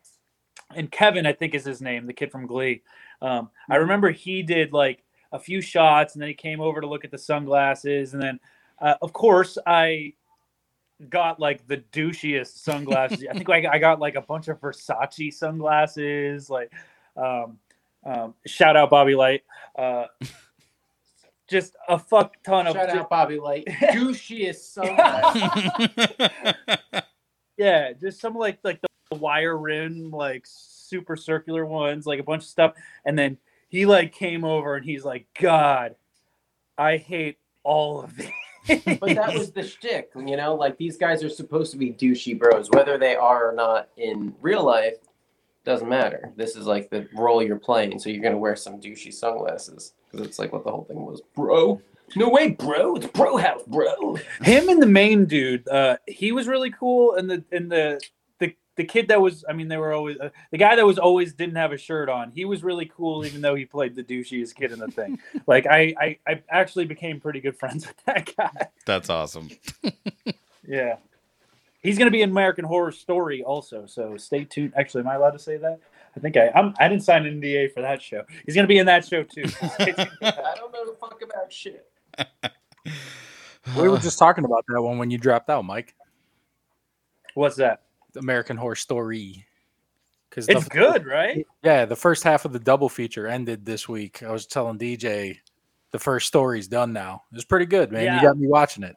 [0.76, 2.84] And Kevin, I think is his name, the kid from Glee.
[3.22, 6.88] Um, I remember he did like a few shots, and then he came over to
[6.88, 8.40] look at the sunglasses, and then,
[8.80, 10.14] uh, of course, I
[11.10, 13.26] got like the douchiest sunglasses.
[13.30, 16.50] I think I, I got like a bunch of Versace sunglasses.
[16.50, 16.72] Like,
[17.18, 17.60] um,
[18.06, 19.44] um, shout out Bobby Light.
[19.78, 20.06] Uh,
[21.48, 23.66] just a fuck ton of Shout out Bobby Light.
[23.68, 26.12] Douchiest sunglasses.
[27.58, 32.44] Yeah, just some like like the wire rim, like super circular ones, like a bunch
[32.44, 32.74] of stuff.
[33.06, 33.38] And then
[33.76, 35.96] he like came over and he's like, God,
[36.78, 38.30] I hate all of these.
[38.68, 40.56] but that was the shtick, you know.
[40.56, 44.34] Like these guys are supposed to be douchey bros, whether they are or not in
[44.42, 44.96] real life.
[45.66, 46.32] Doesn't matter.
[46.36, 50.26] This is like the role you're playing, so you're gonna wear some douchey sunglasses because
[50.26, 51.82] it's like what the whole thing was, bro.
[52.16, 52.96] No way, bro.
[52.96, 54.16] It's bro house, bro.
[54.42, 58.00] him and the main dude, uh, he was really cool, and the and the
[58.76, 61.00] the the kid that was, I mean, they were always uh, the guy that was
[61.00, 62.32] always didn't have a shirt on.
[62.32, 65.20] He was really cool, even though he played the douchiest kid in the thing.
[65.48, 68.68] like I, I, I actually became pretty good friends with that guy.
[68.86, 69.50] That's awesome.
[70.68, 70.96] Yeah,
[71.84, 73.86] he's gonna be in American Horror Story also.
[73.86, 74.74] So stay tuned.
[74.76, 75.80] Actually, am I allowed to say that?
[76.18, 76.74] I think I, I'm.
[76.80, 78.24] I didn't sign an NDA for that show.
[78.48, 79.48] He's gonna be in that show too.
[79.48, 80.44] So stay tuned for that.
[80.44, 81.88] I don't know the fuck about shit.
[83.78, 85.96] We were just talking about that one when you dropped out, Mike.
[87.36, 87.85] What's that?
[88.16, 89.46] The American Horror Story.
[90.30, 91.46] Because It's good, right?
[91.64, 94.24] Yeah, the first half of the double feature ended this week.
[94.24, 95.38] I was telling DJ
[95.92, 97.24] the first story's done now.
[97.32, 98.06] It was pretty good, man.
[98.06, 98.16] Yeah.
[98.16, 98.96] You got me watching it.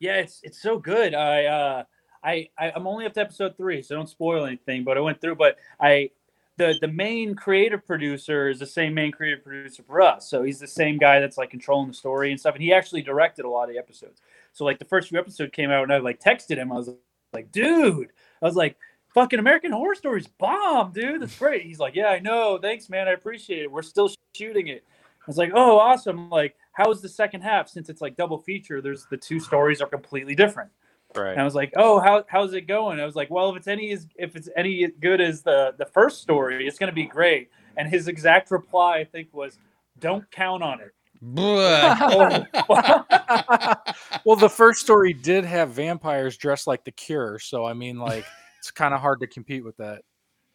[0.00, 1.14] Yeah, it's it's so good.
[1.14, 1.84] I uh
[2.22, 4.84] I, I I'm only up to episode three, so don't spoil anything.
[4.84, 6.10] But I went through, but I
[6.56, 10.28] the the main creative producer is the same main creative producer for us.
[10.28, 12.54] So he's the same guy that's like controlling the story and stuff.
[12.54, 14.20] And he actually directed a lot of the episodes.
[14.52, 16.72] So like the first few episodes came out, and I like texted him.
[16.72, 16.90] I was
[17.32, 18.76] like, dude, I was like,
[19.14, 21.22] fucking American Horror Story's bomb, dude.
[21.22, 21.62] That's great.
[21.62, 22.58] He's like, yeah, I know.
[22.60, 23.08] Thanks, man.
[23.08, 23.70] I appreciate it.
[23.70, 24.84] We're still shooting it.
[24.88, 26.30] I was like, oh, awesome.
[26.30, 27.68] Like, how's the second half?
[27.68, 30.70] Since it's like double feature, there's the two stories are completely different.
[31.14, 31.32] Right.
[31.32, 33.66] And I was like, "Oh, how how's it going?" I was like, "Well, if it's
[33.66, 37.04] any as if it's any good as the the first story, it's going to be
[37.04, 39.58] great." And his exact reply, I think, was,
[39.98, 40.92] "Don't count on it."
[41.22, 42.46] Bleh.
[42.68, 43.74] Oh,
[44.24, 48.24] well, the first story did have vampires dressed like the Cure, so I mean, like,
[48.58, 50.02] it's kind of hard to compete with that.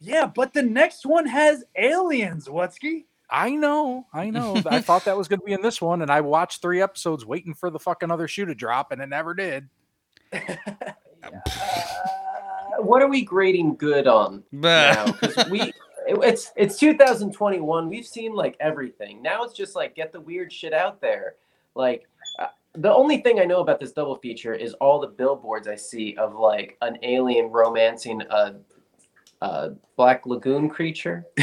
[0.00, 2.48] yeah, but the next one has aliens.
[2.48, 3.04] Wutzke.
[3.30, 4.60] I know, I know.
[4.66, 7.24] I thought that was going to be in this one, and I watched three episodes
[7.26, 9.68] waiting for the fucking other shoe to drop, and it never did.
[12.76, 15.06] Uh, what are we grading good on now?
[15.12, 15.72] Because we,
[16.06, 17.88] it- it's it's 2021.
[17.88, 19.22] We've seen like everything.
[19.22, 21.34] Now it's just like get the weird shit out there.
[21.74, 22.06] Like
[22.38, 25.76] uh, the only thing I know about this double feature is all the billboards I
[25.76, 28.54] see of like an alien romancing a,
[29.42, 31.24] a black lagoon creature.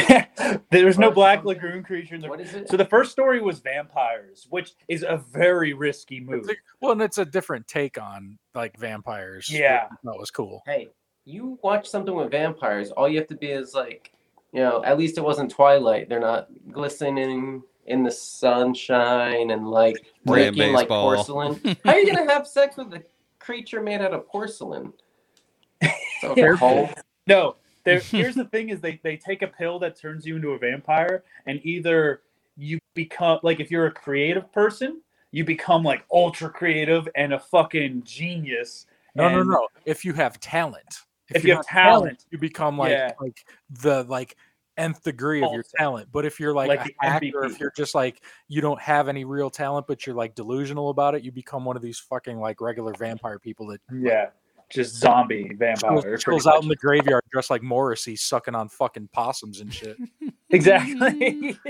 [0.69, 1.55] There's no Black something.
[1.61, 2.27] Lagoon creature in the.
[2.29, 2.67] What is it?
[2.69, 6.41] So the first story was vampires, which is a very risky move.
[6.43, 9.49] It's a- well, and it's a different take on like vampires.
[9.49, 9.88] Yeah.
[10.03, 10.61] that was cool.
[10.65, 10.89] hey,
[11.25, 14.11] you watch something with vampires, all you have to be is like,
[14.52, 16.10] you know, at least it wasn't Twilight.
[16.10, 19.95] They're not glistening in the sunshine and like
[20.26, 21.60] breaking like porcelain.
[21.86, 23.03] How are you gonna have sex with a
[23.40, 24.94] creature made out of porcelain?
[26.22, 26.94] So Yeah.
[27.28, 27.56] No,
[27.86, 31.23] here's the thing: is they they take a pill that turns you into a vampire,
[31.45, 32.22] and either
[32.57, 35.02] you become like if you're a creative person,
[35.32, 38.86] you become like ultra creative and a fucking genius.
[39.15, 39.68] No, no, and- no.
[39.86, 41.02] If you have talent,
[41.36, 42.26] If you have talent.
[42.32, 43.12] you become like Yeah.
[43.20, 44.36] like the like
[44.78, 46.08] nth degree of your talent.
[46.12, 47.52] But if you're like, Like a the hacker, MVP.
[47.52, 51.14] if you're just like you don't have any real talent, but you're like delusional about
[51.16, 54.28] it, you become one of these fucking like regular vampire people that Yeah,
[54.70, 55.91] just zombie vampire.
[55.91, 59.74] chills, pretty chills out in the graveyard dressed like Morrissey, sucking on fucking possums and
[59.74, 59.98] shit.
[60.49, 61.58] exactly.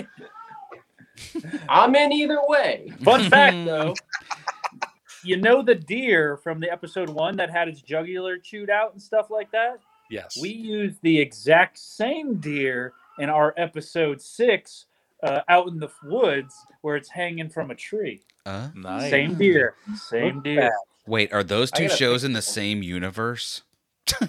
[1.69, 2.93] I'm in either way.
[3.03, 3.93] Fun fact though,
[5.23, 9.01] you know the deer from the episode one that had its jugular chewed out and
[9.01, 9.79] stuff like that?
[10.09, 10.37] Yes.
[10.41, 14.85] We used the exact same deer in our episode six
[15.23, 18.21] uh, out in the woods where it's hanging from a tree.
[18.45, 19.09] Uh, nice.
[19.09, 19.75] Same deer.
[19.95, 20.73] Same Look deer.
[21.07, 23.61] wait, are those two shows in the same universe?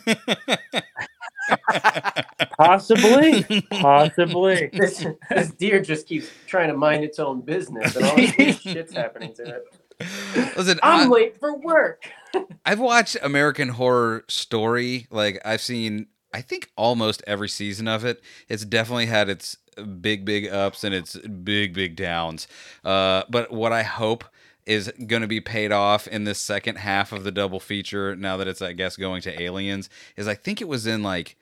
[2.59, 3.63] Possibly.
[3.71, 4.71] Possibly.
[4.83, 8.93] This, this deer just keeps trying to mind its own business, and all this shit's
[8.93, 9.75] happening to it.
[10.57, 12.09] Listen, I'm I, late for work.
[12.65, 15.07] I've watched American Horror Story.
[15.11, 18.23] Like I've seen, I think almost every season of it.
[18.49, 19.57] It's definitely had its
[20.01, 22.47] big, big ups and its big, big downs.
[22.85, 24.25] Uh, but what I hope
[24.65, 28.15] is going to be paid off in this second half of the double feature.
[28.15, 31.37] Now that it's, I guess, going to Aliens, is I think it was in like.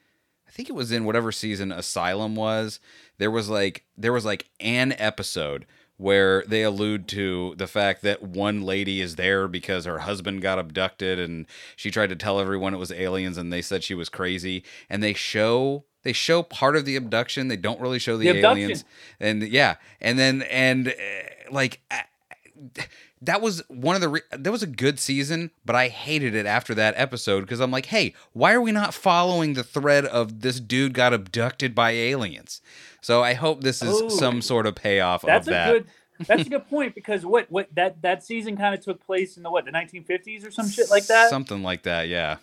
[0.46, 2.80] I think it was in whatever season Asylum was.
[3.18, 5.64] There was like there was like an episode
[6.00, 10.58] where they allude to the fact that one lady is there because her husband got
[10.58, 11.44] abducted and
[11.76, 14.64] she tried to tell everyone it was aliens and they said she was crazy.
[14.88, 17.48] And they show they show part of the abduction.
[17.48, 18.84] They don't really show the, The aliens.
[19.20, 19.74] And yeah.
[20.00, 20.92] And then and uh,
[21.50, 22.00] like uh,
[23.20, 26.46] that was one of the re- that was a good season but i hated it
[26.46, 30.40] after that episode because i'm like hey why are we not following the thread of
[30.40, 32.60] this dude got abducted by aliens
[33.00, 34.08] so i hope this is Oh.
[34.08, 35.86] some sort of payoff That's of a that good.
[36.26, 39.42] That's a good point because what what that that season kind of took place in
[39.42, 41.30] the what the 1950s or some shit like that.
[41.30, 42.36] something like that yeah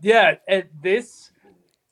[0.00, 1.30] Yeah, and this,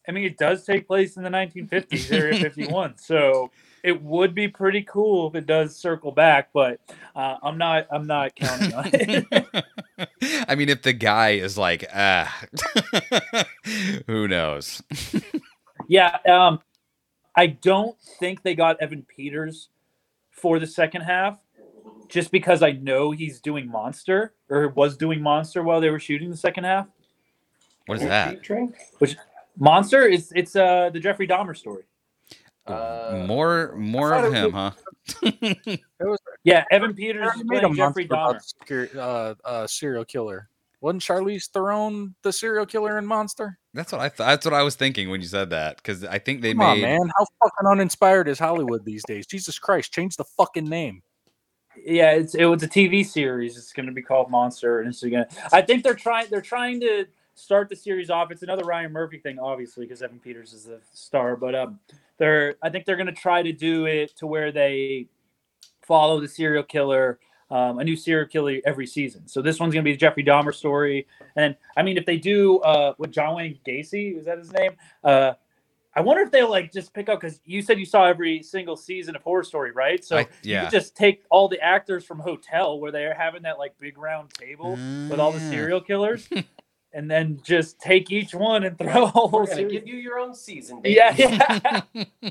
[0.09, 2.97] I mean, it does take place in the 1950s, Area 51.
[2.99, 3.51] So
[3.85, 6.81] it would be pretty cool if it does circle back, but
[7.15, 7.87] uh, I'm not.
[7.93, 9.65] I'm not counting on it.
[10.49, 12.35] I mean, if the guy is like, ah,
[14.07, 14.83] who knows?
[15.89, 16.61] yeah, um,
[17.37, 19.69] I don't think they got Evan Peters
[20.31, 21.39] for the second half,
[22.09, 26.31] just because I know he's doing Monster or was doing Monster while they were shooting
[26.31, 26.87] the second half.
[27.87, 28.43] What is that?
[28.43, 28.75] Drink?
[29.59, 31.85] Monster is it's uh the Jeffrey Dahmer story.
[32.67, 34.71] Uh, more, more of it him, huh?
[35.23, 38.41] It was Yeah, Evan Peters already is made a monster Jeffrey Dahmer.
[38.41, 40.49] scare- uh, uh, serial killer.
[40.81, 43.59] Wasn't Charlize Theron the serial killer in Monster?
[43.75, 44.09] That's what I.
[44.09, 44.27] thought.
[44.27, 46.85] that's what I was thinking when you said that because I think they Come made.
[46.85, 47.11] on, man.
[47.19, 49.27] How fucking uninspired is Hollywood these days?
[49.27, 51.03] Jesus Christ, change the fucking name.
[51.85, 53.57] Yeah, it's it was a TV series.
[53.57, 55.13] It's going to be called Monster, and it's going.
[55.13, 56.27] to I think they're trying.
[56.31, 58.31] They're trying to start the series off.
[58.31, 61.37] It's another Ryan Murphy thing, obviously, because Evan Peters is the star.
[61.37, 61.79] But um,
[62.19, 62.57] they're.
[62.63, 65.09] I think they're going to try to do it to where they
[65.83, 67.19] follow the serial killer,
[67.51, 69.27] um, a new serial killer every season.
[69.27, 71.07] So this one's going to be the Jeffrey Dahmer story.
[71.37, 74.73] And I mean, if they do uh, with John Wayne Gacy, is that his name?
[75.03, 75.33] Uh,
[75.93, 78.77] I wonder if they'll like just pick up because you said you saw every single
[78.77, 80.05] season of Horror Story, right?
[80.05, 83.59] So I- you could just take all the actors from Hotel where they're having that
[83.59, 84.73] like big round table
[85.11, 86.29] with all the serial killers,
[86.93, 89.73] and then just take each one and throw a whole We're gonna series.
[89.73, 90.95] give you your own season, baby.
[90.95, 92.11] Yeah, yeah.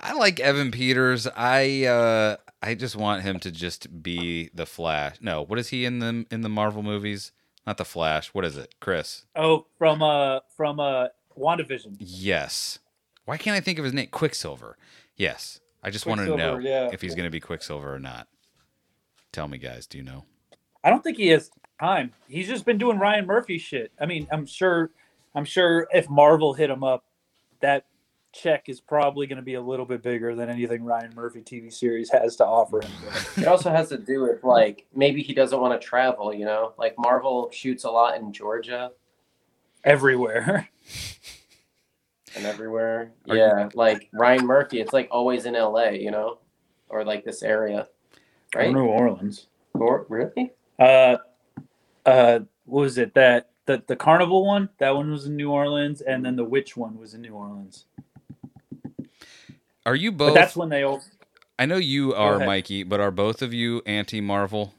[0.00, 1.26] I like Evan Peters.
[1.36, 5.16] I uh I just want him to just be the Flash.
[5.20, 7.32] No, what is he in the in the Marvel movies?
[7.66, 8.28] Not the Flash.
[8.28, 9.26] What is it, Chris?
[9.36, 11.08] oh, from uh from uh
[11.38, 11.96] WandaVision.
[11.98, 12.78] Yes.
[13.24, 14.08] Why can't I think of his name?
[14.10, 14.76] Quicksilver.
[15.16, 15.60] Yes.
[15.82, 16.90] I just want to know yeah.
[16.92, 18.28] if he's going to be Quicksilver or not.
[19.32, 19.86] Tell me, guys.
[19.86, 20.24] Do you know?
[20.82, 22.12] I don't think he has time.
[22.28, 23.92] He's just been doing Ryan Murphy shit.
[24.00, 24.90] I mean, I'm sure,
[25.34, 27.04] I'm sure if Marvel hit him up,
[27.60, 27.84] that
[28.32, 31.72] check is probably going to be a little bit bigger than anything Ryan Murphy TV
[31.72, 32.90] series has to offer him.
[33.36, 36.32] It also has to do with like maybe he doesn't want to travel.
[36.32, 38.92] You know, like Marvel shoots a lot in Georgia
[39.84, 40.68] Everywhere.
[42.36, 43.12] and everywhere.
[43.28, 46.00] Are you- yeah, like Ryan Murphy, it's like always in L.A.
[46.00, 46.38] You know,
[46.88, 47.88] or like this area,
[48.54, 48.72] right?
[48.72, 49.46] New Orleans.
[49.74, 50.52] Or, really?
[50.78, 51.16] Uh,
[52.04, 54.68] uh, what was it that the the carnival one?
[54.78, 57.86] That one was in New Orleans, and then the witch one was in New Orleans.
[59.86, 60.28] Are you both?
[60.28, 60.34] But both?
[60.34, 61.02] that's when they all.
[61.58, 62.38] I know you are.
[62.38, 64.74] Mykie, but are both of you anti Marvel?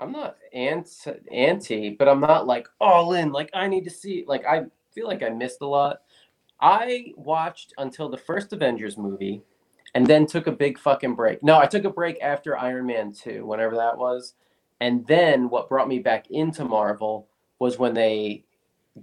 [0.00, 3.32] I'm not anti, anti, but I'm not like all in.
[3.32, 4.24] Like I need to see.
[4.26, 4.64] Like I
[4.94, 6.02] feel like I missed a lot.
[6.60, 9.42] I watched until the first Avengers movie,
[9.94, 11.42] and then took a big fucking break.
[11.42, 14.34] No, I took a break after Iron Man two, whenever that was,
[14.80, 17.28] and then what brought me back into Marvel
[17.58, 18.44] was when they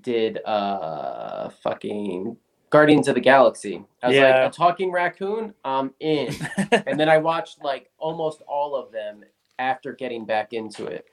[0.02, 2.38] did uh fucking
[2.70, 3.84] Guardians of the Galaxy.
[4.04, 4.42] I was Yeah.
[4.44, 5.54] like a talking raccoon.
[5.64, 6.34] I'm in
[6.86, 9.24] and then I watched like almost all of them
[9.60, 11.06] after getting back into it.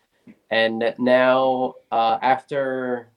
[0.51, 3.09] And now, uh, after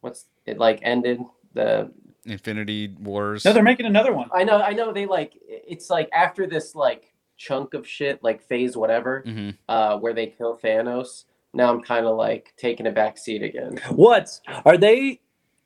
[0.00, 1.20] what's it like ended
[1.54, 1.90] the
[2.26, 3.44] Infinity Wars.
[3.44, 4.30] No, they're making another one.
[4.32, 4.92] I know, I know.
[4.92, 9.98] They like it's like after this like chunk of shit, like phase whatever, hmm uh,
[9.98, 11.24] where they kill Thanos.
[11.52, 13.78] Now I'm kind of like taking a back seat again.
[13.90, 14.30] What
[14.64, 15.20] are they?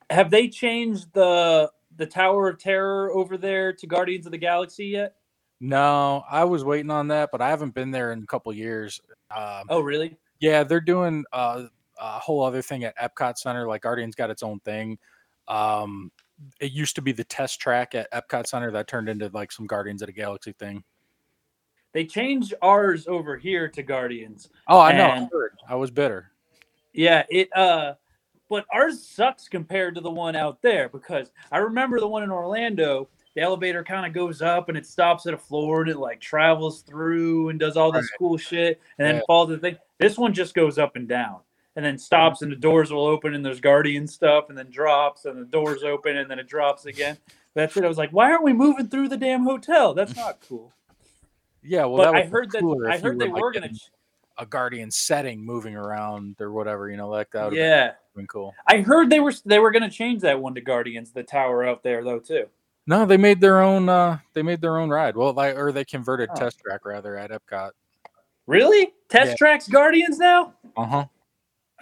[0.09, 4.85] Have they changed the the Tower of Terror over there to Guardians of the Galaxy
[4.85, 5.15] yet?
[5.59, 9.01] No, I was waiting on that, but I haven't been there in a couple years.
[9.35, 10.17] Um, Oh, really?
[10.39, 11.65] Yeah, they're doing uh,
[11.99, 13.67] a whole other thing at Epcot Center.
[13.67, 14.97] Like Guardians got its own thing.
[15.49, 16.11] Um,
[16.61, 19.67] it used to be the test track at Epcot Center that turned into like some
[19.67, 20.83] Guardians of the Galaxy thing.
[21.91, 24.49] They changed ours over here to Guardians.
[24.67, 25.27] Oh, I know.
[25.67, 26.31] I, I was bitter.
[26.93, 27.95] Yeah, it uh
[28.49, 32.31] but ours sucks compared to the one out there because I remember the one in
[32.31, 35.97] Orlando, the elevator kind of goes up and it stops at a floor and it
[35.97, 39.21] like travels through and does all this cool shit and then Yeah.
[39.27, 39.77] falls to the thing.
[39.99, 41.39] This one just goes up and down
[41.75, 45.25] and then stops and the doors will open and there's guardian stuff and then drops
[45.25, 47.17] and the doors open and then it drops again.
[47.53, 47.83] That's it.
[47.83, 49.93] I was like, why aren't we moving through the damn hotel?
[49.93, 50.73] That's not cool.
[51.61, 53.77] Yeah, well, but I heard that I heard they like, were gonna in
[54.37, 56.89] a Guardian setting moving around or whatever.
[56.89, 57.51] You know, like that.
[57.53, 57.87] Yeah.
[57.87, 57.95] been
[58.27, 58.53] cool.
[58.67, 61.83] I heard they were they were gonna change that one to Guardians, the tower out
[61.83, 62.47] there though too.
[62.87, 63.87] No, they made their own.
[63.89, 65.15] uh They made their own ride.
[65.15, 66.35] Well, like, or they converted Oh.
[66.35, 67.71] test track rather at Epcot.
[68.47, 68.93] Really?
[69.09, 69.35] Test Yeah.
[69.35, 70.53] tracks Guardians now?
[70.75, 71.05] Uh huh.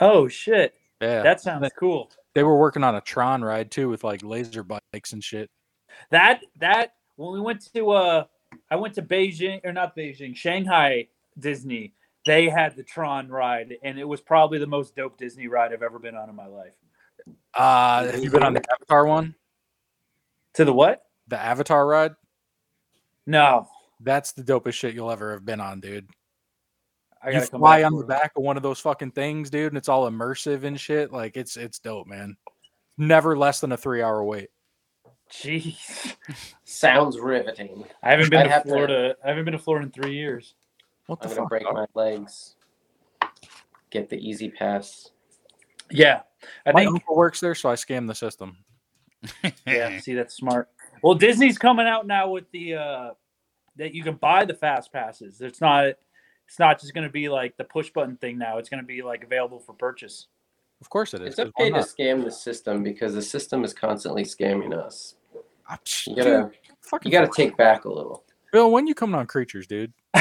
[0.02, 0.76] Oh shit.
[1.02, 2.10] Yeah, That sounds cool.
[2.34, 5.50] they were working on a Tron ride too with like laser bikes and shit.
[6.10, 8.24] That that when we went to uh
[8.72, 11.08] I went to Beijing or not Beijing, Shanghai
[11.40, 11.94] Disney.
[12.28, 15.82] They had the Tron ride and it was probably the most dope Disney ride I've
[15.82, 16.74] ever been on in my life.
[17.54, 19.34] Uh, have you been on the Avatar one?
[20.54, 21.04] To the what?
[21.28, 22.12] The Avatar ride?
[23.26, 23.68] No.
[24.02, 26.08] That's the dopest shit you'll ever have been on, dude.
[27.24, 29.72] I you gotta come fly on the back of one of those fucking things, dude,
[29.72, 31.12] and it's all immersive and shit.
[31.12, 32.38] Like it's it's dope, man.
[32.98, 34.50] Never less than a three hour wait.
[35.32, 36.16] Jeez.
[36.64, 37.86] Sounds riveting.
[38.04, 39.16] I haven't been I'd to have to- Florida.
[39.26, 40.56] I haven't been to Florida in three years.
[41.08, 41.50] What the I'm gonna fuck?
[41.50, 42.56] break my legs.
[43.90, 45.12] Get the easy pass.
[45.90, 46.22] Yeah.
[46.66, 48.58] I My think uncle works there, so I scam the system.
[49.66, 50.70] Yeah, see that's smart.
[51.02, 53.10] Well, Disney's coming out now with the uh
[53.78, 55.42] that you can buy the fast passes.
[55.42, 55.86] It's not
[56.48, 58.58] it's not just going to be like the push button thing now.
[58.58, 60.28] It's going to be like available for purchase.
[60.80, 61.28] Of course it is.
[61.28, 61.88] It's 'cause why okay to not?
[61.88, 65.16] scam the system because the system is constantly scamming us.
[65.70, 66.52] Ah, psh, You gotta,
[66.82, 68.24] fucking you gotta take back a little.
[68.54, 69.92] Bill, when you coming on creatures, dude?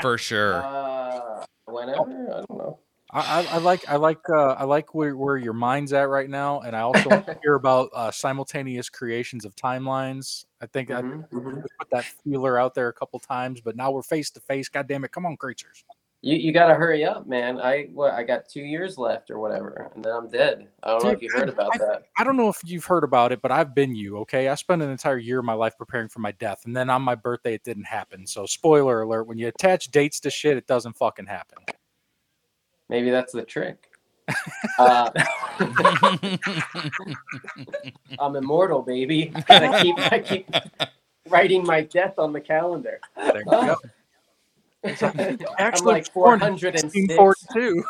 [0.00, 0.54] For sure.
[0.64, 2.00] Uh, whenever
[2.32, 2.78] I don't know.
[3.10, 6.28] I, I, I like I like uh, I like where, where your mind's at right
[6.28, 10.44] now, and I also want to hear about uh, simultaneous creations of timelines.
[10.60, 11.62] I think I Mhm, mhm.
[11.78, 14.68] put that feeler out there a couple times, but now we're face to face.
[14.68, 15.12] God damn it!
[15.12, 15.84] Come on, creatures.
[16.20, 17.60] You you gotta hurry up, man.
[17.60, 20.66] I what I got two years left or whatever, and then I'm dead.
[20.82, 22.02] I don't know if you heard about I, that.
[22.18, 24.18] I don't know if you've heard about it, but I've been you.
[24.18, 26.90] Okay, I spent an entire year of my life preparing for my death, and then
[26.90, 28.26] on my birthday, it didn't happen.
[28.26, 31.58] So, spoiler alert: when you attach dates to shit, it doesn't fucking happen.
[32.88, 33.84] Maybe that's the trick.
[34.78, 35.10] Uh,
[38.20, 39.32] I'm immortal, baby.
[39.48, 40.48] And I keep I keep
[41.28, 43.00] writing my death on the calendar.
[43.16, 43.76] There you go.
[45.02, 47.84] I'm Actually, like born 406, 1642.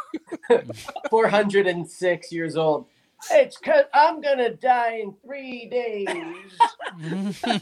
[1.11, 2.87] 406 years old.
[3.31, 6.09] It's cause I'm gonna die in three days.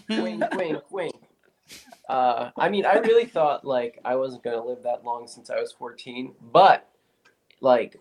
[0.09, 1.15] wink, wink, wink.
[2.09, 5.59] Uh, I mean, I really thought like I wasn't gonna live that long since I
[5.61, 6.89] was 14, but
[7.61, 7.99] like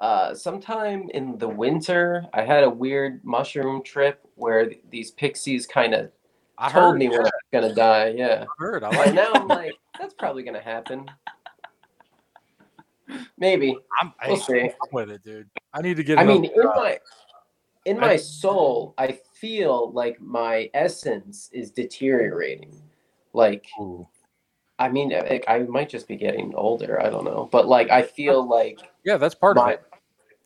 [0.00, 5.66] uh, sometime in the winter, I had a weird mushroom trip where th- these pixies
[5.66, 6.10] kind of
[6.58, 8.08] I told heard, me when I was gonna die.
[8.16, 8.82] Yeah, I heard.
[8.82, 9.14] I like.
[9.14, 11.08] now I'm like, that's probably gonna happen.
[13.38, 14.62] Maybe I'm, we'll see.
[14.62, 15.48] I'm with it, dude.
[15.72, 16.18] I need to get.
[16.18, 16.98] I mean, in my
[17.84, 22.82] in my soul, I feel like my essence is deteriorating.
[23.32, 24.06] Like, ooh.
[24.80, 27.02] I mean, I, I might just be getting older.
[27.02, 29.82] I don't know, but like, I feel like yeah, that's part of it.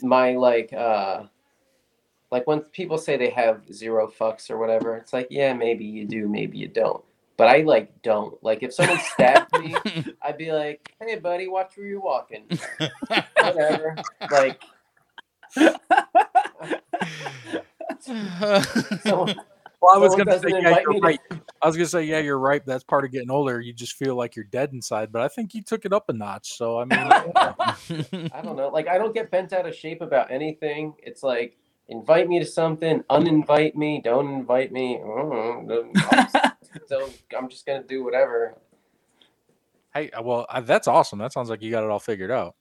[0.03, 1.25] my like uh
[2.33, 6.07] like when people say they have zero fucks or whatever, it's like, yeah, maybe you
[6.07, 7.05] do, maybe you don't.
[7.37, 8.43] But I like don't.
[8.43, 9.77] Like if someone stabbed me,
[10.23, 12.45] I'd be like, hey buddy, watch where you're walking.
[13.39, 13.97] Whatever.
[14.31, 14.63] Like
[15.55, 15.77] so
[19.83, 21.21] Well, I was gonna say, yeah, you're me to- right.
[21.61, 22.65] I was gonna say, yeah, you're right.
[22.65, 23.61] That's part of getting older.
[23.61, 25.13] You just feel like you're dead inside.
[25.13, 26.57] But I think you took it up a notch.
[26.57, 28.71] So I mean, I don't know.
[28.73, 30.95] Like I don't get bent out of shape about anything.
[31.03, 35.01] It's like invite me to something, uninvite me, don't invite me.
[35.01, 36.37] I'm just-
[36.89, 38.57] don't- I'm just gonna do whatever.
[39.95, 41.19] hey, uh, well, uh, that's awesome.
[41.19, 42.55] That sounds like you got it all figured out.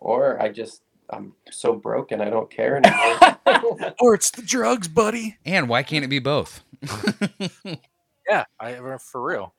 [0.00, 2.20] Or I just I'm so broken.
[2.20, 3.38] I don't care anymore.
[4.00, 5.36] Or it's the drugs, buddy.
[5.44, 6.62] And why can't it be both?
[8.28, 9.54] Yeah, I for real.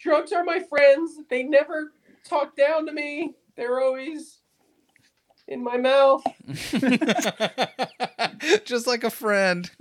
[0.00, 1.20] Drugs are my friends.
[1.30, 1.92] They never
[2.24, 3.34] talk down to me.
[3.56, 4.40] They're always
[5.48, 6.24] in my mouth.
[8.64, 9.70] Just like a friend.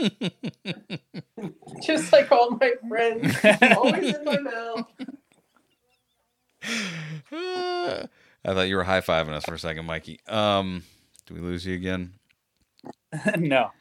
[1.83, 3.35] Just like all my friends.
[3.75, 4.85] always in my mouth.
[7.31, 8.07] I
[8.53, 10.19] thought you were high fiving us for a second, Mykie.
[10.31, 10.83] Um,
[11.25, 12.13] do we lose you again?
[13.37, 13.71] no.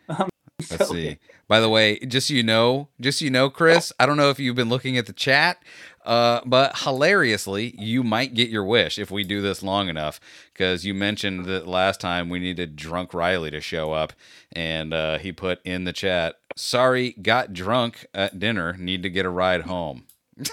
[0.71, 1.19] Let's see.
[1.47, 4.31] By the way, just so you know, just so you know, Chris, I don't know
[4.31, 5.63] if you've been looking at the chat,
[6.05, 10.21] uh, but hilariously, you might get your wish if we do this long enough.
[10.53, 14.13] Because you mentioned that last time we needed drunk Riley to show up,
[14.53, 18.75] and uh, he put in the chat, "Sorry, got drunk at dinner.
[18.79, 20.05] Need to get a ride home."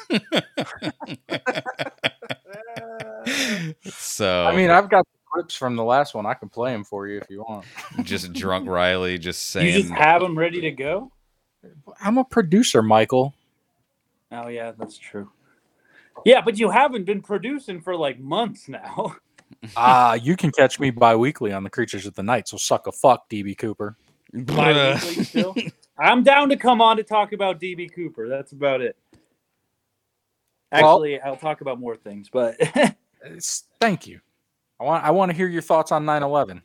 [3.86, 6.26] so I mean, I've got the clips from the last one.
[6.26, 7.66] I can play them for you if you want.
[8.04, 9.74] just drunk Riley, just saying.
[9.74, 11.12] You just have them ready to go?
[12.02, 13.34] I'm a producer, Michael.
[14.32, 15.30] Oh yeah, that's true.
[16.26, 19.16] Yeah, but you haven't been producing for like months now.
[19.76, 22.48] Ah, you can catch me bi-weekly on the Creatures of the Night.
[22.48, 23.96] So suck a fuck, DB Cooper.
[24.34, 25.56] Bi-weekly still.
[26.00, 28.28] I'm down to come on to talk about DB Cooper.
[28.30, 28.96] That's about it.
[30.72, 32.56] Well- Actually, I'll talk about more things, but
[33.82, 34.22] thank you.
[34.82, 36.64] I want I want to hear your thoughts on 9/11.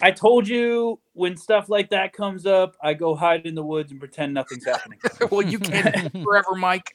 [0.00, 3.90] I told you when stuff like that comes up, I go hide in the woods
[3.90, 5.00] and pretend nothing's happening.
[5.32, 6.94] well, you can't forever, Mike.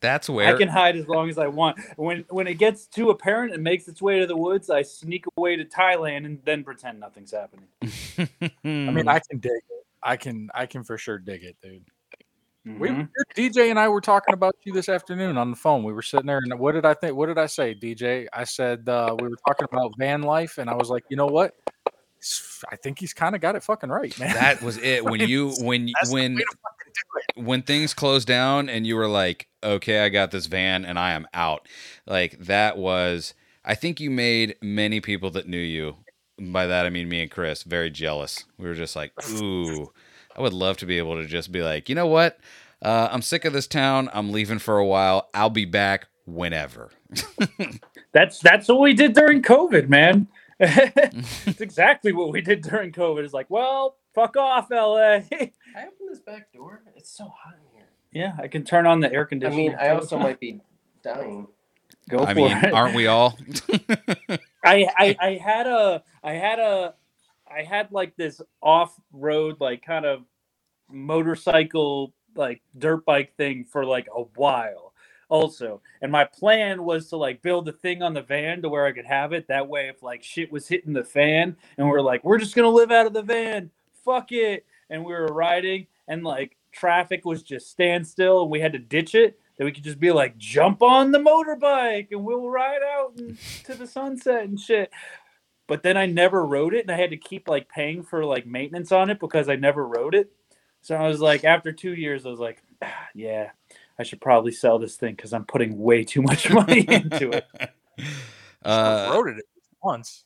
[0.00, 1.78] That's where I can hide as long as I want.
[1.96, 5.26] When when it gets too apparent and makes its way to the woods, I sneak
[5.36, 7.68] away to Thailand and then pretend nothing's happening.
[8.64, 9.86] I mean, I can dig it.
[10.02, 11.84] I can I can for sure dig it, dude.
[12.64, 13.08] We Mhm.
[13.36, 15.84] DJ and I were talking about you this afternoon on the phone.
[15.84, 17.14] We were sitting there, and what did I think?
[17.14, 18.26] What did I say, DJ?
[18.32, 21.26] I said uh, we were talking about van life, and I was like, you know
[21.26, 21.54] what?
[22.70, 24.32] I think he's kind of got it fucking right, man.
[24.32, 25.04] that was it.
[25.04, 27.44] When you when That's when way to fucking do it.
[27.46, 31.12] when things closed down and you were like, okay, I got this van and I
[31.12, 31.68] am out.
[32.06, 35.96] Like that was, I think you made many people that knew you.
[36.40, 38.46] By that I mean me and Chris, very jealous.
[38.56, 39.92] We were just like, ooh,
[40.36, 42.38] I would love to be able to just be like, you know what?
[42.82, 44.10] Uh, I'm sick of this town.
[44.12, 45.28] I'm leaving for a while.
[45.32, 46.90] I'll be back whenever.
[48.12, 50.28] That's that's what we did during COVID, man.
[50.60, 53.24] it's exactly what we did during COVID.
[53.24, 54.86] It's like, well, fuck off, LA.
[54.96, 56.82] I open this back door.
[56.94, 57.88] It's so hot in here.
[58.12, 59.66] yeah, I can turn on the air I conditioning.
[59.70, 60.60] mean, I also might be
[61.02, 61.48] dying.
[62.08, 62.72] go I for mean, it.
[62.72, 63.36] aren't we all?
[64.64, 66.94] I, I I had a I had a
[67.54, 70.24] I had like this off road like kind of
[70.90, 74.92] motorcycle like dirt bike thing for like a while
[75.28, 75.80] also.
[76.02, 78.92] And my plan was to like build a thing on the van to where i
[78.92, 79.48] could have it.
[79.48, 82.68] That way if like shit was hitting the fan and we're like we're just gonna
[82.68, 83.70] live out of the van.
[84.04, 84.66] Fuck it.
[84.90, 89.14] And we were riding and like traffic was just standstill and we had to ditch
[89.14, 89.38] it.
[89.56, 93.74] That we could just be like jump on the motorbike and we'll ride out to
[93.76, 94.90] the sunset and shit
[95.66, 98.46] but then i never rode it and i had to keep like paying for like
[98.46, 100.32] maintenance on it because i never rode it
[100.82, 103.50] so i was like after two years i was like ah, yeah
[103.98, 107.46] i should probably sell this thing because i'm putting way too much money into it
[108.84, 109.44] I Uh, wrote it
[109.82, 110.24] once.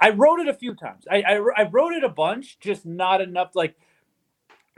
[0.00, 1.04] I wrote it a few times.
[1.10, 3.50] I, I I wrote it a bunch, just not enough.
[3.54, 3.76] Like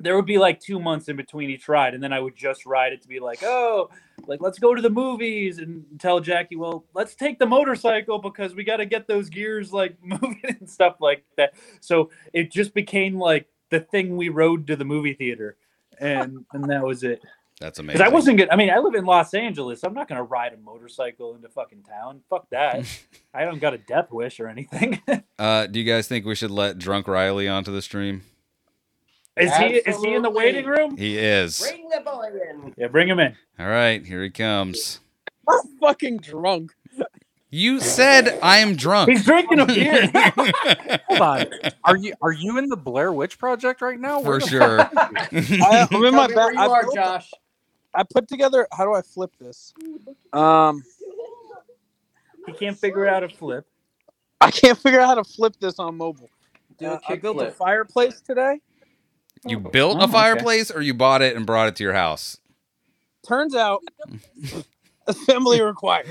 [0.03, 2.67] there would be like two months in between each ride, and then I would just
[2.67, 3.91] ride it to be like, oh,
[4.27, 8.55] like let's go to the movies and tell Jackie, well, let's take the motorcycle because
[8.55, 11.55] we got to get those gears like moving and stuff like that.
[11.81, 15.57] So it just became like the thing we rode to the movie theater,
[15.99, 17.23] and and that was it.
[17.61, 17.99] That's amazing.
[17.99, 18.11] Because.
[18.11, 18.51] I wasn't good.
[18.51, 19.85] I mean, I live in Los Angeles.
[19.85, 22.21] I'm not gonna ride a motorcycle into fucking town.
[22.29, 22.85] Fuck that.
[23.35, 25.01] I don't got a death wish or anything.
[25.39, 28.23] Uh, do you guys think we should let drunk Riley onto the stream?
[29.37, 30.97] Is he is he in the waiting room?
[30.97, 31.61] He is.
[31.61, 32.75] Bring the boy in.
[32.77, 33.35] Yeah, bring him in.
[33.59, 35.01] All right, here he comes.
[35.49, 36.73] I'm fucking drunk.
[37.51, 39.11] You said I'm drunk.
[39.11, 40.11] He's drinking a beer.
[41.09, 41.47] Hold on.
[41.85, 44.23] Are you are you in the Blair Witch Project right now?
[44.23, 44.81] For sure.
[44.97, 46.55] I, I'm in my Tell where back.
[46.55, 47.31] you I, are, put- Josh.
[47.95, 48.67] I put together.
[48.73, 49.75] How do I flip this?
[50.33, 50.83] Um,
[52.47, 53.67] he can't figure out a flip.
[54.41, 56.31] I can't figure out how to flip this on mobile.
[56.79, 57.53] Do Uh, a I built a kickflip.
[57.53, 58.61] fireplace today.
[59.47, 60.13] You oh, built Oh, a okay.
[60.13, 62.39] fireplace or you bought it and brought it to your house?
[63.27, 63.81] Turns out,
[65.07, 66.07] assembly required.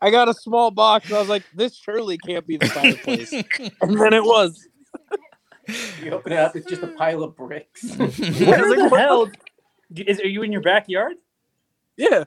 [0.00, 1.06] I got a small box.
[1.06, 3.32] And I was like, this surely can't be the fireplace.
[3.32, 4.66] and then it was.
[6.00, 7.82] You open it up, it's just a pile of bricks.
[7.96, 9.28] Where the hell?
[9.96, 11.16] Is, are you in your backyard?
[11.96, 12.24] Yeah.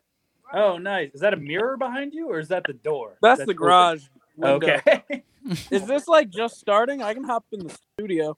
[0.54, 1.12] Oh, nice.
[1.14, 3.18] Is that a mirror behind you, or is that the door?
[3.22, 4.04] That's the garage.
[4.40, 4.68] Window.
[4.88, 5.24] Okay.
[5.72, 7.02] Is this like just starting?
[7.02, 8.38] I can hop in the studio.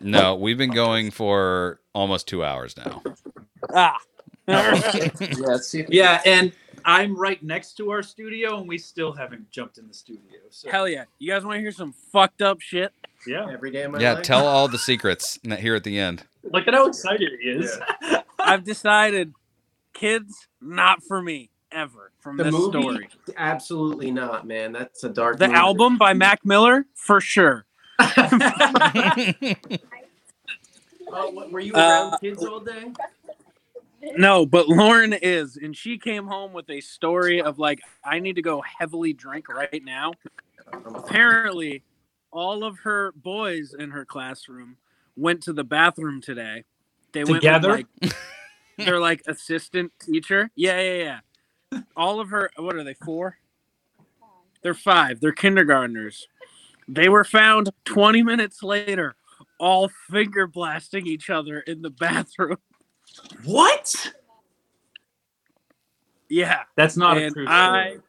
[0.00, 3.02] No, we've been going for almost two hours now.
[3.74, 3.96] Ah.
[4.48, 5.58] Yeah,
[5.88, 6.52] yeah, and
[6.84, 10.38] I'm right next to our studio, and we still haven't jumped in the studio.
[10.50, 11.04] So Hell yeah.
[11.20, 12.92] You guys want to hear some fucked up shit?
[13.28, 14.24] yeah, Every day of my Yeah, life.
[14.24, 16.24] tell all the secrets n- here at the end.
[16.42, 17.78] look at how excited he is.
[18.40, 19.34] I've decided
[19.94, 22.80] kids, not for me, ever, from the this movie.
[22.80, 23.08] story.
[23.36, 24.72] Absolutely not, man.
[24.72, 25.38] That's a dark.
[25.38, 25.58] The movie.
[25.58, 27.64] album by Mac Miller, for sure.
[31.12, 31.78] Oh, what, were you Uh,
[32.10, 32.92] around kids all day?
[34.16, 38.36] No, but Lauren is, and she came home with a story of like, I need
[38.36, 40.12] to go heavily drink right now.
[40.72, 41.82] Apparently,
[42.30, 44.76] all of her boys in her classroom
[45.16, 46.64] went to the bathroom today.
[47.12, 47.68] They Together?
[47.70, 48.16] went with like
[48.86, 50.50] their like assistant teacher.
[50.54, 51.20] Yeah, yeah, yeah.
[51.96, 52.94] All of her, what are they?
[52.94, 53.36] Four?
[54.62, 55.20] They're five.
[55.20, 56.28] They're kindergartners.
[56.88, 59.14] They were found 20 minutes later,
[59.58, 62.58] all finger blasting each other in the bathroom.
[63.44, 64.12] what?
[66.28, 66.62] Yeah.
[66.76, 68.00] That's not a and true I, story.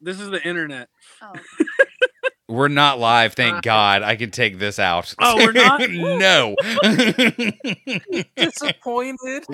[0.00, 0.88] this is the internet.
[1.22, 1.32] Oh.
[2.48, 4.02] We're not live, thank uh, God.
[4.02, 5.12] I can take this out.
[5.18, 5.80] Oh, we're not?
[5.90, 6.54] no.
[8.36, 9.44] Disappointed.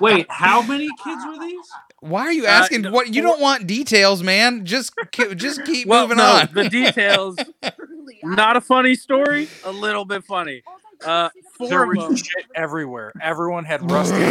[0.00, 1.70] Wait, how many kids were these?
[2.02, 2.82] Why are you Uh, asking?
[2.82, 4.66] no, what you don't want details, man?
[4.66, 4.92] Just
[5.36, 6.48] just keep Well, moving no, on.
[6.52, 7.36] the details.
[8.24, 9.48] Not a funny story.
[9.64, 10.62] A little bit funny.
[11.04, 12.10] Uh, There four of them.
[12.10, 13.12] was shit everywhere.
[13.20, 14.22] Everyone had rusty.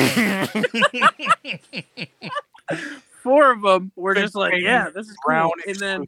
[3.21, 5.71] Four of them were just like, yeah, this is brown cool.
[5.73, 6.07] And then,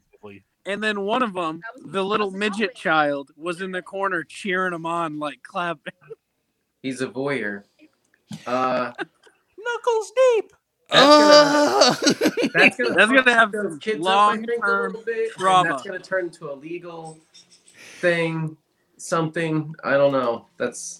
[0.66, 4.86] and then one of them, the little midget child, was in the corner cheering him
[4.86, 5.92] on, like clapping.
[6.82, 7.64] He's a voyeur.
[8.48, 8.94] Uh,
[9.58, 10.54] Knuckles deep.
[10.94, 11.98] Oh.
[12.54, 15.70] that's gonna That's gonna fuck have those kids up, I think, a long-term little trauma.
[15.70, 17.20] That's gonna turn into a legal
[18.00, 18.58] thing,
[18.98, 19.74] something.
[19.84, 20.48] I don't know.
[20.58, 21.00] That's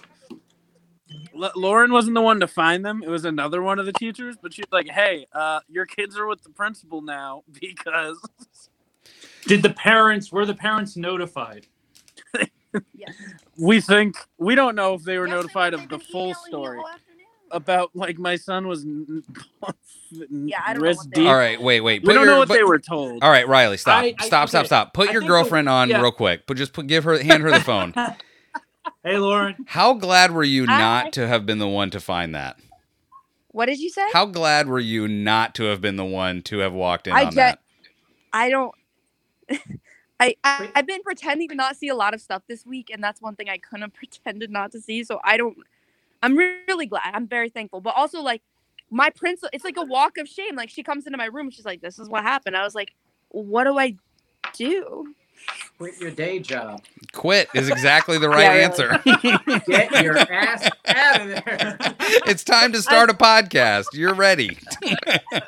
[1.36, 3.04] L- Lauren wasn't the one to find them.
[3.04, 6.28] It was another one of the teachers, but she's like, "Hey, uh, your kids are
[6.28, 8.20] with the principal now because
[9.48, 11.68] Did the parents were the parents notified?
[12.94, 13.14] Yes.
[13.58, 16.80] we think we don't know if they were Yes, notified know, of the full story
[16.80, 17.13] all afternoon.
[17.54, 18.86] About like my son was
[20.12, 21.30] Yeah, I don't know wrist what they- deep.
[21.30, 22.04] All right, wait, wait.
[22.04, 23.24] We don't your- know what put- they were told.
[23.24, 24.68] All right, Riley, stop, I- I- stop, stop, okay.
[24.68, 24.94] stop.
[24.94, 26.02] Put I your think the- girlfriend on yeah.
[26.02, 26.46] real quick.
[26.48, 27.94] But just put, give her, hand her the phone.
[29.06, 29.56] Hey, Lauren.
[29.68, 30.78] How glad were you Hi.
[30.78, 32.58] not to have been the one to find that?
[33.50, 34.06] What did you say?
[34.14, 37.26] How glad were you not to have been the one to have walked in I
[37.26, 37.60] on ju- that?
[38.34, 38.74] I don't.
[40.20, 43.04] I, I I've been pretending to not see a lot of stuff this week, and
[43.04, 45.04] that's one thing I couldn't have pretended not to see.
[45.04, 45.58] So I don't.
[46.24, 47.12] I'm really glad.
[47.14, 48.42] I'm very thankful, but also like
[48.90, 49.50] my principal.
[49.54, 50.56] It's like a walk of shame.
[50.56, 52.94] Like she comes into my room, she's like, "This is what happened." I was like,
[53.30, 53.98] "What do I
[54.54, 55.14] do?"
[55.78, 56.82] quit your day job.
[57.12, 59.02] Quit is exactly the right Yeah, answer.
[59.68, 61.78] Get your ass out of there.
[62.26, 63.88] it's time to start a podcast.
[63.94, 64.58] You're ready.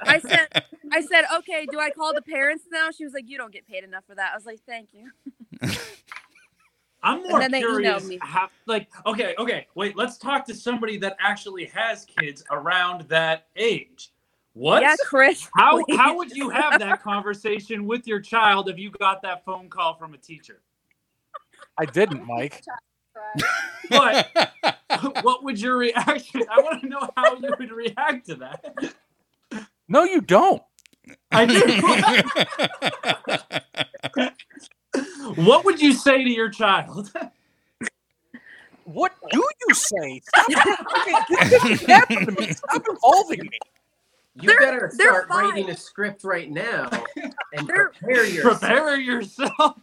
[0.04, 0.48] I said,
[0.92, 2.92] I said, okay, do I call the parents now?
[2.92, 4.32] She was like, you don't get paid enough for that.
[4.34, 5.12] I was like, thank you.
[7.04, 8.06] I'm And more then they curious.
[8.06, 8.18] me.
[8.22, 9.96] How, like, okay, okay, wait.
[9.96, 14.12] Let's talk to somebody that actually has kids around that age.
[14.54, 14.82] What?
[14.82, 15.48] Yeah, Chris.
[15.56, 15.98] How please.
[15.98, 19.96] how would you have that conversation with your child if you got that phone call
[19.96, 20.62] from a teacher?
[21.78, 22.64] I didn't, Mike.
[23.90, 24.30] But
[25.22, 26.44] what would your reaction?
[26.50, 28.96] I want to know how you would react to that.
[29.88, 30.64] No, you don't.
[31.32, 31.62] I do.
[35.38, 37.12] what would you say to your child?
[38.86, 40.22] What do you say?
[40.28, 40.48] Stop,
[41.42, 42.52] okay, stop to me.
[42.54, 43.58] Stop involving me.
[44.36, 46.90] You They're- better they're start writing a script right now
[47.54, 48.60] and They're- prepare yourself.
[48.60, 49.78] Prepare yourself.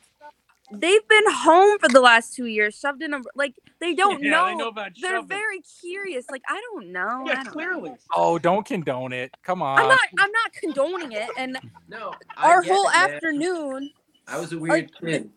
[0.71, 4.31] They've been home for the last two years, shoved in a like they don't Yeah,
[4.31, 4.47] know.
[4.47, 5.29] they know about They're shoving.
[5.29, 6.27] very curious.
[6.31, 7.25] Like I don't know.
[7.27, 7.51] Yeah, don't know.
[7.51, 7.93] clearly.
[8.15, 9.35] Oh, don't condone it.
[9.43, 9.81] Come on.
[9.81, 9.99] I'm not.
[10.21, 11.29] I'm not condoning it.
[11.37, 11.59] And
[11.89, 13.11] No, our whole it, man.
[13.15, 13.91] afternoon,
[14.29, 15.31] I was a weird kid.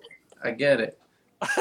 [0.43, 0.99] I get it.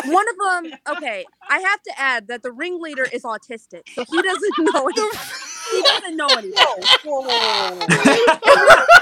[0.07, 0.79] one of them.
[0.97, 4.89] Okay, I have to add that the ringleader is autistic, so he doesn't know.
[4.89, 5.21] Anything.
[5.71, 6.53] he doesn't know anything.
[7.05, 7.83] Whoa, whoa,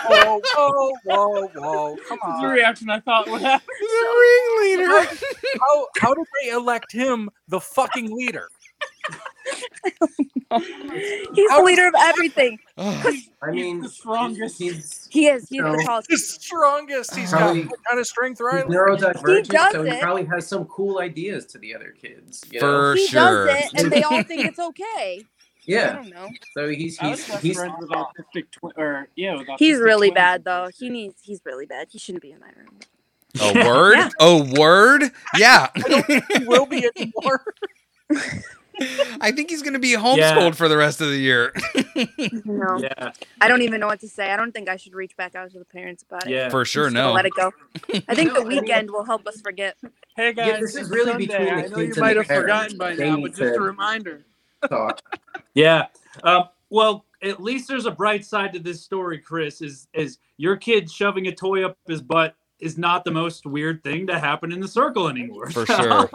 [0.07, 1.97] whoa, whoa, whoa, whoa.
[2.09, 3.67] Come This is the reaction I thought would happen.
[3.81, 5.17] The ringleader.
[5.61, 8.49] How, how did they elect him the fucking leader?
[11.35, 12.59] He's the leader of everything.
[12.77, 14.59] I mean, the strongest.
[14.59, 15.49] He's, He is.
[15.49, 15.73] He's No.
[15.73, 16.09] the tallest.
[16.09, 17.15] The strongest.
[17.17, 18.67] He's got what kind of strength, he's right?
[18.67, 20.01] neurodivergent, does so he it.
[20.03, 22.45] probably has some cool ideas to the other kids.
[22.51, 22.67] You know?
[22.67, 23.47] For He sure.
[23.47, 25.25] does it, and they all think it's okay.
[25.65, 25.95] Yeah.
[25.95, 26.29] don't know.
[26.55, 30.15] So he's I he's he's friends with autistic twi- or yeah, with He's really twins.
[30.17, 30.69] bad though.
[30.77, 31.15] He needs.
[31.23, 31.87] He's really bad.
[31.91, 32.79] He shouldn't be in my room.
[33.41, 33.95] A word?
[33.97, 34.11] Yeah.
[34.21, 35.05] A word?
[35.39, 35.69] Yeah.
[36.37, 37.43] He will be anymore.
[39.21, 40.51] I think he's going to be homeschooled Yeah.
[40.53, 41.53] for the rest of the year.
[42.45, 44.31] No, Yeah, I don't even know what to say.
[44.31, 46.31] I don't think I should reach back out to the parents about it.
[46.31, 46.49] yeah.
[46.49, 47.13] for sure, no.
[47.13, 47.53] Let it go.
[48.09, 49.77] I think the No, I weekend will help us forget.
[50.17, 51.27] Hey guys, Yeah, this is really Sunday.
[51.27, 52.43] between the I know kids you and might the have parents.
[52.75, 54.25] forgotten by They now, but just a reminder.
[54.69, 55.01] talk.
[55.55, 55.87] Yeah.
[56.25, 59.61] Um, well, at least there's a bright side to this story, Chris.
[59.61, 63.83] Is is your kid shoving a toy up his butt is not the most weird
[63.85, 65.51] thing to happen in the circle anymore.
[65.51, 66.09] For sure.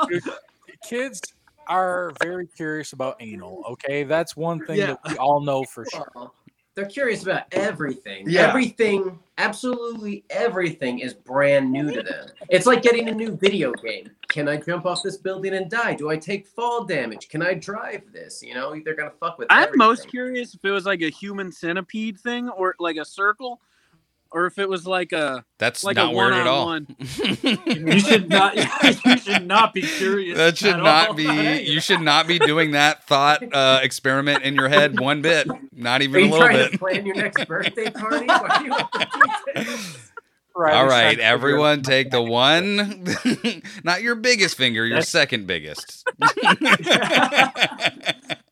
[0.88, 1.22] Kids
[1.70, 3.64] are very curious about anal.
[3.70, 4.88] Okay, that's one thing Yeah.
[4.88, 6.12] that we all know for sure.
[6.16, 6.34] Well,
[6.76, 8.30] They're curious about everything.
[8.30, 8.50] Yeah.
[8.50, 12.28] Everything, absolutely everything is brand new to them.
[12.50, 14.12] It's like getting a new video game.
[14.28, 15.96] Can I jump off this building and die?
[15.96, 17.30] Do I take fall damage?
[17.30, 18.44] Can I drive this?
[18.44, 19.48] You know, they're gonna fuck with.
[19.50, 19.78] I'm everything.
[19.80, 23.60] most curious if it was like a human centipede thing or like a circle,
[24.32, 26.66] or if it was like a That's like not a weird at all.
[26.68, 26.96] one-on-one.
[27.88, 28.56] you should not.
[29.06, 30.38] You should not be curious.
[30.38, 31.26] that should at not all be.
[31.26, 35.00] about any of You should not be doing that thought uh, experiment in your head
[35.00, 35.48] one bit.
[35.74, 36.72] Not Are even a you little trying bit.
[36.74, 38.26] to plan your next birthday party?
[38.28, 39.98] Why do you want the details?
[40.56, 43.06] Right, All it's time right, to figure everyone, take the one,
[43.84, 46.04] not your biggest finger, your second biggest.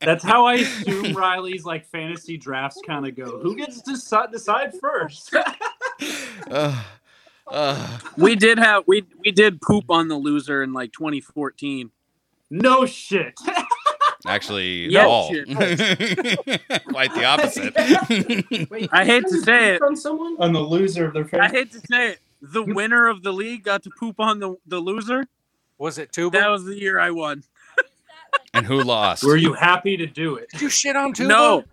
[0.00, 3.38] That's how I assume Riley's like fantasy drafts kind of go.
[3.40, 5.34] Who gets to deci- decide first?
[6.50, 6.84] Ugh.
[7.48, 8.02] Ugh.
[8.18, 11.90] we did have we we did poop on the loser in like 2014.
[12.50, 13.38] no shit.
[14.26, 15.28] actually, Yeah, all
[16.88, 18.68] quite the opposite.
[18.70, 19.78] Wait, I hate to say it.
[19.78, 20.36] from someone.
[20.40, 23.62] On the loser of their I hate to say it, the winner of the league
[23.62, 25.26] got to poop on the the loser.
[25.78, 26.38] Was it tuba?
[26.38, 27.44] That was the year I won.
[28.54, 29.22] And who lost?
[29.24, 30.50] Were you happy to do it?
[30.50, 31.28] Did you shit on tuba?
[31.28, 31.64] No,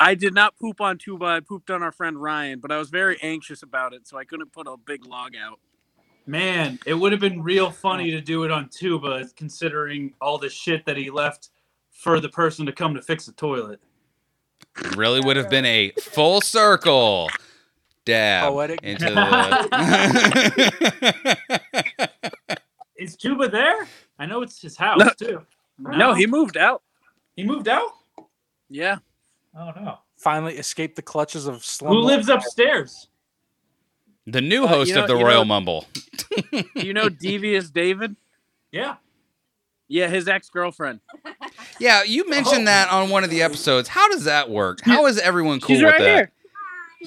[0.00, 1.24] I did not poop on Tuba.
[1.26, 4.24] I pooped on our friend Ryan, but I was very anxious about it, so I
[4.24, 5.60] couldn't put a big log out.
[6.26, 10.48] Man, it would have been real funny to do it on tuba, considering all the
[10.48, 11.50] shit that he left
[11.90, 13.80] for the person to come to fix the toilet.
[14.96, 17.28] really would have been a full circle
[18.04, 18.80] dab oh, Poetic.
[18.82, 19.18] into the.
[22.96, 23.86] Is Tuba there?
[24.18, 25.10] I know it's his house No.
[25.16, 25.46] too.
[25.82, 26.82] No, he moved out.
[27.36, 27.90] he moved out.
[28.68, 28.98] Yeah.
[29.56, 29.98] Oh no.
[30.16, 31.92] Finally escaped the clutches of slum.
[31.94, 33.08] Who lives upstairs?
[34.26, 35.86] the new Uh, host you know- of the Royal know- Mumble.
[36.76, 38.14] You know Devious David?
[38.70, 38.96] Yeah.
[39.88, 41.00] Yeah, his ex girlfriend.
[41.78, 43.88] Yeah, you mentioned that on one of the episodes.
[43.88, 44.80] How does that work?
[44.82, 46.14] How is everyone cool She's with right that?
[46.14, 46.32] here.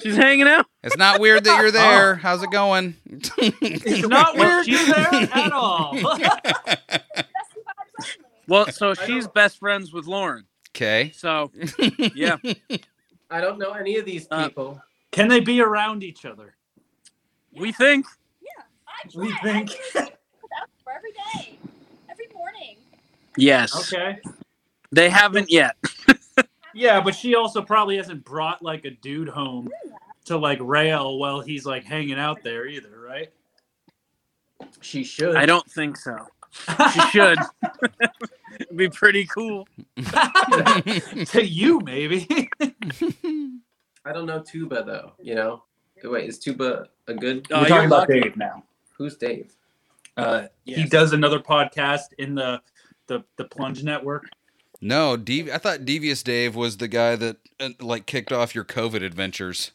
[0.02, 0.66] She's hanging out.
[0.82, 2.16] It's not weird that you're there.
[2.16, 2.94] How's it going?
[3.06, 5.94] It's not weird she's there at all.
[8.48, 10.46] Well, so she's best friends with Lauren.
[10.70, 11.10] Okay.
[11.14, 11.50] So,
[12.14, 12.36] yeah.
[13.30, 14.80] I don't know any of these Uh, people.
[15.10, 16.54] Can they be around each other?
[17.52, 18.06] We think.
[18.42, 19.20] Yeah.
[19.20, 19.70] We think.
[19.92, 21.58] for every day,
[22.10, 22.76] every morning.
[23.36, 23.92] Yes.
[23.92, 24.18] Okay.
[24.92, 25.76] They haven't yet.
[26.78, 29.70] Yeah, but she also probably hasn't brought like a dude home
[30.26, 33.30] to like rail while he's like hanging out there either, right?
[34.82, 35.36] She should.
[35.36, 36.18] I don't think so.
[36.92, 37.38] She should.
[38.60, 39.66] It'd be pretty cool.
[39.96, 42.48] to you, maybe.
[44.04, 45.12] I don't know Tuba though.
[45.20, 45.62] You know.
[46.04, 47.46] Wait, is Tuba a good?
[47.50, 48.20] Oh, We're you're talking about lucky.
[48.20, 48.62] Dave now.
[48.96, 49.54] Who's Dave?
[50.16, 52.60] Uh, He does another podcast in the
[53.06, 54.24] the the Plunge Network.
[54.80, 58.64] No, Dev- I thought Devious Dave was the guy that uh, like kicked off your
[58.64, 59.72] COVID adventures.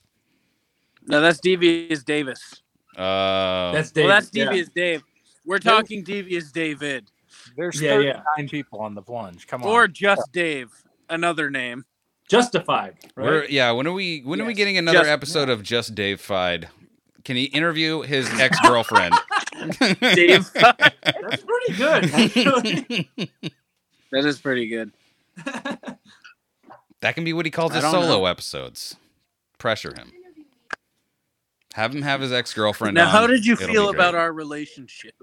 [1.07, 2.61] No, that's Devious Davis.
[2.95, 4.05] Uh, That's Dave.
[4.05, 4.45] well, that's yeah.
[4.45, 5.01] Devious Dave.
[5.45, 7.09] We're talking Devious David.
[7.57, 8.45] There's Yeah, 39 yeah.
[8.49, 9.47] people on the plunge.
[9.47, 9.69] Come on.
[9.69, 10.69] Or just Dave.
[11.09, 11.85] Another name.
[12.29, 12.95] Justified.
[13.17, 13.49] we're, Right?
[13.49, 13.71] yeah.
[13.71, 14.21] When are we?
[14.21, 16.69] When are we getting another Just- episode of Just Dave Fied?
[17.25, 19.13] Can he interview his ex girlfriend?
[20.01, 20.49] Dave.
[20.53, 22.05] That's pretty good.
[22.05, 23.11] Actually.
[24.11, 24.91] that is pretty good.
[27.01, 28.25] that can be what he calls his solo know.
[28.25, 28.95] episodes.
[29.59, 30.11] Pressure him.
[31.73, 32.95] Have him have his ex girlfriend.
[32.95, 35.13] Now, how did you It'll feel about our relationship?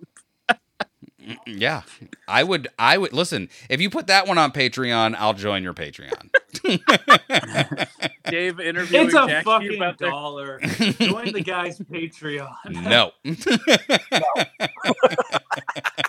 [1.46, 1.82] Yeah,
[2.26, 2.68] I would.
[2.78, 3.48] I would listen.
[3.68, 6.30] If you put that one on Patreon, I'll join your Patreon.
[8.24, 10.60] Dave interviewing it's a Jackie fucking about their dollar.
[10.60, 12.54] Join the guy's Patreon.
[12.70, 13.12] no.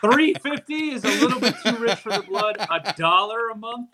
[0.01, 2.57] Three fifty is a little bit too rich for the blood.
[2.57, 3.89] A dollar a month.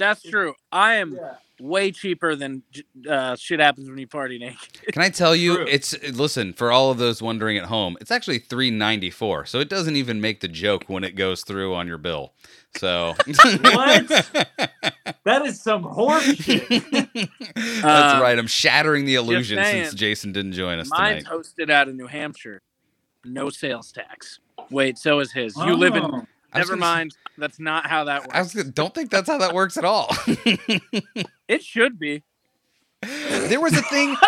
[0.00, 0.54] That's true.
[0.72, 1.16] I am
[1.60, 2.62] way cheaper than
[3.08, 4.82] uh, shit happens when you party naked.
[4.92, 5.56] Can I tell you?
[5.56, 5.66] True.
[5.68, 7.96] It's listen for all of those wondering at home.
[8.00, 11.42] It's actually three ninety four, so it doesn't even make the joke when it goes
[11.44, 12.32] through on your bill.
[12.76, 13.14] So
[13.60, 14.30] What?
[15.24, 16.66] That is some horse shit.
[16.68, 18.38] That's Um, right.
[18.38, 19.92] I'm shattering the illusion since.
[19.92, 21.36] Jason didn't join us Mine's tonight.
[21.38, 22.62] hosted out of New Hampshire.
[23.24, 24.38] No sales tax.
[24.70, 25.54] Wait, so is his.
[25.58, 26.26] You live in.
[26.58, 27.16] Never gonna mind.
[27.38, 28.34] That's not how that works.
[28.34, 30.08] I was, gonna- don't think that's how that works at all.
[31.48, 32.22] It should be.
[33.02, 34.16] there was a thing.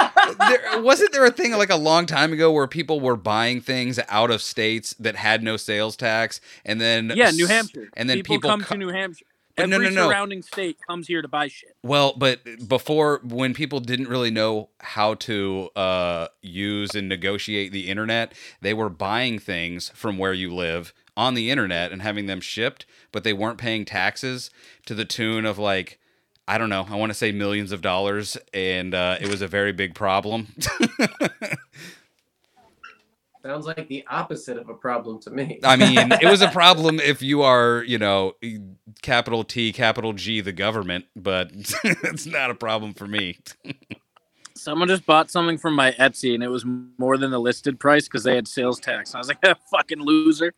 [0.49, 3.99] There wasn't there a thing like a long time ago where people were buying things
[4.09, 7.89] out of states that had no sales tax, and then Yeah, New Hampshire.
[7.97, 9.27] and then people, people come co- to New Hampshire.
[9.57, 10.09] But no, Every no, no.
[10.09, 11.77] surrounding state comes here to buy shit.
[11.82, 17.90] Well, but before, when people didn't really know how to uh, use and negotiate the
[17.90, 18.32] internet,
[18.62, 22.87] they were buying things from where you live on the internet and having them shipped,
[23.11, 24.51] but they weren't paying taxes
[24.87, 25.99] to the tune of like,
[26.49, 29.49] I don't know, I want to say millions of dollars, and uh, it was a
[29.49, 30.49] very big problem.
[33.43, 35.59] Sounds like the opposite of a problem to me.
[35.65, 38.35] I mean, it was a problem if you are, you know,
[39.03, 41.51] capital T, capital G, the government, but
[41.85, 43.39] it's not a problem for me.
[44.55, 46.65] Someone just bought something from my Etsy and it was
[46.99, 49.13] more than the listed price because they had sales tax.
[49.13, 50.55] I was like, a fucking loser.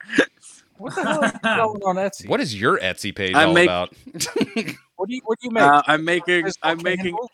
[0.79, 2.29] What the hell is going on Etsy?
[2.29, 3.93] What is your Etsy page I all make- about?
[4.97, 5.63] What do you What do you make?
[5.63, 6.45] Uh, I'm making.
[6.45, 7.05] Physical I'm making.
[7.07, 7.31] candles?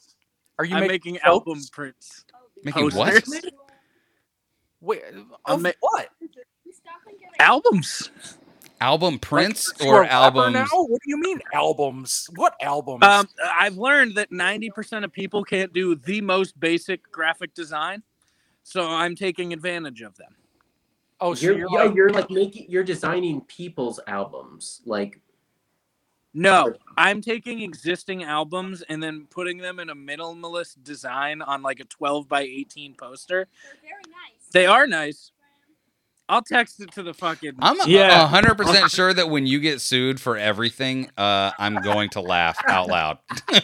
[0.59, 2.25] Are you I'm making, making album prints.
[2.65, 3.23] Making what?
[4.81, 6.09] Wait, I'm of ma- what?
[7.39, 8.11] Albums.
[8.81, 10.55] Album prints Like, or albums?
[10.55, 10.67] Now?
[10.73, 12.31] What do you mean albums?
[12.35, 13.05] What albums?
[13.05, 18.03] Um, I've learned that 90% of people can't do the most basic graphic design,
[18.63, 20.35] so I'm taking advantage of them.
[21.21, 24.83] Oh, so you're, you're, yeah, like, you're like making you're designing people's albums.
[24.87, 25.21] Like
[26.33, 31.81] No, I'm taking existing albums and then putting them in a minimalist design on like
[31.81, 33.49] a 12 by 18 poster.
[33.65, 34.49] They're very nice.
[34.53, 35.33] They are nice.
[36.31, 37.55] I'll text it to the fucking.
[37.59, 38.29] I'm a Yeah.
[38.29, 42.57] hundred percent sure that when you get sued for everything, uh, I'm going to laugh
[42.69, 43.19] out loud.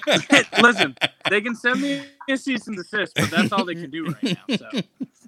[0.60, 0.96] Listen,
[1.30, 4.36] they can send me a cease and desist, but that's all they can do right
[4.48, 4.56] now.
[4.56, 4.68] So.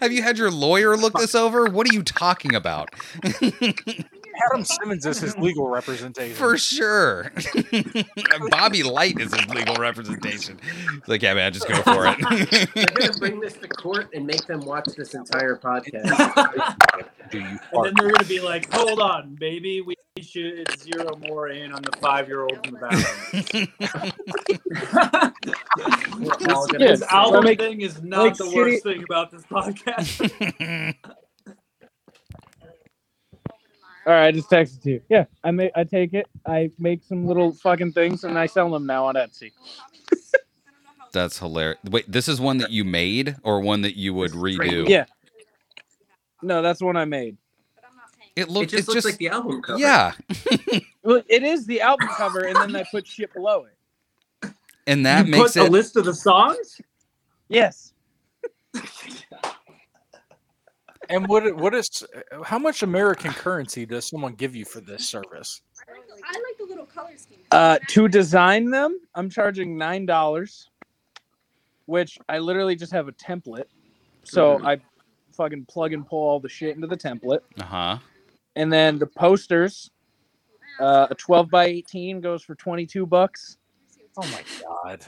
[0.00, 1.66] Have you had your lawyer look this over?
[1.66, 2.90] What are you talking about?
[4.46, 6.34] Adam Simmons is his legal representation.
[6.36, 7.32] For sure.
[8.50, 10.58] Bobby Light is his legal representation.
[10.96, 12.74] It's like, yeah, man, just go for they're it.
[12.74, 16.76] gonna bring this to court and make them watch this entire podcast.
[17.30, 21.48] do you And then they're gonna be like, "Hold on, baby, we should zero more
[21.48, 23.68] in on the five-year-old in the bathroom."
[26.20, 29.42] We're all gonna This album Like- thing is not the shitty- worst thing about this
[29.42, 30.94] podcast.
[34.06, 35.02] All right, I just texted to you.
[35.08, 38.70] Yeah, I make, I take it, I make some little fucking things, and I sell
[38.70, 39.52] them now on Etsy.
[41.12, 41.78] That's hilarious.
[41.90, 44.88] Wait, this is one that you made or one that you would redo?
[44.88, 45.06] Yeah.
[46.40, 47.36] No, that's one I made.
[48.36, 49.78] It It looks just it's looks just like the album cover.
[49.78, 50.12] yeah.
[51.02, 54.52] Well, it is the album cover, and then I put shit below it.
[54.86, 56.80] And that you makes put a list of the songs.
[57.48, 57.92] Yes.
[61.10, 62.04] And what what is
[62.44, 65.60] how much American currency does someone give you for this service?
[65.88, 67.38] I like the little color scheme.
[67.50, 70.70] Uh, to design them, I'm charging nine dollars,
[71.86, 73.64] which I literally just have a template.
[74.22, 74.78] So I
[75.32, 77.98] fucking plug and pull all the shit into the template, uh-huh.
[78.56, 79.90] and then the posters.
[80.78, 83.58] Uh, a 12 by 18 goes for 22 bucks.
[84.16, 85.04] Oh my god!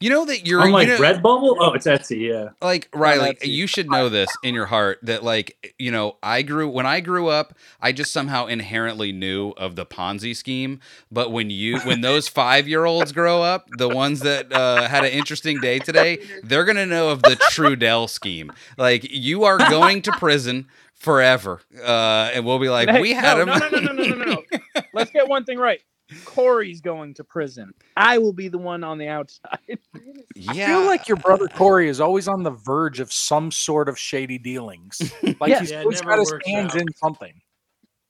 [0.00, 1.56] You know that you're I'm like you know, Redbubble.
[1.58, 2.28] Oh, it's Etsy.
[2.28, 2.50] Yeah.
[2.60, 3.48] like Riley, Etsy.
[3.48, 7.00] you should know this in your heart that like you know I grew when I
[7.00, 10.80] grew up, I just somehow inherently knew of the Ponzi scheme.
[11.10, 15.04] But when you when those five year olds grow up, the ones that uh, had
[15.04, 18.52] an interesting day today, they're gonna know of the Trudell scheme.
[18.76, 23.36] Like you are going to prison forever, uh, and we'll be like, Hey, we had
[23.36, 23.48] no, him.
[23.48, 24.82] No, no, no, no, no, no, no.
[24.92, 25.80] Let's get one thing right.
[26.24, 27.72] Corey's going to prison.
[27.96, 29.58] I will be the one on the outside.
[30.36, 33.88] yeah, I feel like your brother Corey is always on the verge of some sort
[33.88, 35.00] of shady dealings.
[35.40, 35.60] Like Yeah.
[35.60, 36.80] he's Yeah, always got his hands out.
[36.82, 37.32] in something.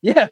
[0.02, 0.28] Yeah,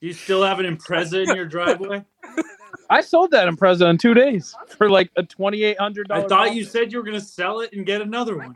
[0.00, 2.04] You still have an Impreza in your driveway?
[2.90, 6.24] I sold that Impreza in two days for like a twenty eight hundred dollars.
[6.24, 6.48] I dollars.
[6.48, 8.54] thought you said you were gonna sell it and get another one.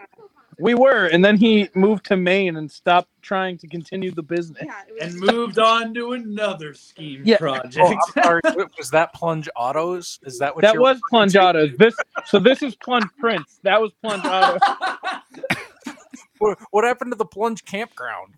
[0.59, 4.62] We were, and then he moved to Maine and stopped trying to continue the business.
[4.64, 7.39] Yeah, was And moved on to another scheme Yeah.
[7.39, 7.76] project.
[7.81, 8.40] Oh, sorry.
[8.78, 10.18] was that Plunge Autos?
[10.24, 11.43] Is that what That was Plunge to?
[11.43, 11.70] Autos.
[11.78, 11.94] This
[12.26, 13.60] so this is Plunge Prints.
[13.62, 14.60] That was Plunge Autos.
[16.39, 18.35] What, what happened to the Plunge campground?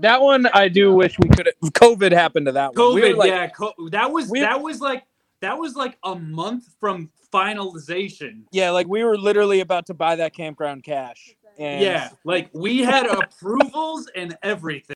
[0.00, 1.46] That one I do wish we could.
[1.62, 2.94] have COVID happened to that one.
[2.94, 5.04] COVID, We like, yeah, co- that was we- that was like
[5.40, 8.42] that was like a month from finalization.
[8.52, 11.34] yeah, like we were literally about to buy that campground cash.
[11.58, 14.94] And Yeah, like we had approvals and everything.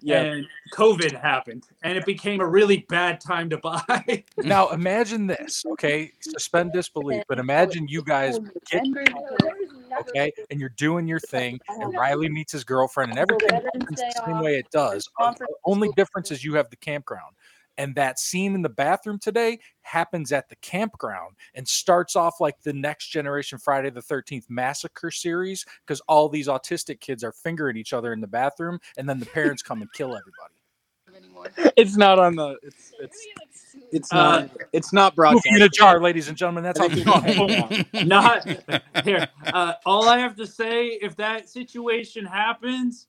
[0.00, 0.20] Yeah.
[0.22, 4.24] and COVID happened, and it became a really bad time to buy.
[4.36, 6.12] Now imagine this, okay?
[6.20, 8.38] Suspend disbelief, but imagine you guys
[8.70, 8.84] get
[10.10, 14.22] okay, and you're doing your thing, and Riley meets his girlfriend, and everything happens the
[14.26, 15.08] same way it does.
[15.18, 17.34] The only difference is you have the campground.
[17.76, 22.60] And that scene in the bathroom today happens at the campground and starts off like
[22.62, 27.76] the next generation Friday the 13th massacre series because all these autistic kids are fingering
[27.76, 30.54] each other in the bathroom, and then the parents come and kill everybody.
[31.76, 32.56] It's not on the.
[32.62, 33.26] It's it's
[33.92, 34.50] it's not.
[34.72, 35.46] it's not broadcast.
[35.46, 36.64] Movie in a jar, ladies and gentlemen.
[36.64, 39.28] That's how we No, not here.
[39.46, 43.06] Uh, all I have to say, if that situation happens,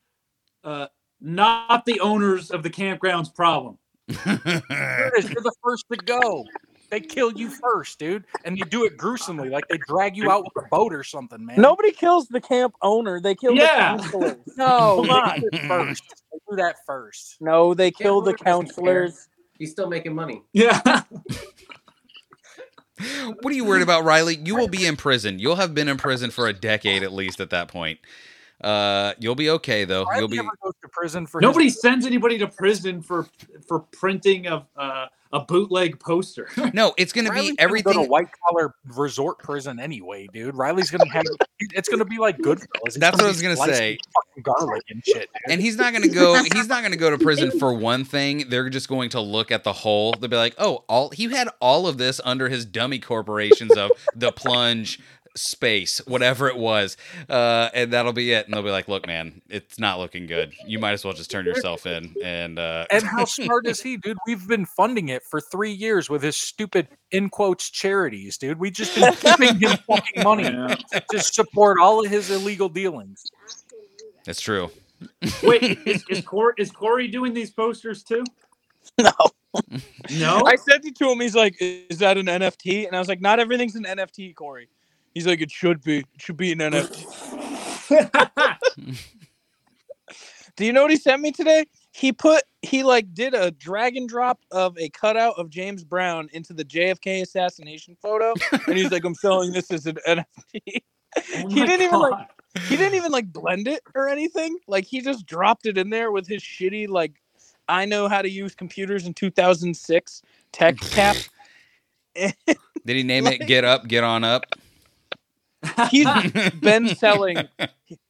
[0.63, 0.87] uh,
[1.21, 3.77] not the owners of the campground's problem.
[4.07, 5.29] There it is.
[5.31, 6.45] You're the first to go.
[6.91, 10.43] They kill you first, dude, and they do it gruesomely, like they drag you out
[10.43, 11.59] with a boat or something, man.
[11.59, 13.19] Nobody kills the camp owner.
[13.19, 13.97] They kill Yeah.
[13.97, 14.37] the counselors.
[14.57, 16.03] No, Come they do it first.
[16.31, 17.37] They do that first.
[17.41, 18.53] No, they kill the owner doesn't care.
[18.53, 19.27] counselors.
[19.57, 20.43] He's still making money.
[20.53, 20.79] Yeah.
[23.41, 24.37] What are you worried about, Riley?
[24.37, 25.37] You will be in prison.
[25.37, 27.99] You'll have been in prison for a decade at least at that point.
[28.61, 30.05] Uh, you'll be okay though.
[30.17, 30.37] You'll be.
[30.37, 33.27] Never goes to prison for Nobody his- sends anybody to prison for
[33.67, 36.47] for printing a uh, a bootleg poster.
[36.73, 40.55] No, it's gonna be gonna go to white collar resort prison anyway, dude.
[40.55, 41.25] Riley's gonna have.
[41.59, 42.67] It's gonna be like Goodfellas.
[42.85, 43.97] It's That's what I was gonna say.
[44.41, 45.29] garlic and shit.
[45.33, 45.51] Dude.
[45.51, 46.41] And he's not gonna go.
[46.53, 48.45] He's not gonna go to prison for one thing.
[48.49, 50.13] They're just going to look at the whole.
[50.13, 53.91] They'll be like, "Oh, all he had all of this under his dummy corporations of
[54.15, 54.99] the plunge."
[55.35, 56.95] Space whatever it was
[57.29, 60.53] uh and that'll be it and they'll be like look man it's not looking good
[60.65, 63.97] you might as well just turn yourself in and uh And how smart is he,
[63.97, 64.17] dude?
[64.25, 68.59] We've been funding it for three years with his stupid in quotes charities, dude.
[68.59, 73.31] We just been giving him fucking money to just support all of his illegal dealings.
[74.25, 74.71] That's true
[75.43, 78.23] Wait, is, is, Corey, is Corey doing these posters too?
[78.99, 79.11] No.
[80.11, 80.43] No.
[80.45, 81.19] I sent it to him.
[81.19, 84.69] He's like, "Is that an NFT?" And I was like, "Not everything's an NFT, Corey."
[85.15, 85.99] He's like, "It should be.
[85.99, 87.07] It should be an NFT."
[90.57, 91.65] Do you know what he sent me today?
[91.91, 96.29] He put he like did a drag and drop of a cutout of James Brown
[96.33, 98.33] into the JFK assassination photo,
[98.67, 100.25] and he's like, "I'm selling this as an NFT."
[101.17, 102.27] Oh he Oh my didn't even like
[102.67, 104.57] he didn't even like blend it or anything.
[104.67, 107.13] Like he just dropped it in there with his shitty like
[107.67, 110.21] I know how to use computers in 2006
[110.51, 111.15] tech cap.
[112.15, 112.35] did
[112.85, 114.45] he name it get up get on up
[115.89, 116.07] He's
[116.61, 117.47] been selling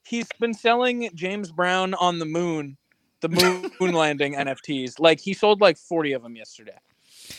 [0.03, 2.77] he's been selling James Brown on the moon,
[3.21, 4.99] the moon, moon landing NFTs.
[4.99, 6.77] Like he sold like 40 of them yesterday.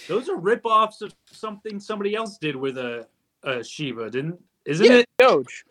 [0.09, 3.06] Those are ripoffs of something somebody else did with a,
[3.44, 4.40] a Shiba, didn't?
[4.64, 5.06] Isn't Yeah, it?
[5.18, 5.64] Doge.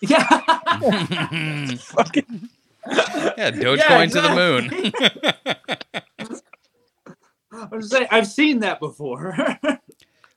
[0.00, 0.22] Yeah.
[1.76, 2.48] Fucking
[2.86, 4.92] yeah dogecoin Yeah, to the moon
[7.52, 9.36] I was saying, I've seen that before.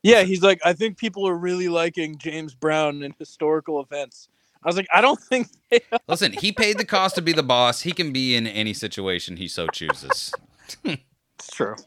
[0.03, 4.27] Yeah, he's like, I think people are really liking James Brown and historical events.
[4.63, 5.99] I was like, I don't think they are.
[6.07, 9.37] listen he paid the cost to be the boss he can be in any situation
[9.37, 10.31] he so chooses
[10.85, 11.75] It's true.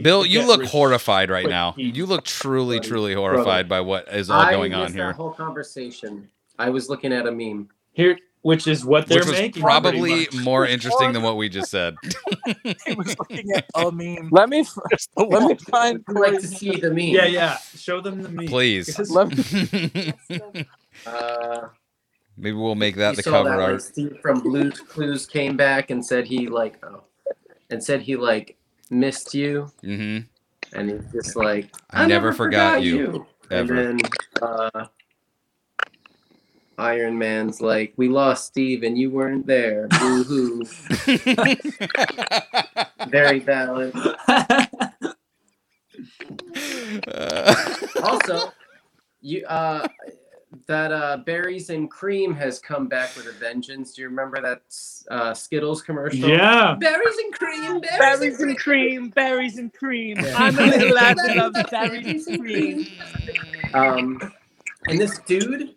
[0.00, 1.98] bill you look rich horrified right now easy.
[1.98, 2.88] you look truly Brother.
[2.88, 6.28] truly horrified by what is all I going on missed here That whole conversation.
[6.58, 7.68] I was looking at a meme.
[7.92, 8.16] Here,
[8.48, 9.62] which is what they're which was making.
[9.62, 11.94] probably more interesting than what we just said
[12.86, 14.30] He was looking at a meme.
[14.32, 14.74] Let me f-
[15.18, 15.54] let me wall.
[15.70, 17.08] find I'd like to see the meme.
[17.08, 17.58] Yeah, yeah.
[17.76, 18.46] Show them the meme.
[18.46, 19.28] please Let
[21.06, 21.68] Uh,
[22.38, 26.04] maybe we'll make that the cover that, art Steve from Blue's Clues came back and
[26.04, 27.02] said he like, oh,
[27.68, 28.56] and said he like
[28.88, 30.20] missed you, hmm
[30.72, 33.74] and he's just like, I never forgot you, ever.
[33.74, 34.10] And then
[34.40, 34.86] uh,
[36.78, 39.88] Iron Man's like, we lost Steve and you weren't there.
[39.88, 40.62] Boo hoo.
[43.08, 43.92] Very valid.
[48.02, 48.52] Also,
[49.20, 49.86] you uh,
[50.66, 53.94] that uh, berries and cream has come back with a vengeance.
[53.94, 54.62] Do you remember that
[55.10, 56.28] uh, Skittles commercial?
[56.28, 56.76] yeah.
[56.78, 60.18] Berries and cream, berries, berries and and cream, berries and cream.
[60.18, 60.34] Yeah.
[60.36, 62.86] I'm a little lad that loves berries and cream.
[63.74, 64.32] Um,
[64.86, 65.74] and this dude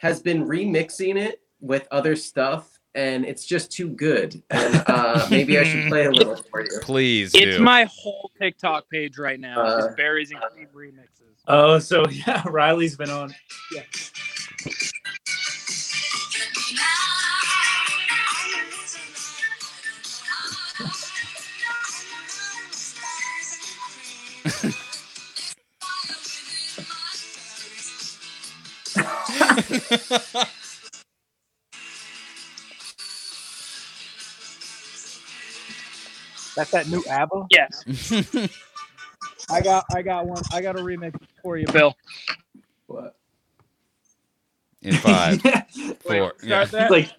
[0.00, 4.42] has been remixing it with other stuff, and it's just too good.
[4.50, 6.80] And uh, maybe I should play a little for you.
[6.80, 9.62] please It's do my whole TikTok page right now.
[9.62, 11.34] Uh, is berries and cream remixes.
[11.46, 13.34] Oh, so yeah, Riley's been on.
[13.72, 13.82] Yeah.
[36.56, 37.46] That's that new ABBA.
[37.50, 37.84] Yes.
[39.50, 40.42] I got I got one.
[40.52, 41.94] I got a remix for you, Bill.
[42.86, 43.16] What?
[44.82, 45.40] In five,
[46.00, 46.34] four.
[46.42, 46.68] Wait, yeah.
[46.88, 47.10] Like,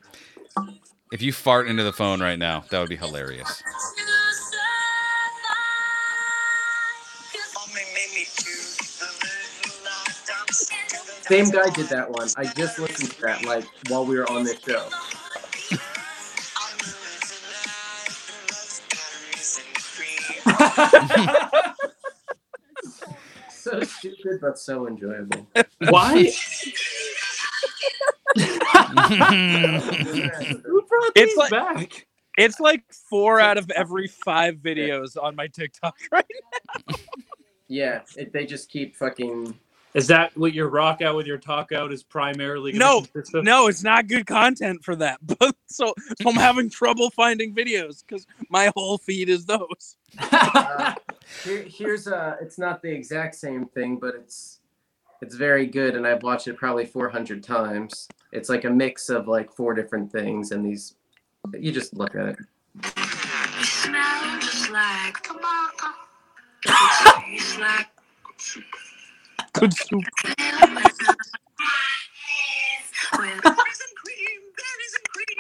[1.12, 3.62] if you fart into the phone right now, that would be hilarious.
[11.32, 12.28] Same guy did that one.
[12.36, 14.90] I just listened to that like while we were on this show.
[23.50, 25.48] so stupid but so enjoyable.
[25.88, 26.34] why?
[31.16, 32.08] It's like back.
[32.38, 36.26] it's like four out of every five videos on my TikTok right
[36.90, 36.96] now.
[37.70, 39.58] Yeah, it, they just keep fucking.
[39.94, 42.72] Is that what your rock out with your talk out is primarily?
[42.74, 43.06] No.
[43.34, 45.20] No, it's not good content for that.
[45.40, 49.98] But so, so I'm having trouble finding videos because my whole feed is those.
[50.20, 50.94] Uh,
[51.44, 52.38] here, here's a.
[52.42, 54.60] It's not the exact same thing, but it's
[55.22, 58.08] it's very good, and I've watched it probably 400 times.
[58.32, 60.96] It's like a mix of like four different things, and these.
[61.58, 62.38] You just look at it.
[63.64, 65.88] smell just like tomato.
[66.66, 67.88] Tastes like
[69.54, 70.04] Good soup.
[73.18, 74.42] with berries and cream,
[75.12, 75.40] cream.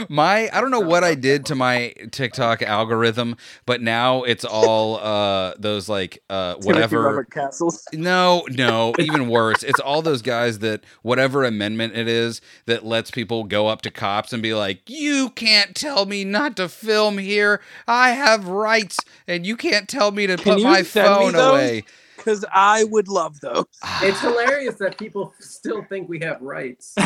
[0.09, 3.37] My I don't know what I did to my TikTok algorithm,
[3.67, 7.85] but now it's all uh those like uh whatever Castles.
[7.93, 9.63] No, no, even worse.
[9.63, 13.91] It's all those guys that whatever amendment it is that lets people go up to
[13.91, 17.61] cops and be like, "You can't tell me not to film here.
[17.87, 21.85] I have rights, and you can't tell me to Can put my phone away."
[22.19, 23.65] Because I would love those.
[24.03, 26.95] It's hilarious that people still think we have rights.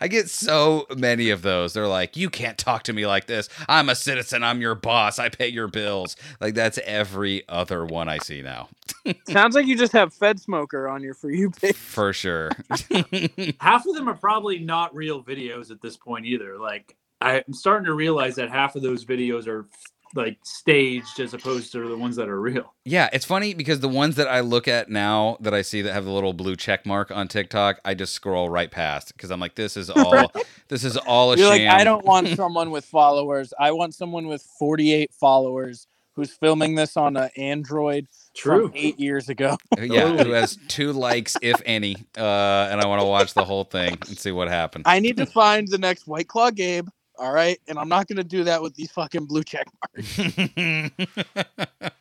[0.00, 1.72] I get so many of those.
[1.72, 3.48] They're like, "You can't talk to me like this.
[3.68, 4.42] I'm a citizen.
[4.42, 5.18] I'm your boss.
[5.18, 8.68] I pay your bills." Like that's every other one I see now.
[9.28, 11.76] Sounds like you just have Fed Smoker on your for you page.
[11.76, 12.50] For sure.
[13.60, 16.58] half of them are probably not real videos at this point either.
[16.58, 19.66] Like I'm starting to realize that half of those videos are
[20.14, 22.74] like staged as opposed to the ones that are real.
[22.84, 25.92] Yeah, it's funny because the ones that I look at now that I see that
[25.92, 29.40] have the little blue check mark on TikTok, I just scroll right past because I'm
[29.40, 30.30] like, this is all
[30.68, 31.68] this is all a You're sham.
[31.68, 33.52] like, I don't want someone with followers.
[33.58, 38.68] I want someone with 48 followers who's filming this on an Android True.
[38.68, 39.56] from eight years ago.
[39.78, 43.64] yeah, who has two likes, if any, uh, and I want to watch the whole
[43.64, 44.84] thing and see what happens.
[44.86, 46.88] I need to find the next White Claw Gabe.
[47.18, 50.18] All right, and I'm not gonna do that with these fucking blue check marks.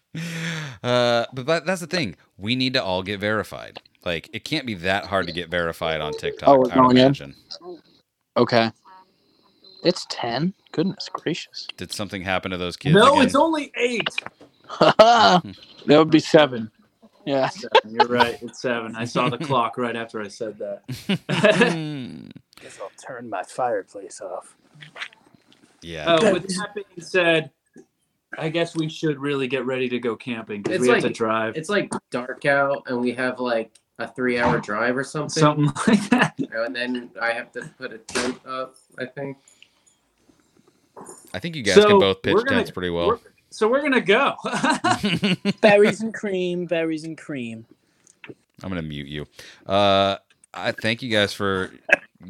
[0.84, 2.16] uh, but, but that's the thing.
[2.38, 3.82] We need to all get verified.
[4.06, 6.50] Like, it can't be that hard to get verified on TikTok.
[6.50, 7.06] Oh, we're I would going in?
[7.06, 7.36] imagine.
[8.38, 8.72] Okay,
[9.84, 10.54] it's ten.
[10.72, 11.68] Goodness gracious.
[11.78, 12.96] Did something happen to those kids?
[12.96, 13.26] no, again?
[13.26, 14.10] it's only eight.
[14.80, 15.44] that
[15.88, 16.72] would be seven.
[17.26, 17.50] Yeah.
[17.50, 18.38] Seven, You're right.
[18.42, 18.96] It's seven.
[18.96, 20.84] I saw the clock right after I said that.
[22.62, 24.56] Guess I'll turn my fireplace off.
[25.82, 26.06] Yeah.
[26.16, 27.52] Uh, with that being said,
[28.38, 31.12] I guess we should really get ready to go camping because It's we like have
[31.12, 31.58] to drive.
[31.58, 35.30] It's like dark out, and we have like a three-hour drive or something.
[35.41, 36.34] Something like that.
[36.53, 38.76] And then I have to put a tent up.
[38.99, 39.38] I think.
[41.34, 43.08] I think you guys So, can both pitch gonna- tents pretty well.
[43.08, 44.36] we're- So we're gonna go.
[45.62, 47.66] berries and cream, berries and cream.
[48.64, 49.26] I'm gonna mute you.
[49.66, 50.18] Uh,
[50.53, 51.72] I thank you guys for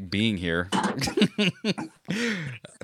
[0.09, 0.69] being here.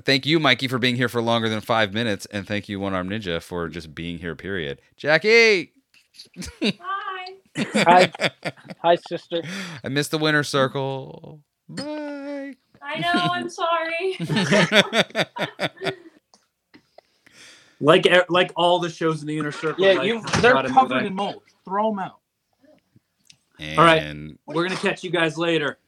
[0.02, 2.94] thank you, Mykie, for being here for longer than five minutes, and thank you, One
[2.94, 4.34] Arm Ninja, for just being here.
[4.34, 4.80] Period.
[4.96, 5.72] Jackie.
[6.62, 7.08] Hi.
[7.56, 8.12] Hi,
[8.82, 9.42] hi, sister.
[9.82, 11.40] I missed the winner circle.
[11.68, 12.54] Bye.
[12.80, 13.10] I know.
[13.14, 14.16] I'm sorry.
[17.80, 19.84] like like all the shows in the inner circle.
[19.84, 20.22] Yeah, like, you.
[20.40, 21.42] They're in the covered in mold.
[21.64, 22.18] Throw them out.
[23.58, 24.36] And, All right.
[24.46, 25.78] We're gonna catch you guys later.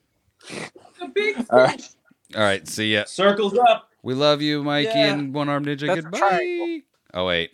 [1.51, 1.88] All right.
[2.36, 2.66] All right.
[2.68, 3.05] See ya.
[3.06, 3.90] Circles up.
[4.02, 5.12] We love you, Mykie Yeah.
[5.14, 5.86] and One Arm Ninja.
[5.86, 6.82] That's Goodbye.
[7.14, 7.51] Oh wait.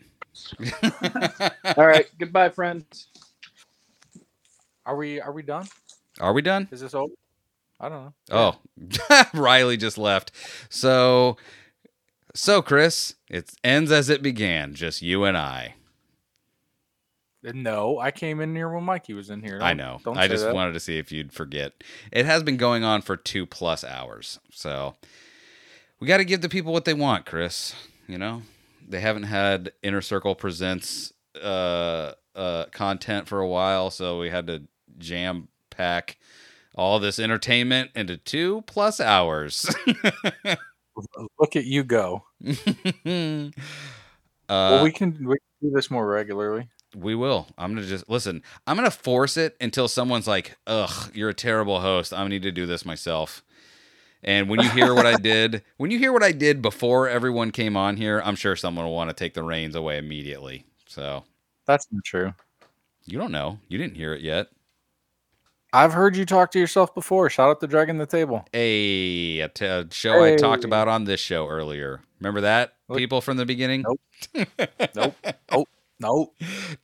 [1.77, 2.07] All right.
[2.19, 3.09] Goodbye, friends.
[4.85, 5.67] Are we are we done?
[6.21, 6.69] Are we done?
[6.71, 7.13] Is this over?
[7.81, 8.15] I don't know.
[8.31, 10.33] Oh, Riley just left.
[10.71, 11.37] So,
[12.35, 15.75] so Chris, it ends as it began, just you and I.
[17.55, 19.59] No, I came in here when Mykie was in here.
[19.63, 20.01] I Don't- know.
[20.05, 20.55] Don't I just that.
[20.55, 21.73] wanted to see if you'd forget.
[22.13, 24.97] It has been going on for two plus hours, so
[26.01, 27.75] we got to give the people what they want, Chris.
[28.09, 28.43] You know,
[28.87, 34.47] they haven't had Inner Circle presents uh, uh, content for a while, so we had
[34.49, 34.63] to
[34.99, 36.19] jam pack
[36.75, 39.67] all this entertainment into two plus hours.
[41.39, 42.25] Look at you go.
[42.45, 43.51] uh,
[44.49, 46.69] well, we can we can do this more regularly.
[46.97, 47.47] We will.
[47.59, 48.43] I'm gonna just listen.
[48.67, 52.15] I'm gonna force it until someone's like, "Ugh, you're a terrible host.
[52.15, 53.43] I need to do this myself."
[54.25, 57.51] And when you hear what I did, when you hear what I did before everyone
[57.51, 60.65] came on here, I'm sure someone will want to take the reins away immediately.
[60.87, 61.25] So
[61.67, 62.33] That's not true.
[63.05, 63.59] you don't know.
[63.69, 64.47] You didn't hear it yet.
[65.75, 67.29] I've heard you talk to yourself before.
[67.29, 68.47] Shout out to Dragon the Table.
[68.55, 72.01] A, a, t- a show I talked about on this show earlier.
[72.21, 73.85] Remember that people from the beginning?
[73.87, 74.49] Nope.
[74.95, 75.15] Nope.
[75.53, 75.69] Nope.
[76.01, 76.35] Nope.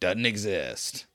[0.01, 1.07] Doesn't exist.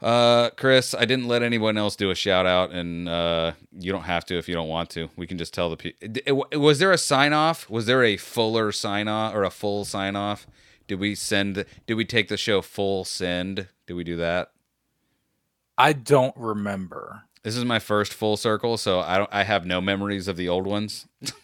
[0.00, 4.02] Uh, Chris, I didn't let anyone else do a shout out, and uh, you don't
[4.02, 5.08] have to if you don't want to.
[5.16, 6.44] We can just tell the people.
[6.54, 7.70] Was there a sign off?
[7.70, 10.46] Was there a fuller sign off or a full sign off?
[10.88, 11.64] Did we send?
[11.86, 13.68] Did we take the show full send?
[13.86, 14.50] Did we do that?
[15.78, 17.22] I don't remember.
[17.44, 19.30] This is my first full circle, so I don't.
[19.32, 21.06] I have no memories of the old ones.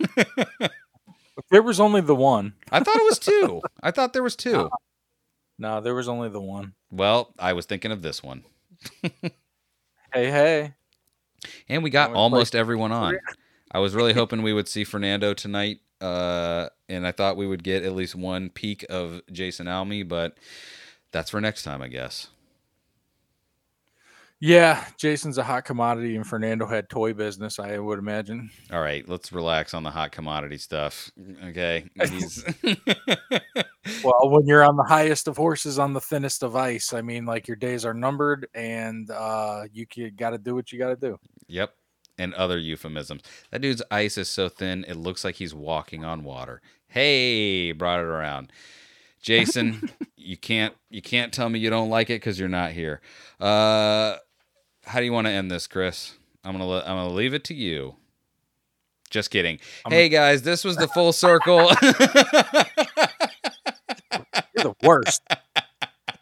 [1.51, 2.55] There was only the one.
[2.71, 3.63] I thought it was two.
[3.83, 4.69] I thought there was two.
[5.59, 6.75] No, there was only the one.
[6.91, 8.45] Well, I was thinking of this one.
[10.15, 10.73] Hey, hey.
[11.69, 13.19] And we got wanna play- almost everyone on.
[13.71, 17.63] I was really hoping we would see Fernando tonight, uh, and I thought we would
[17.63, 20.39] get at least one peek of Jason Almy, but
[21.13, 22.29] that's for next time, I guess.
[24.41, 27.59] Yeah, Jason's a hot commodity, and Fernando had toy business.
[27.59, 28.51] I would imagine.
[28.73, 31.11] All right, let's relax on the hot commodity stuff.
[31.47, 31.85] Okay.
[34.05, 37.25] Well, when you're on the highest of horses on the thinnest of ice, I mean,
[37.25, 40.97] like your days are numbered, and uh, you got to do what you got to
[40.97, 41.19] do.
[41.47, 41.75] yep.
[42.19, 43.23] And other euphemisms.
[43.51, 46.61] That dude's ice is so thin, it looks like he's walking on water.
[46.89, 48.53] Hey, brought it around.
[49.23, 53.01] Jason, you can't you can't tell me you don't like it because you're not here.
[53.41, 54.17] Uh,
[54.89, 56.15] how do you want to end this, Chris?
[56.45, 57.97] I'm gonna let, I'm gonna leave it to you.
[59.11, 59.59] Just kidding.
[59.89, 61.71] hey guys, this was the full circle.
[64.55, 65.23] You're the worst.
[65.31, 65.37] I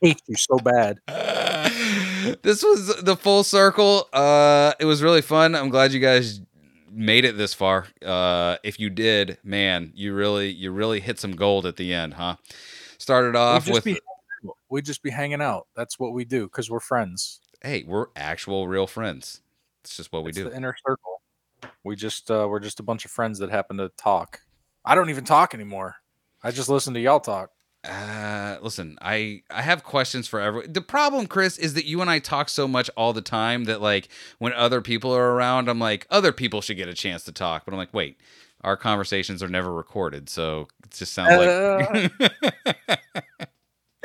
[0.01, 0.99] hate you so bad.
[2.43, 4.09] this was the full circle.
[4.13, 5.55] Uh, it was really fun.
[5.55, 6.41] I'm glad you guys
[6.91, 7.87] made it this far.
[8.05, 12.15] Uh, if you did, man, you really you really hit some gold at the end,
[12.15, 12.37] huh?
[12.99, 14.01] Started We'd off with be,
[14.69, 15.67] we'd just be hanging out.
[15.77, 17.41] That's what we do because we're friends.
[17.63, 19.41] Hey, we're actual real friends.
[19.83, 20.45] It's just what we It's do.
[20.45, 21.21] the inner circle.
[21.85, 24.41] We just uh, we're just a bunch of friends that happen to talk.
[24.85, 25.97] I don't even talk anymore.
[26.43, 27.51] I just listen to y'all talk.
[27.85, 30.73] Uh, listen, I I have questions for everyone.
[30.73, 33.81] The problem, Chris, is that you and I talk so much all the time that
[33.81, 34.09] like
[34.39, 37.65] when other people are around, I'm like, other people should get a chance to talk.
[37.65, 38.19] But I'm like, wait,
[38.63, 42.13] our conversations are never recorded, so it just sounds like.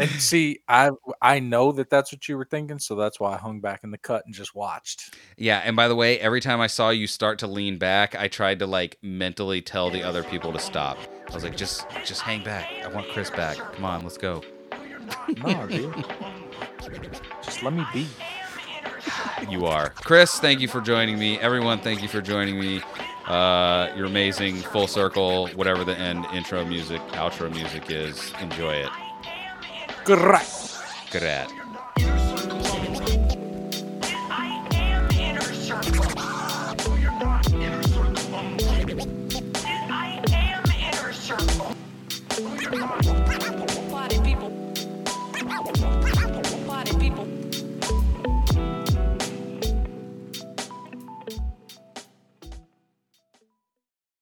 [0.01, 0.89] And see, I
[1.21, 3.91] I know that that's what you were thinking, so that's why I hung back in
[3.91, 5.15] the cut and just watched.
[5.37, 8.27] yeah, and by the way, every time I saw you start to lean back, I
[8.27, 10.97] tried to like mentally tell the other people to stop.
[11.29, 12.67] I was like, just just hang back.
[12.83, 13.57] I want Chris back.
[13.57, 14.43] Come on, let's go.
[15.43, 15.93] No, dude.
[17.43, 18.07] just let me be.
[19.49, 19.89] You are.
[19.89, 21.37] Chris, thank you for joining me.
[21.39, 22.81] Everyone, thank you for joining me.
[23.27, 24.55] Uh, you're amazing.
[24.57, 28.33] Full circle, whatever the end intro music, outro music is.
[28.41, 28.89] Enjoy it.
[30.05, 30.71] Correct.
[31.13, 31.60] At.